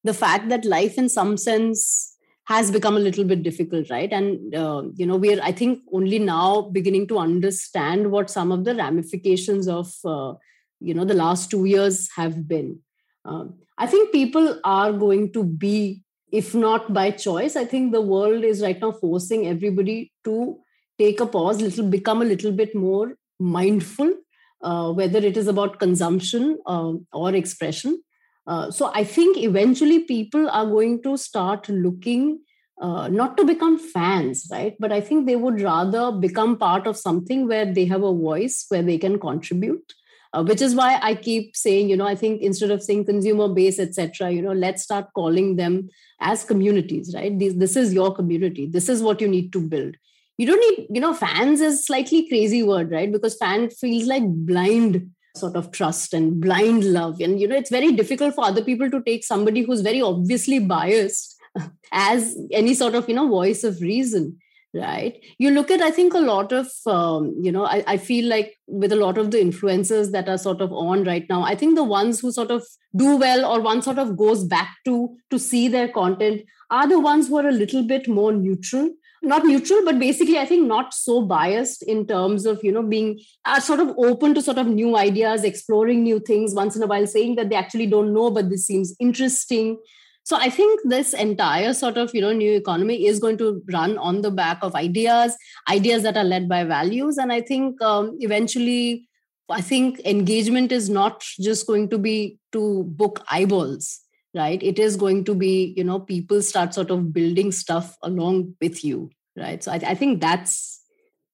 the 0.04 0.14
fact 0.14 0.50
that 0.50 0.64
life 0.64 0.98
in 0.98 1.10
some 1.10 1.36
sense 1.36 2.16
has 2.45 2.72
become 2.72 2.95
a 2.95 3.00
little 3.00 3.26
bit 3.26 3.43
difficult 3.43 3.89
right 3.89 4.14
and 4.14 4.56
uh, 4.56 4.84
you 4.95 5.06
know 5.06 5.18
we're 5.18 5.41
i 5.43 5.52
think 5.52 5.82
only 5.91 6.18
now 6.18 6.62
beginning 6.62 7.06
to 7.06 7.18
understand 7.18 8.10
what 8.10 8.30
some 8.30 8.54
of 8.54 8.64
the 8.64 8.74
ramifications 8.74 9.68
of 9.68 9.93
uh, 10.06 10.34
you 10.80 10.93
know 10.93 11.04
the 11.04 11.14
last 11.14 11.52
2 11.52 11.66
years 11.66 12.10
have 12.16 12.48
been 12.48 12.80
um, 13.28 13.56
I 13.78 13.86
think 13.88 14.12
people 14.12 14.60
are 14.64 14.92
going 14.92 15.32
to 15.34 15.44
be, 15.44 16.02
if 16.32 16.56
not 16.56 16.94
by 16.94 17.12
choice, 17.12 17.56
I 17.56 17.66
think 17.66 17.92
the 17.92 18.02
world 18.02 18.44
is 18.44 18.62
right 18.62 18.80
now 18.80 18.92
forcing 18.92 19.48
everybody 19.48 20.12
to 20.24 20.58
take 20.98 21.20
a 21.20 21.28
pause, 21.28 21.62
little 21.62 21.88
become 21.88 22.22
a 22.22 22.26
little 22.26 22.52
bit 22.52 22.74
more 22.74 23.16
mindful, 23.40 24.12
uh, 24.62 24.92
whether 24.94 25.20
it 25.20 25.38
is 25.38 25.48
about 25.48 25.80
consumption 25.80 26.58
uh, 26.66 26.94
or 27.14 27.36
expression. 27.36 28.02
Uh, 28.48 28.72
so 28.72 28.92
I 28.96 29.04
think 29.04 29.38
eventually 29.38 30.00
people 30.06 30.50
are 30.50 30.66
going 30.66 31.04
to 31.04 31.18
start 31.18 31.68
looking 31.70 32.40
uh, 32.82 33.08
not 33.10 33.36
to 33.38 33.44
become 33.44 33.78
fans, 33.78 34.48
right? 34.52 34.76
But 34.80 34.92
I 34.92 35.02
think 35.02 35.26
they 35.26 35.36
would 35.36 35.62
rather 35.62 36.12
become 36.12 36.58
part 36.58 36.88
of 36.88 36.96
something 36.96 37.48
where 37.48 37.66
they 37.66 37.86
have 37.86 38.04
a 38.04 38.14
voice, 38.14 38.66
where 38.70 38.84
they 38.84 38.98
can 38.98 39.20
contribute, 39.20 39.94
uh, 40.38 40.44
which 40.44 40.62
is 40.62 40.76
why 40.80 41.00
i 41.02 41.14
keep 41.28 41.56
saying 41.56 41.90
you 41.90 41.98
know 41.98 42.08
i 42.08 42.16
think 42.16 42.42
instead 42.42 42.72
of 42.72 42.84
saying 42.84 43.06
consumer 43.06 43.48
base 43.60 43.80
etc 43.80 44.32
you 44.32 44.42
know 44.42 44.58
let's 44.66 44.84
start 44.84 45.14
calling 45.22 45.56
them 45.56 45.90
as 46.20 46.44
communities 46.44 47.14
right? 47.14 47.38
This, 47.38 47.54
this 47.54 47.76
is 47.76 47.94
your 47.94 48.14
community. 48.14 48.66
This 48.66 48.90
is 48.90 49.02
what 49.02 49.22
you 49.22 49.28
need 49.28 49.54
to 49.54 49.62
build. 49.62 49.96
You 50.38 50.48
don't 50.48 50.60
need 50.60 50.88
you 50.92 51.02
know 51.02 51.14
fans 51.14 51.62
is 51.62 51.86
slightly 51.86 52.28
crazy 52.28 52.64
word 52.64 52.92
right? 52.92 53.12
Because 53.12 53.38
fan 53.38 53.70
feels 53.70 54.06
like 54.06 54.24
blind 54.26 55.10
sort 55.36 55.56
of 55.56 55.72
trust 55.72 56.14
and 56.14 56.42
blind 56.42 56.84
love. 56.84 57.20
And 57.22 57.40
you 57.40 57.48
know 57.48 57.56
it's 57.56 57.70
very 57.70 57.92
difficult 57.92 58.36
for 58.36 58.46
other 58.46 58.64
people 58.64 58.90
to 58.92 59.02
take 59.02 59.24
somebody 59.24 59.62
who's 59.62 59.82
very 59.82 60.02
obviously 60.02 60.60
biased 60.60 61.36
as 61.92 62.38
any 62.52 62.74
sort 62.74 62.96
of 62.96 63.08
you 63.10 63.16
know 63.16 63.28
voice 63.28 63.64
of 63.64 63.82
reason 63.82 64.38
right. 64.74 65.20
You 65.38 65.51
look 65.51 65.72
at 65.72 65.82
i 65.82 65.91
think 65.91 66.13
a 66.13 66.20
lot 66.20 66.51
of 66.51 66.68
um, 66.86 67.36
you 67.41 67.51
know 67.51 67.65
I, 67.65 67.84
I 67.88 67.97
feel 67.97 68.30
like 68.30 68.55
with 68.68 68.91
a 68.91 68.95
lot 68.97 69.18
of 69.18 69.32
the 69.32 69.38
influencers 69.38 70.11
that 70.11 70.30
are 70.30 70.38
sort 70.38 70.61
of 70.61 70.72
on 70.72 71.03
right 71.03 71.26
now 71.30 71.43
i 71.43 71.55
think 71.55 71.76
the 71.76 71.84
ones 71.84 72.20
who 72.20 72.32
sort 72.32 72.51
of 72.51 72.65
do 72.95 73.15
well 73.15 73.45
or 73.45 73.61
one 73.61 73.82
sort 73.82 73.97
of 73.97 74.18
goes 74.18 74.43
back 74.43 74.76
to 74.86 75.15
to 75.30 75.39
see 75.39 75.68
their 75.68 75.89
content 75.89 76.41
are 76.70 76.88
the 76.88 76.99
ones 76.99 77.28
who 77.28 77.38
are 77.38 77.47
a 77.47 77.51
little 77.51 77.84
bit 77.84 78.07
more 78.09 78.34
neutral. 78.34 78.89
Not 79.24 79.45
neutral 79.45 79.84
but 79.84 79.97
basically 79.99 80.38
i 80.38 80.45
think 80.45 80.68
not 80.68 80.93
so 80.93 81.22
biased 81.22 81.82
in 81.82 82.05
terms 82.05 82.45
of 82.45 82.63
you 82.63 82.72
know 82.72 82.84
being 82.84 83.20
uh, 83.45 83.59
sort 83.59 83.80
of 83.80 83.95
open 83.97 84.36
to 84.36 84.43
sort 84.43 84.59
of 84.59 84.68
new 84.68 84.95
ideas 84.95 85.43
exploring 85.43 86.03
new 86.03 86.20
things 86.20 86.53
once 86.53 86.76
in 86.76 86.84
a 86.84 86.88
while 86.88 87.07
saying 87.07 87.36
that 87.38 87.49
they 87.49 87.55
actually 87.55 87.88
don't 87.88 88.13
know 88.13 88.30
but 88.30 88.51
this 88.51 88.68
seems 88.68 88.95
interesting 88.99 89.76
so 90.28 90.38
i 90.46 90.50
think 90.54 90.82
this 90.92 91.14
entire 91.24 91.74
sort 91.80 91.98
of 92.02 92.14
you 92.14 92.22
know 92.22 92.32
new 92.38 92.54
economy 92.62 92.96
is 93.10 93.20
going 93.26 93.38
to 93.42 93.62
run 93.74 93.98
on 93.98 94.22
the 94.24 94.32
back 94.40 94.64
of 94.68 94.76
ideas 94.80 95.38
ideas 95.74 96.04
that 96.04 96.18
are 96.18 96.30
led 96.32 96.50
by 96.50 96.64
values. 96.64 97.18
And 97.18 97.32
i 97.32 97.40
think 97.42 97.82
um, 97.82 98.18
eventually 98.20 99.08
i 99.50 99.62
think 99.62 100.02
engagement 100.14 100.74
is 100.80 100.90
not 100.90 101.24
just 101.48 101.66
going 101.68 101.90
to 101.94 101.98
be 101.98 102.38
to 102.52 102.84
book 103.04 103.24
eyeballs 103.32 104.02
right? 104.36 104.62
It 104.62 104.78
is 104.78 104.98
going 105.02 105.24
to 105.28 105.34
be 105.34 105.74
you 105.76 105.84
know 105.84 106.00
people 106.00 106.42
start 106.48 106.74
sort 106.74 106.92
of 106.92 107.12
building 107.14 107.52
stuff 107.52 107.96
along 108.04 108.56
with 108.62 108.84
you 108.84 109.10
right? 109.36 109.64
So 109.64 109.72
I, 109.72 109.76
I 109.76 109.96
think 109.96 110.20
that's 110.22 110.82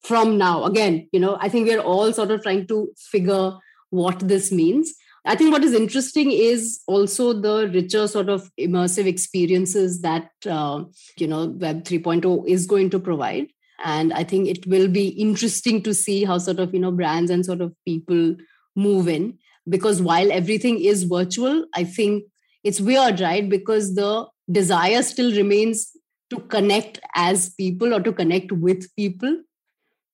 from 0.04 0.38
now. 0.38 0.66
Again 0.66 1.08
you 1.12 1.20
know 1.20 1.38
i 1.42 1.50
think 1.50 1.68
we're 1.68 1.88
all 1.94 2.14
sort 2.14 2.32
of 2.32 2.44
trying 2.44 2.68
to 2.68 2.80
figure 3.12 3.54
what 3.90 4.20
this 4.34 4.52
means 4.52 4.94
i 5.26 5.36
think 5.36 5.52
what 5.52 5.64
is 5.64 5.74
interesting 5.74 6.32
is 6.32 6.82
also 6.88 7.34
the 7.34 7.70
richer 7.74 8.08
sort 8.08 8.30
of 8.30 8.50
immersive 8.60 9.06
experiences 9.06 10.02
that 10.02 10.30
uh, 10.46 10.84
you 11.18 11.28
know 11.28 11.46
web 11.66 11.84
3.0 11.84 12.48
is 12.48 12.66
going 12.66 12.90
to 12.90 13.00
provide. 13.00 13.48
And 13.86 14.14
i 14.14 14.24
think 14.24 14.48
it 14.48 14.66
will 14.68 14.88
be 14.88 15.08
interesting 15.24 15.82
to 15.84 15.94
see 15.94 16.24
how 16.24 16.38
sort 16.38 16.60
of 16.60 16.74
you 16.74 16.80
know 16.80 16.92
brands 16.92 17.32
and 17.32 17.46
sort 17.46 17.62
of 17.62 17.74
people 17.86 18.36
move 18.76 19.08
in. 19.08 19.38
Because 19.70 20.02
while 20.02 20.32
everything 20.32 20.80
is 20.92 21.04
virtual 21.04 21.66
i 21.74 21.84
think 21.84 22.24
it's 22.64 22.82
weird 22.82 23.20
right? 23.20 23.50
Because 23.50 23.96
the 23.96 24.28
desire 24.52 25.04
still 25.04 25.34
remains 25.36 25.92
to 26.30 26.40
connect 26.54 27.00
as 27.16 27.50
people 27.56 27.94
or 27.94 28.00
to 28.02 28.12
connect 28.12 28.52
with 28.52 28.88
people. 28.96 29.42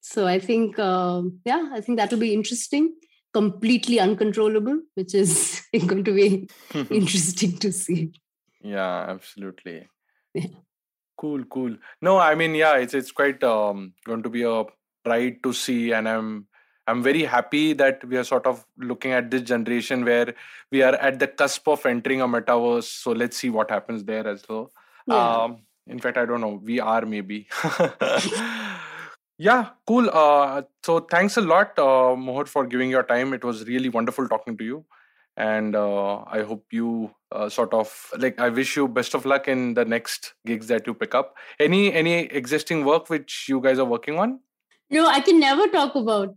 So 0.02 0.28
i 0.28 0.40
think 0.40 0.80
uh, 0.80 1.22
yeah 1.46 1.70
i 1.74 1.82
think 1.82 1.98
that 2.00 2.12
will 2.12 2.20
be 2.20 2.34
interesting 2.34 2.94
completely 3.34 4.00
uncontrollable 4.00 4.80
which 4.96 5.14
is 5.14 5.62
going 5.88 6.04
to 6.04 6.14
be 6.14 6.50
interesting 6.90 7.58
to 7.58 7.72
see 7.72 8.12
yeah 8.62 9.06
absolutely 9.08 9.88
yeah. 10.34 10.48
cool 11.18 11.44
cool 11.46 11.76
no 12.02 12.18
i 12.18 12.34
mean 12.36 12.56
yeah 12.56 12.76
it's 12.76 12.94
it's 12.94 13.12
quite 13.12 13.44
um, 13.44 13.94
going 14.06 14.24
to 14.24 14.30
be 14.30 14.44
a 14.44 14.64
pride 15.04 15.38
to 15.44 15.54
see 15.54 15.92
and 15.92 16.08
i'm 16.08 16.48
I'm 16.90 17.04
very 17.04 17.24
happy 17.24 17.74
that 17.74 18.04
we 18.04 18.18
are 18.18 18.24
sort 18.24 18.48
of 18.48 18.66
looking 18.78 19.12
at 19.12 19.30
this 19.30 19.44
generation 19.44 20.04
where 20.04 20.34
we 20.72 20.82
are 20.82 20.96
at 20.96 21.20
the 21.20 21.28
cusp 21.28 21.68
of 21.68 21.86
entering 21.86 22.22
a 22.22 22.28
metaverse. 22.28 22.86
So 22.86 23.12
let's 23.12 23.38
see 23.38 23.52
what 23.52 23.70
happens 23.70 24.04
there 24.06 24.28
as 24.28 24.44
well. 24.50 24.72
Yeah. 25.06 25.44
Um, 25.44 25.58
in 25.86 26.00
fact, 26.00 26.18
I 26.18 26.26
don't 26.26 26.42
know. 26.42 26.60
We 26.64 26.80
are 26.80 27.06
maybe. 27.06 27.48
yeah, 29.40 29.70
cool. 29.88 30.10
Uh, 30.12 30.64
so 30.84 31.00
thanks 31.00 31.38
a 31.38 31.42
lot, 31.42 31.80
uh, 31.80 32.44
for 32.44 32.66
giving 32.66 32.90
your 32.90 33.04
time. 33.04 33.34
It 33.34 33.44
was 33.44 33.66
really 33.66 33.88
wonderful 33.88 34.28
talking 34.28 34.58
to 34.58 34.64
you. 34.66 34.86
And 35.38 35.78
uh, 35.78 36.24
I 36.28 36.42
hope 36.42 36.66
you 36.72 37.12
uh, 37.32 37.48
sort 37.48 37.74
of 37.74 38.12
like. 38.18 38.38
I 38.38 38.50
wish 38.50 38.76
you 38.76 38.90
best 38.90 39.14
of 39.14 39.26
luck 39.26 39.48
in 39.48 39.74
the 39.74 39.86
next 39.86 40.34
gigs 40.46 40.68
that 40.68 40.86
you 40.86 40.94
pick 40.94 41.16
up. 41.16 41.36
Any 41.58 41.94
any 41.94 42.26
existing 42.26 42.84
work 42.84 43.10
which 43.10 43.46
you 43.48 43.62
guys 43.62 43.80
are 43.80 43.86
working 43.86 44.20
on? 44.20 44.42
No, 44.90 45.08
I 45.08 45.22
can 45.22 45.40
never 45.40 45.68
talk 45.68 45.96
about 45.96 46.36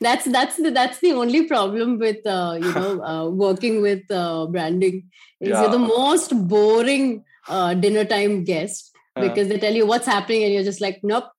that's 0.00 0.26
that's 0.26 0.56
the 0.56 0.70
that's 0.70 0.98
the 1.00 1.12
only 1.12 1.46
problem 1.46 1.98
with 1.98 2.26
uh, 2.26 2.58
you 2.60 2.72
know 2.74 3.02
uh, 3.10 3.28
working 3.30 3.80
with 3.80 4.02
uh, 4.10 4.46
branding 4.46 5.08
is 5.40 5.50
yeah. 5.50 5.62
you're 5.62 5.70
the 5.70 5.78
most 5.78 6.36
boring 6.48 7.24
uh, 7.48 7.72
dinner 7.72 8.04
time 8.04 8.44
guest 8.44 8.90
because 9.16 9.48
they 9.48 9.58
tell 9.58 9.72
you 9.72 9.86
what's 9.86 10.06
happening 10.06 10.42
and 10.42 10.52
you're 10.52 10.64
just 10.64 10.80
like 10.80 11.00
nope 11.02 11.33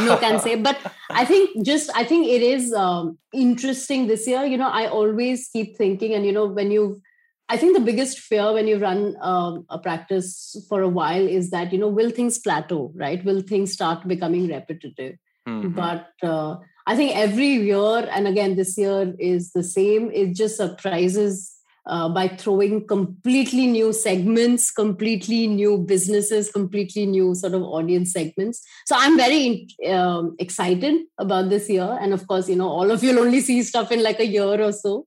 no 0.00 0.16
can 0.18 0.38
say. 0.38 0.54
But 0.68 0.78
i 1.10 1.24
think 1.24 1.64
just 1.64 1.90
i 1.94 2.04
think 2.04 2.26
it 2.26 2.42
is 2.42 2.72
um, 2.72 3.18
interesting 3.32 4.06
this 4.06 4.26
year. 4.26 4.44
You 4.44 4.58
know 4.58 4.68
i 4.68 4.86
always 4.86 5.48
keep 5.48 5.76
thinking 5.76 6.14
and 6.14 6.26
you 6.26 6.32
know 6.32 6.46
when 6.46 6.70
you 6.70 7.00
i 7.48 7.56
think 7.56 7.76
the 7.76 7.84
biggest 7.84 8.18
fear 8.18 8.52
when 8.52 8.66
you 8.66 8.78
run 8.78 9.16
um, 9.20 9.64
a 9.70 9.78
practice 9.78 10.56
for 10.68 10.82
a 10.82 10.88
while 10.88 11.26
is 11.26 11.50
that 11.50 11.72
you 11.72 11.78
know 11.78 11.88
will 11.88 12.10
things 12.10 12.38
plateau 12.38 12.92
right? 12.94 13.24
Will 13.24 13.40
things 13.42 13.72
start 13.72 14.06
becoming 14.06 14.48
repetitive? 14.48 15.16
Mm-hmm. 15.48 15.74
but 15.74 16.10
uh, 16.24 16.56
I 16.88 16.94
think 16.96 17.16
every 17.16 17.46
year, 17.46 18.08
and 18.10 18.28
again, 18.28 18.54
this 18.54 18.78
year 18.78 19.14
is 19.18 19.52
the 19.52 19.62
same, 19.64 20.10
it 20.12 20.34
just 20.34 20.56
surprises 20.56 21.55
uh, 21.86 22.08
by 22.08 22.28
throwing 22.28 22.86
completely 22.86 23.66
new 23.66 23.92
segments, 23.92 24.70
completely 24.70 25.46
new 25.46 25.78
businesses, 25.78 26.50
completely 26.50 27.06
new 27.06 27.34
sort 27.34 27.54
of 27.54 27.62
audience 27.62 28.12
segments. 28.12 28.62
So 28.86 28.96
I'm 28.98 29.16
very 29.16 29.68
um, 29.88 30.34
excited 30.38 31.02
about 31.18 31.48
this 31.48 31.70
year. 31.70 31.96
And 32.00 32.12
of 32.12 32.26
course, 32.26 32.48
you 32.48 32.56
know, 32.56 32.68
all 32.68 32.90
of 32.90 33.04
you'll 33.04 33.20
only 33.20 33.40
see 33.40 33.62
stuff 33.62 33.92
in 33.92 34.02
like 34.02 34.18
a 34.18 34.26
year 34.26 34.60
or 34.60 34.72
so. 34.72 35.06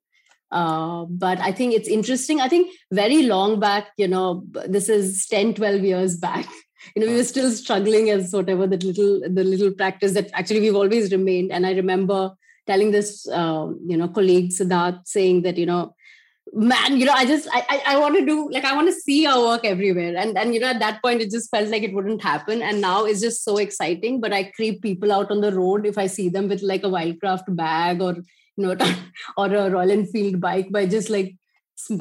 Uh, 0.51 1.05
but 1.09 1.39
I 1.39 1.51
think 1.51 1.73
it's 1.73 1.87
interesting. 1.87 2.41
I 2.41 2.47
think 2.47 2.71
very 2.91 3.23
long 3.23 3.59
back, 3.59 3.89
you 3.97 4.07
know, 4.07 4.43
this 4.65 4.89
is 4.89 5.27
10, 5.27 5.55
12 5.55 5.81
years 5.81 6.17
back 6.17 6.47
you 6.95 7.01
know 7.01 7.11
we 7.11 7.17
were 7.17 7.23
still 7.23 7.51
struggling 7.51 8.09
as 8.09 8.31
whatever 8.31 8.65
the 8.65 8.77
little 8.77 9.19
the 9.19 9.43
little 9.43 9.71
practice 9.71 10.13
that 10.13 10.29
actually 10.33 10.61
we've 10.61 10.75
always 10.75 11.11
remained 11.11 11.51
and 11.51 11.65
i 11.65 11.73
remember 11.73 12.31
telling 12.67 12.91
this 12.91 13.27
um, 13.29 13.79
you 13.85 13.97
know 13.97 14.07
colleague 14.07 14.49
siddharth 14.49 14.99
saying 15.05 15.41
that 15.41 15.57
you 15.57 15.65
know 15.65 15.93
man 16.53 16.97
you 16.99 17.05
know 17.05 17.13
i 17.13 17.25
just 17.25 17.47
i 17.53 17.63
i, 17.69 17.81
I 17.93 17.99
want 17.99 18.15
to 18.15 18.25
do 18.25 18.49
like 18.51 18.65
i 18.65 18.75
want 18.75 18.87
to 18.87 18.93
see 18.93 19.25
our 19.25 19.39
work 19.39 19.65
everywhere. 19.65 20.15
And 20.17 20.37
and 20.37 20.53
you 20.53 20.59
know 20.59 20.67
at 20.67 20.79
that 20.79 21.01
point 21.01 21.21
it 21.21 21.31
just 21.31 21.49
felt 21.51 21.69
like 21.69 21.83
it 21.83 21.93
wouldn't 21.93 22.23
happen. 22.23 22.61
And 22.61 22.81
now 22.81 23.05
it's 23.05 23.21
just 23.21 23.43
so 23.43 23.57
exciting 23.57 24.19
but 24.19 24.33
i 24.33 24.43
creep 24.43 24.81
people 24.81 25.11
out 25.11 25.31
on 25.31 25.41
the 25.41 25.51
road 25.51 25.85
if 25.85 25.97
i 25.97 26.07
see 26.07 26.29
them 26.29 26.47
with 26.47 26.61
like 26.61 26.83
a 26.83 26.87
wildcraft 26.87 27.55
bag 27.55 28.01
or 28.01 28.15
you 28.15 28.65
know 28.65 28.75
or 29.37 29.53
a 29.53 29.69
royal 29.69 29.91
enfield 29.91 30.41
bike 30.41 30.71
by 30.71 30.85
just 30.85 31.09
like 31.09 31.35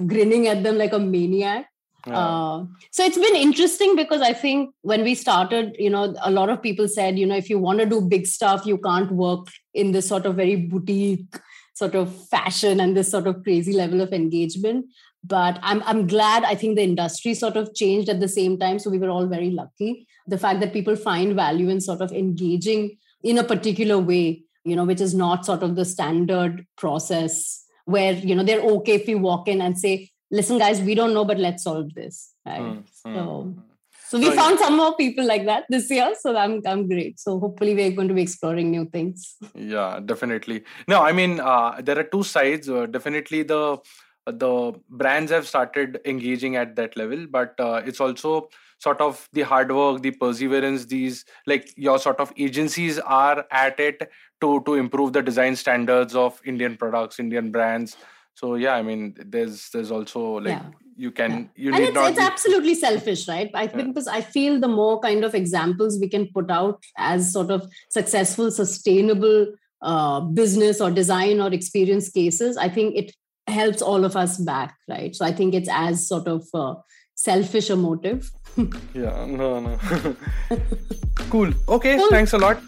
grinning 0.06 0.46
at 0.48 0.62
them 0.62 0.78
like 0.78 0.92
a 0.92 0.98
maniac. 0.98 1.66
Uh, 2.06 2.64
so 2.90 3.04
it's 3.04 3.18
been 3.18 3.36
interesting 3.36 3.94
because 3.94 4.22
I 4.22 4.32
think 4.32 4.74
when 4.80 5.02
we 5.02 5.14
started, 5.14 5.76
you 5.78 5.90
know, 5.90 6.14
a 6.22 6.30
lot 6.30 6.48
of 6.48 6.62
people 6.62 6.88
said, 6.88 7.18
you 7.18 7.26
know, 7.26 7.36
if 7.36 7.50
you 7.50 7.58
want 7.58 7.80
to 7.80 7.86
do 7.86 8.00
big 8.00 8.26
stuff, 8.26 8.64
you 8.64 8.78
can't 8.78 9.12
work 9.12 9.48
in 9.74 9.92
this 9.92 10.08
sort 10.08 10.24
of 10.24 10.36
very 10.36 10.56
boutique 10.56 11.36
sort 11.78 11.94
of 11.94 12.14
fashion 12.28 12.80
and 12.80 12.96
this 12.96 13.10
sort 13.10 13.26
of 13.26 13.42
crazy 13.42 13.72
level 13.72 14.00
of 14.00 14.12
engagement. 14.12 14.86
But 15.24 15.58
I'm 15.62 15.82
I'm 15.84 16.06
glad 16.06 16.44
I 16.44 16.54
think 16.54 16.76
the 16.76 16.82
industry 16.82 17.34
sort 17.34 17.56
of 17.56 17.74
changed 17.74 18.08
at 18.08 18.20
the 18.20 18.28
same 18.28 18.58
time. 18.58 18.78
So 18.78 18.90
we 18.90 18.98
were 18.98 19.10
all 19.10 19.26
very 19.26 19.50
lucky. 19.50 20.06
The 20.26 20.38
fact 20.38 20.60
that 20.60 20.72
people 20.72 20.96
find 20.96 21.34
value 21.34 21.68
in 21.68 21.80
sort 21.80 22.00
of 22.00 22.12
engaging 22.12 22.98
in 23.22 23.38
a 23.38 23.44
particular 23.44 23.98
way, 23.98 24.42
you 24.64 24.76
know, 24.76 24.84
which 24.84 25.00
is 25.00 25.14
not 25.14 25.46
sort 25.46 25.62
of 25.62 25.74
the 25.76 25.84
standard 25.84 26.66
process 26.76 27.64
where, 27.84 28.12
you 28.12 28.34
know, 28.34 28.44
they're 28.44 28.60
okay 28.60 28.94
if 28.96 29.08
you 29.08 29.18
walk 29.18 29.48
in 29.48 29.62
and 29.62 29.78
say, 29.78 30.10
listen 30.30 30.58
guys 30.58 30.80
we 30.80 30.94
don't 30.94 31.14
know 31.14 31.24
but 31.24 31.38
let's 31.38 31.64
solve 31.64 31.94
this 31.94 32.32
right 32.44 32.60
mm, 32.60 32.82
so 32.92 33.08
mm. 33.08 33.62
So 34.08 34.18
we 34.18 34.26
so, 34.26 34.32
found 34.36 34.58
some 34.58 34.76
more 34.76 34.96
people 34.96 35.26
like 35.26 35.44
that 35.44 35.64
this 35.68 35.90
year. 35.90 36.14
So 36.20 36.36
i'm 36.36 36.60
i'm 36.66 36.88
great. 36.88 37.20
So 37.20 37.38
hopefully 37.38 37.74
we're 37.74 37.92
going 37.92 38.08
to 38.08 38.14
be 38.14 38.22
exploring 38.22 38.70
new 38.70 38.86
things. 38.86 39.36
Yeah 39.54 40.00
definitely. 40.04 40.64
No 40.86 41.02
i 41.02 41.12
mean 41.12 41.40
uh, 41.40 41.80
there 41.80 41.98
are 41.98 42.04
two 42.04 42.22
sides. 42.22 42.68
Uh, 42.68 42.86
definitely 42.86 43.42
the 43.42 43.78
the 44.26 44.74
brands 44.90 45.30
have 45.32 45.46
started 45.46 46.00
engaging 46.04 46.56
at 46.56 46.76
that 46.76 46.96
level 46.98 47.26
but 47.30 47.54
uh, 47.58 47.80
it's 47.86 47.98
also 47.98 48.48
sort 48.78 49.00
of 49.00 49.28
the 49.32 49.42
hard 49.42 49.72
work 49.72 50.02
the 50.02 50.10
perseverance 50.10 50.84
these 50.84 51.24
like 51.46 51.72
your 51.76 51.98
sort 51.98 52.20
of 52.20 52.32
agencies 52.36 52.98
are 52.98 53.46
at 53.50 53.80
it 53.80 54.10
to 54.40 54.62
to 54.66 54.74
improve 54.74 55.12
the 55.12 55.22
design 55.22 55.56
standards 55.56 56.14
of 56.14 56.40
indian 56.44 56.76
products 56.76 57.18
indian 57.18 57.50
brands. 57.50 57.96
So 58.34 58.54
yeah 58.54 58.74
i 58.74 58.82
mean 58.82 59.16
there's 59.18 59.70
there's 59.70 59.90
also 59.90 60.20
like 60.48 60.60
yeah. 60.60 60.70
You 61.00 61.10
can 61.12 61.30
yeah. 61.30 61.46
you 61.64 61.74
and 61.74 61.84
it's, 61.84 61.96
it's 61.96 62.18
be... 62.18 62.24
absolutely 62.24 62.74
selfish 62.74 63.28
right 63.28 63.50
i 63.54 63.66
think 63.72 63.78
yeah. 63.78 63.92
because 63.92 64.08
i 64.08 64.20
feel 64.20 64.58
the 64.64 64.68
more 64.68 64.98
kind 65.00 65.24
of 65.28 65.34
examples 65.40 65.98
we 66.00 66.08
can 66.14 66.26
put 66.38 66.50
out 66.50 66.82
as 66.96 67.32
sort 67.32 67.52
of 67.56 67.68
successful 67.88 68.50
sustainable 68.50 69.46
uh, 69.80 70.20
business 70.40 70.80
or 70.80 70.90
design 70.90 71.40
or 71.40 71.52
experience 71.58 72.10
cases 72.10 72.56
i 72.56 72.68
think 72.68 72.96
it 72.96 73.14
helps 73.46 73.80
all 73.80 74.04
of 74.04 74.16
us 74.16 74.38
back 74.38 74.76
right 74.88 75.14
so 75.14 75.24
i 75.24 75.30
think 75.30 75.54
it's 75.54 75.68
as 75.70 76.08
sort 76.08 76.26
of 76.26 76.44
uh, 76.52 76.74
selfish 77.14 77.70
a 77.70 77.76
motive 77.76 78.30
yeah 79.04 79.24
no 79.26 79.60
no 79.60 79.78
cool 81.30 81.52
okay 81.68 81.96
cool. 81.96 82.10
thanks 82.10 82.32
a 82.32 82.38
lot 82.38 82.58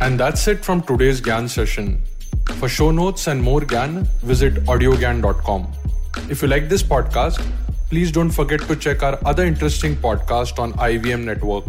and 0.00 0.18
that's 0.18 0.48
it 0.48 0.64
from 0.70 0.82
today's 0.92 1.20
gyan 1.30 1.48
session 1.58 1.98
for 2.54 2.68
show 2.68 2.90
notes 2.90 3.26
and 3.26 3.42
more 3.42 3.60
Gyan, 3.60 4.06
visit 4.22 4.54
audiogyan.com. 4.64 5.66
If 6.30 6.42
you 6.42 6.48
like 6.48 6.68
this 6.68 6.82
podcast, 6.82 7.40
please 7.88 8.12
don't 8.12 8.30
forget 8.30 8.60
to 8.62 8.76
check 8.76 9.02
our 9.02 9.18
other 9.24 9.44
interesting 9.44 9.96
podcast 9.96 10.58
on 10.58 10.72
IVM 10.74 11.24
Network. 11.24 11.64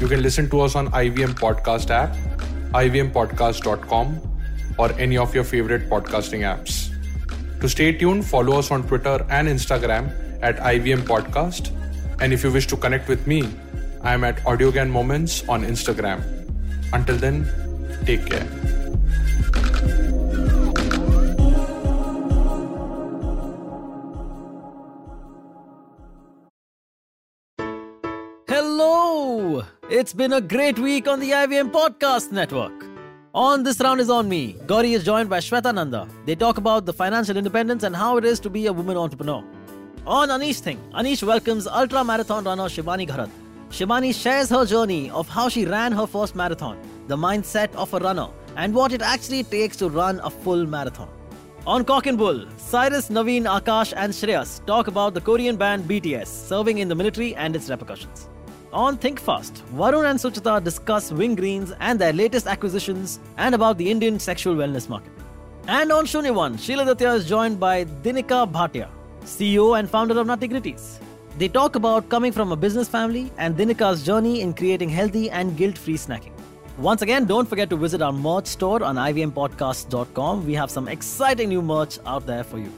You 0.00 0.08
can 0.08 0.22
listen 0.22 0.50
to 0.50 0.60
us 0.60 0.74
on 0.74 0.88
IVM 0.88 1.34
Podcast 1.34 1.90
app, 1.90 2.14
ivmpodcast.com, 2.72 4.20
or 4.78 4.92
any 4.98 5.16
of 5.16 5.34
your 5.34 5.44
favorite 5.44 5.88
podcasting 5.88 6.40
apps. 6.40 6.90
To 7.60 7.68
stay 7.68 7.92
tuned, 7.92 8.26
follow 8.26 8.58
us 8.58 8.70
on 8.70 8.86
Twitter 8.86 9.24
and 9.30 9.48
Instagram 9.48 10.12
at 10.42 10.56
IVM 10.58 11.02
Podcast. 11.02 11.72
And 12.20 12.32
if 12.32 12.44
you 12.44 12.52
wish 12.52 12.66
to 12.66 12.76
connect 12.76 13.08
with 13.08 13.26
me, 13.26 13.48
I'm 14.02 14.24
at 14.24 14.36
Audiogyan 14.44 14.90
Moments 14.90 15.48
on 15.48 15.62
Instagram. 15.64 16.22
Until 16.92 17.16
then, 17.16 17.48
take 18.04 18.26
care. 18.26 18.46
It's 29.88 30.12
been 30.12 30.32
a 30.32 30.40
great 30.40 30.80
week 30.80 31.06
on 31.06 31.20
the 31.20 31.30
IVM 31.30 31.70
Podcast 31.70 32.32
Network. 32.32 32.72
On 33.32 33.62
This 33.62 33.78
Round 33.78 34.00
is 34.00 34.10
On 34.10 34.28
Me, 34.28 34.56
Gauri 34.66 34.94
is 34.94 35.04
joined 35.04 35.30
by 35.30 35.38
Shweta 35.38 35.72
Nanda. 35.72 36.08
They 36.24 36.34
talk 36.34 36.58
about 36.58 36.86
the 36.86 36.92
financial 36.92 37.36
independence 37.36 37.84
and 37.84 37.94
how 37.94 38.16
it 38.16 38.24
is 38.24 38.40
to 38.40 38.50
be 38.50 38.66
a 38.66 38.72
woman 38.72 38.96
entrepreneur. 38.96 39.44
On 40.04 40.28
Anish 40.28 40.58
Thing, 40.58 40.80
Anish 40.92 41.22
welcomes 41.22 41.68
ultra 41.68 42.02
marathon 42.02 42.42
runner 42.42 42.64
Shivani 42.64 43.06
Gharat. 43.08 43.30
Shivani 43.70 44.12
shares 44.12 44.50
her 44.50 44.66
journey 44.66 45.08
of 45.10 45.28
how 45.28 45.48
she 45.48 45.64
ran 45.66 45.92
her 45.92 46.08
first 46.08 46.34
marathon, 46.34 46.76
the 47.06 47.16
mindset 47.16 47.72
of 47.76 47.94
a 47.94 48.00
runner, 48.00 48.26
and 48.56 48.74
what 48.74 48.92
it 48.92 49.02
actually 49.02 49.44
takes 49.44 49.76
to 49.76 49.88
run 49.88 50.18
a 50.24 50.30
full 50.30 50.66
marathon. 50.66 51.08
On 51.64 51.84
Cock 51.84 52.06
and 52.06 52.18
Bull, 52.18 52.44
Cyrus, 52.56 53.08
Naveen, 53.08 53.44
Akash, 53.44 53.92
and 53.96 54.12
Shreyas 54.12 54.66
talk 54.66 54.88
about 54.88 55.14
the 55.14 55.20
Korean 55.20 55.56
band 55.56 55.84
BTS 55.84 56.26
serving 56.26 56.78
in 56.78 56.88
the 56.88 56.96
military 56.96 57.36
and 57.36 57.54
its 57.54 57.70
repercussions. 57.70 58.28
On 58.72 58.96
Think 58.98 59.20
Fast, 59.20 59.62
Varun 59.74 60.10
and 60.10 60.18
Suchita 60.18 60.62
discuss 60.62 61.10
Wingreens 61.12 61.74
and 61.80 61.98
their 61.98 62.12
latest 62.12 62.46
acquisitions 62.46 63.20
and 63.36 63.54
about 63.54 63.78
the 63.78 63.90
Indian 63.90 64.18
sexual 64.18 64.54
wellness 64.56 64.88
market. 64.88 65.12
And 65.68 65.92
on 65.92 66.04
Shunyavan, 66.04 66.58
Sheila 66.58 66.84
Datya 66.84 67.16
is 67.16 67.28
joined 67.28 67.58
by 67.58 67.84
Dinika 67.84 68.50
Bhatia, 68.50 68.88
CEO 69.22 69.78
and 69.78 69.88
founder 69.88 70.18
of 70.18 70.26
Nutty 70.26 70.48
Gritties. 70.48 70.98
They 71.38 71.48
talk 71.48 71.76
about 71.76 72.08
coming 72.08 72.32
from 72.32 72.52
a 72.52 72.56
business 72.56 72.88
family 72.88 73.32
and 73.38 73.56
Dinika's 73.56 74.02
journey 74.02 74.40
in 74.40 74.52
creating 74.52 74.88
healthy 74.88 75.30
and 75.30 75.56
guilt-free 75.56 75.96
snacking. 75.96 76.32
Once 76.78 77.02
again, 77.02 77.24
don't 77.24 77.48
forget 77.48 77.70
to 77.70 77.76
visit 77.76 78.02
our 78.02 78.12
merch 78.12 78.46
store 78.46 78.82
on 78.82 78.96
ivmpodcast.com. 78.96 80.46
We 80.46 80.54
have 80.54 80.70
some 80.70 80.88
exciting 80.88 81.48
new 81.48 81.62
merch 81.62 81.98
out 82.04 82.26
there 82.26 82.44
for 82.44 82.58
you. 82.58 82.72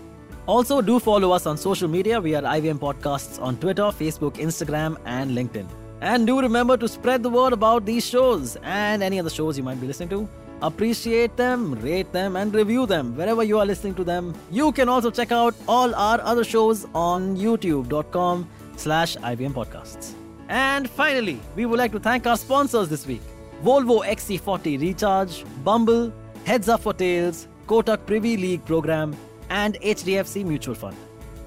Also, 0.48 0.80
do 0.80 0.98
follow 0.98 1.32
us 1.32 1.44
on 1.44 1.58
social 1.58 1.88
media. 1.88 2.18
We 2.18 2.34
are 2.34 2.40
IVM 2.40 2.78
Podcasts 2.78 3.38
on 3.38 3.58
Twitter, 3.58 3.82
Facebook, 3.82 4.36
Instagram, 4.36 4.96
and 5.04 5.32
LinkedIn. 5.32 5.66
And 6.00 6.26
do 6.26 6.40
remember 6.40 6.78
to 6.78 6.88
spread 6.88 7.22
the 7.22 7.28
word 7.28 7.52
about 7.52 7.84
these 7.84 8.06
shows 8.06 8.56
and 8.62 9.02
any 9.02 9.20
other 9.20 9.28
shows 9.28 9.58
you 9.58 9.62
might 9.62 9.78
be 9.78 9.86
listening 9.86 10.08
to. 10.08 10.26
Appreciate 10.62 11.36
them, 11.36 11.74
rate 11.74 12.10
them, 12.12 12.36
and 12.36 12.54
review 12.54 12.86
them 12.86 13.14
wherever 13.14 13.44
you 13.44 13.58
are 13.58 13.66
listening 13.66 13.94
to 13.96 14.04
them. 14.04 14.34
You 14.50 14.72
can 14.72 14.88
also 14.88 15.10
check 15.10 15.32
out 15.32 15.54
all 15.68 15.94
our 15.94 16.18
other 16.22 16.44
shows 16.44 16.86
on 16.94 17.36
youtube.com 17.36 18.48
slash 18.76 19.16
IVM 19.16 19.52
Podcasts. 19.52 20.14
And 20.48 20.88
finally, 20.88 21.40
we 21.56 21.66
would 21.66 21.78
like 21.78 21.92
to 21.92 22.00
thank 22.00 22.26
our 22.26 22.38
sponsors 22.38 22.88
this 22.88 23.06
week. 23.06 23.20
Volvo 23.62 24.02
XC40 24.02 24.80
Recharge, 24.80 25.44
Bumble, 25.62 26.10
Heads 26.46 26.70
Up 26.70 26.80
for 26.80 26.94
Tails, 26.94 27.48
Kotak 27.66 28.06
Privy 28.06 28.38
League 28.38 28.64
Program, 28.64 29.14
and 29.50 29.74
HDFC 29.80 30.44
Mutual 30.44 30.74
Fund. 30.74 30.96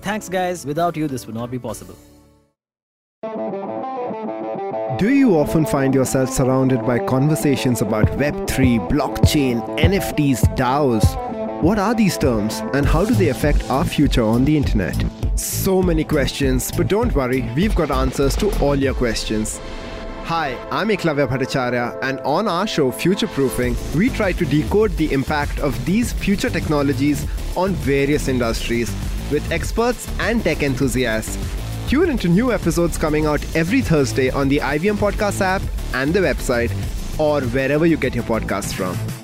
Thanks, 0.02 0.30
guys. 0.30 0.66
Without 0.66 0.98
you, 0.98 1.08
this 1.08 1.26
would 1.26 1.36
not 1.36 1.52
be 1.52 1.60
possible. 1.60 1.96
Do 4.98 5.10
you 5.10 5.36
often 5.38 5.66
find 5.66 5.94
yourself 5.94 6.30
surrounded 6.30 6.86
by 6.86 7.00
conversations 7.00 7.82
about 7.82 8.06
Web3, 8.20 8.90
blockchain, 8.90 9.62
NFTs, 9.80 10.56
DAOs? 10.56 11.62
What 11.62 11.78
are 11.78 11.94
these 11.94 12.18
terms 12.18 12.60
and 12.74 12.86
how 12.86 13.06
do 13.06 13.14
they 13.14 13.30
affect 13.30 13.70
our 13.70 13.86
future 13.86 14.24
on 14.24 14.46
the 14.46 14.58
internet? 14.58 14.96
So 15.36 15.82
many 15.82 16.04
questions, 16.04 16.72
but 16.72 16.88
don't 16.88 17.14
worry, 17.16 17.50
we've 17.56 17.76
got 17.76 17.92
answers 17.92 18.36
to 18.38 18.52
all 18.60 18.76
your 18.76 18.94
questions. 18.94 19.60
Hi, 20.32 20.56
I'm 20.72 20.88
Eklavya 20.88 21.28
Bhattacharya, 21.28 22.00
and 22.02 22.22
on 22.22 22.48
our 22.48 22.66
show 22.66 22.90
Future 22.90 23.28
Proofing, 23.28 23.76
we 23.98 24.08
try 24.08 24.32
to 24.32 24.46
decode 24.46 24.92
the 24.96 25.12
impact 25.12 25.60
of 25.60 25.86
these 25.86 26.14
future 26.14 26.50
technologies 26.50 27.28
on 27.58 27.74
various 27.74 28.30
industries 28.30 28.90
with 29.30 29.52
experts 29.52 30.08
and 30.22 30.42
tech 30.42 30.64
enthusiasts. 30.64 31.38
Tune 31.90 32.10
into 32.10 32.30
new 32.30 32.54
episodes 32.54 32.98
coming 32.98 33.26
out 33.26 33.44
every 33.58 33.82
Thursday 33.82 34.30
on 34.30 34.48
the 34.48 34.60
IVM 34.60 34.96
Podcast 34.96 35.42
app 35.42 35.62
and 35.94 36.14
the 36.14 36.22
website, 36.22 36.72
or 37.20 37.42
wherever 37.42 37.86
you 37.86 37.98
get 37.98 38.16
your 38.16 38.24
podcasts 38.24 38.74
from. 38.74 39.21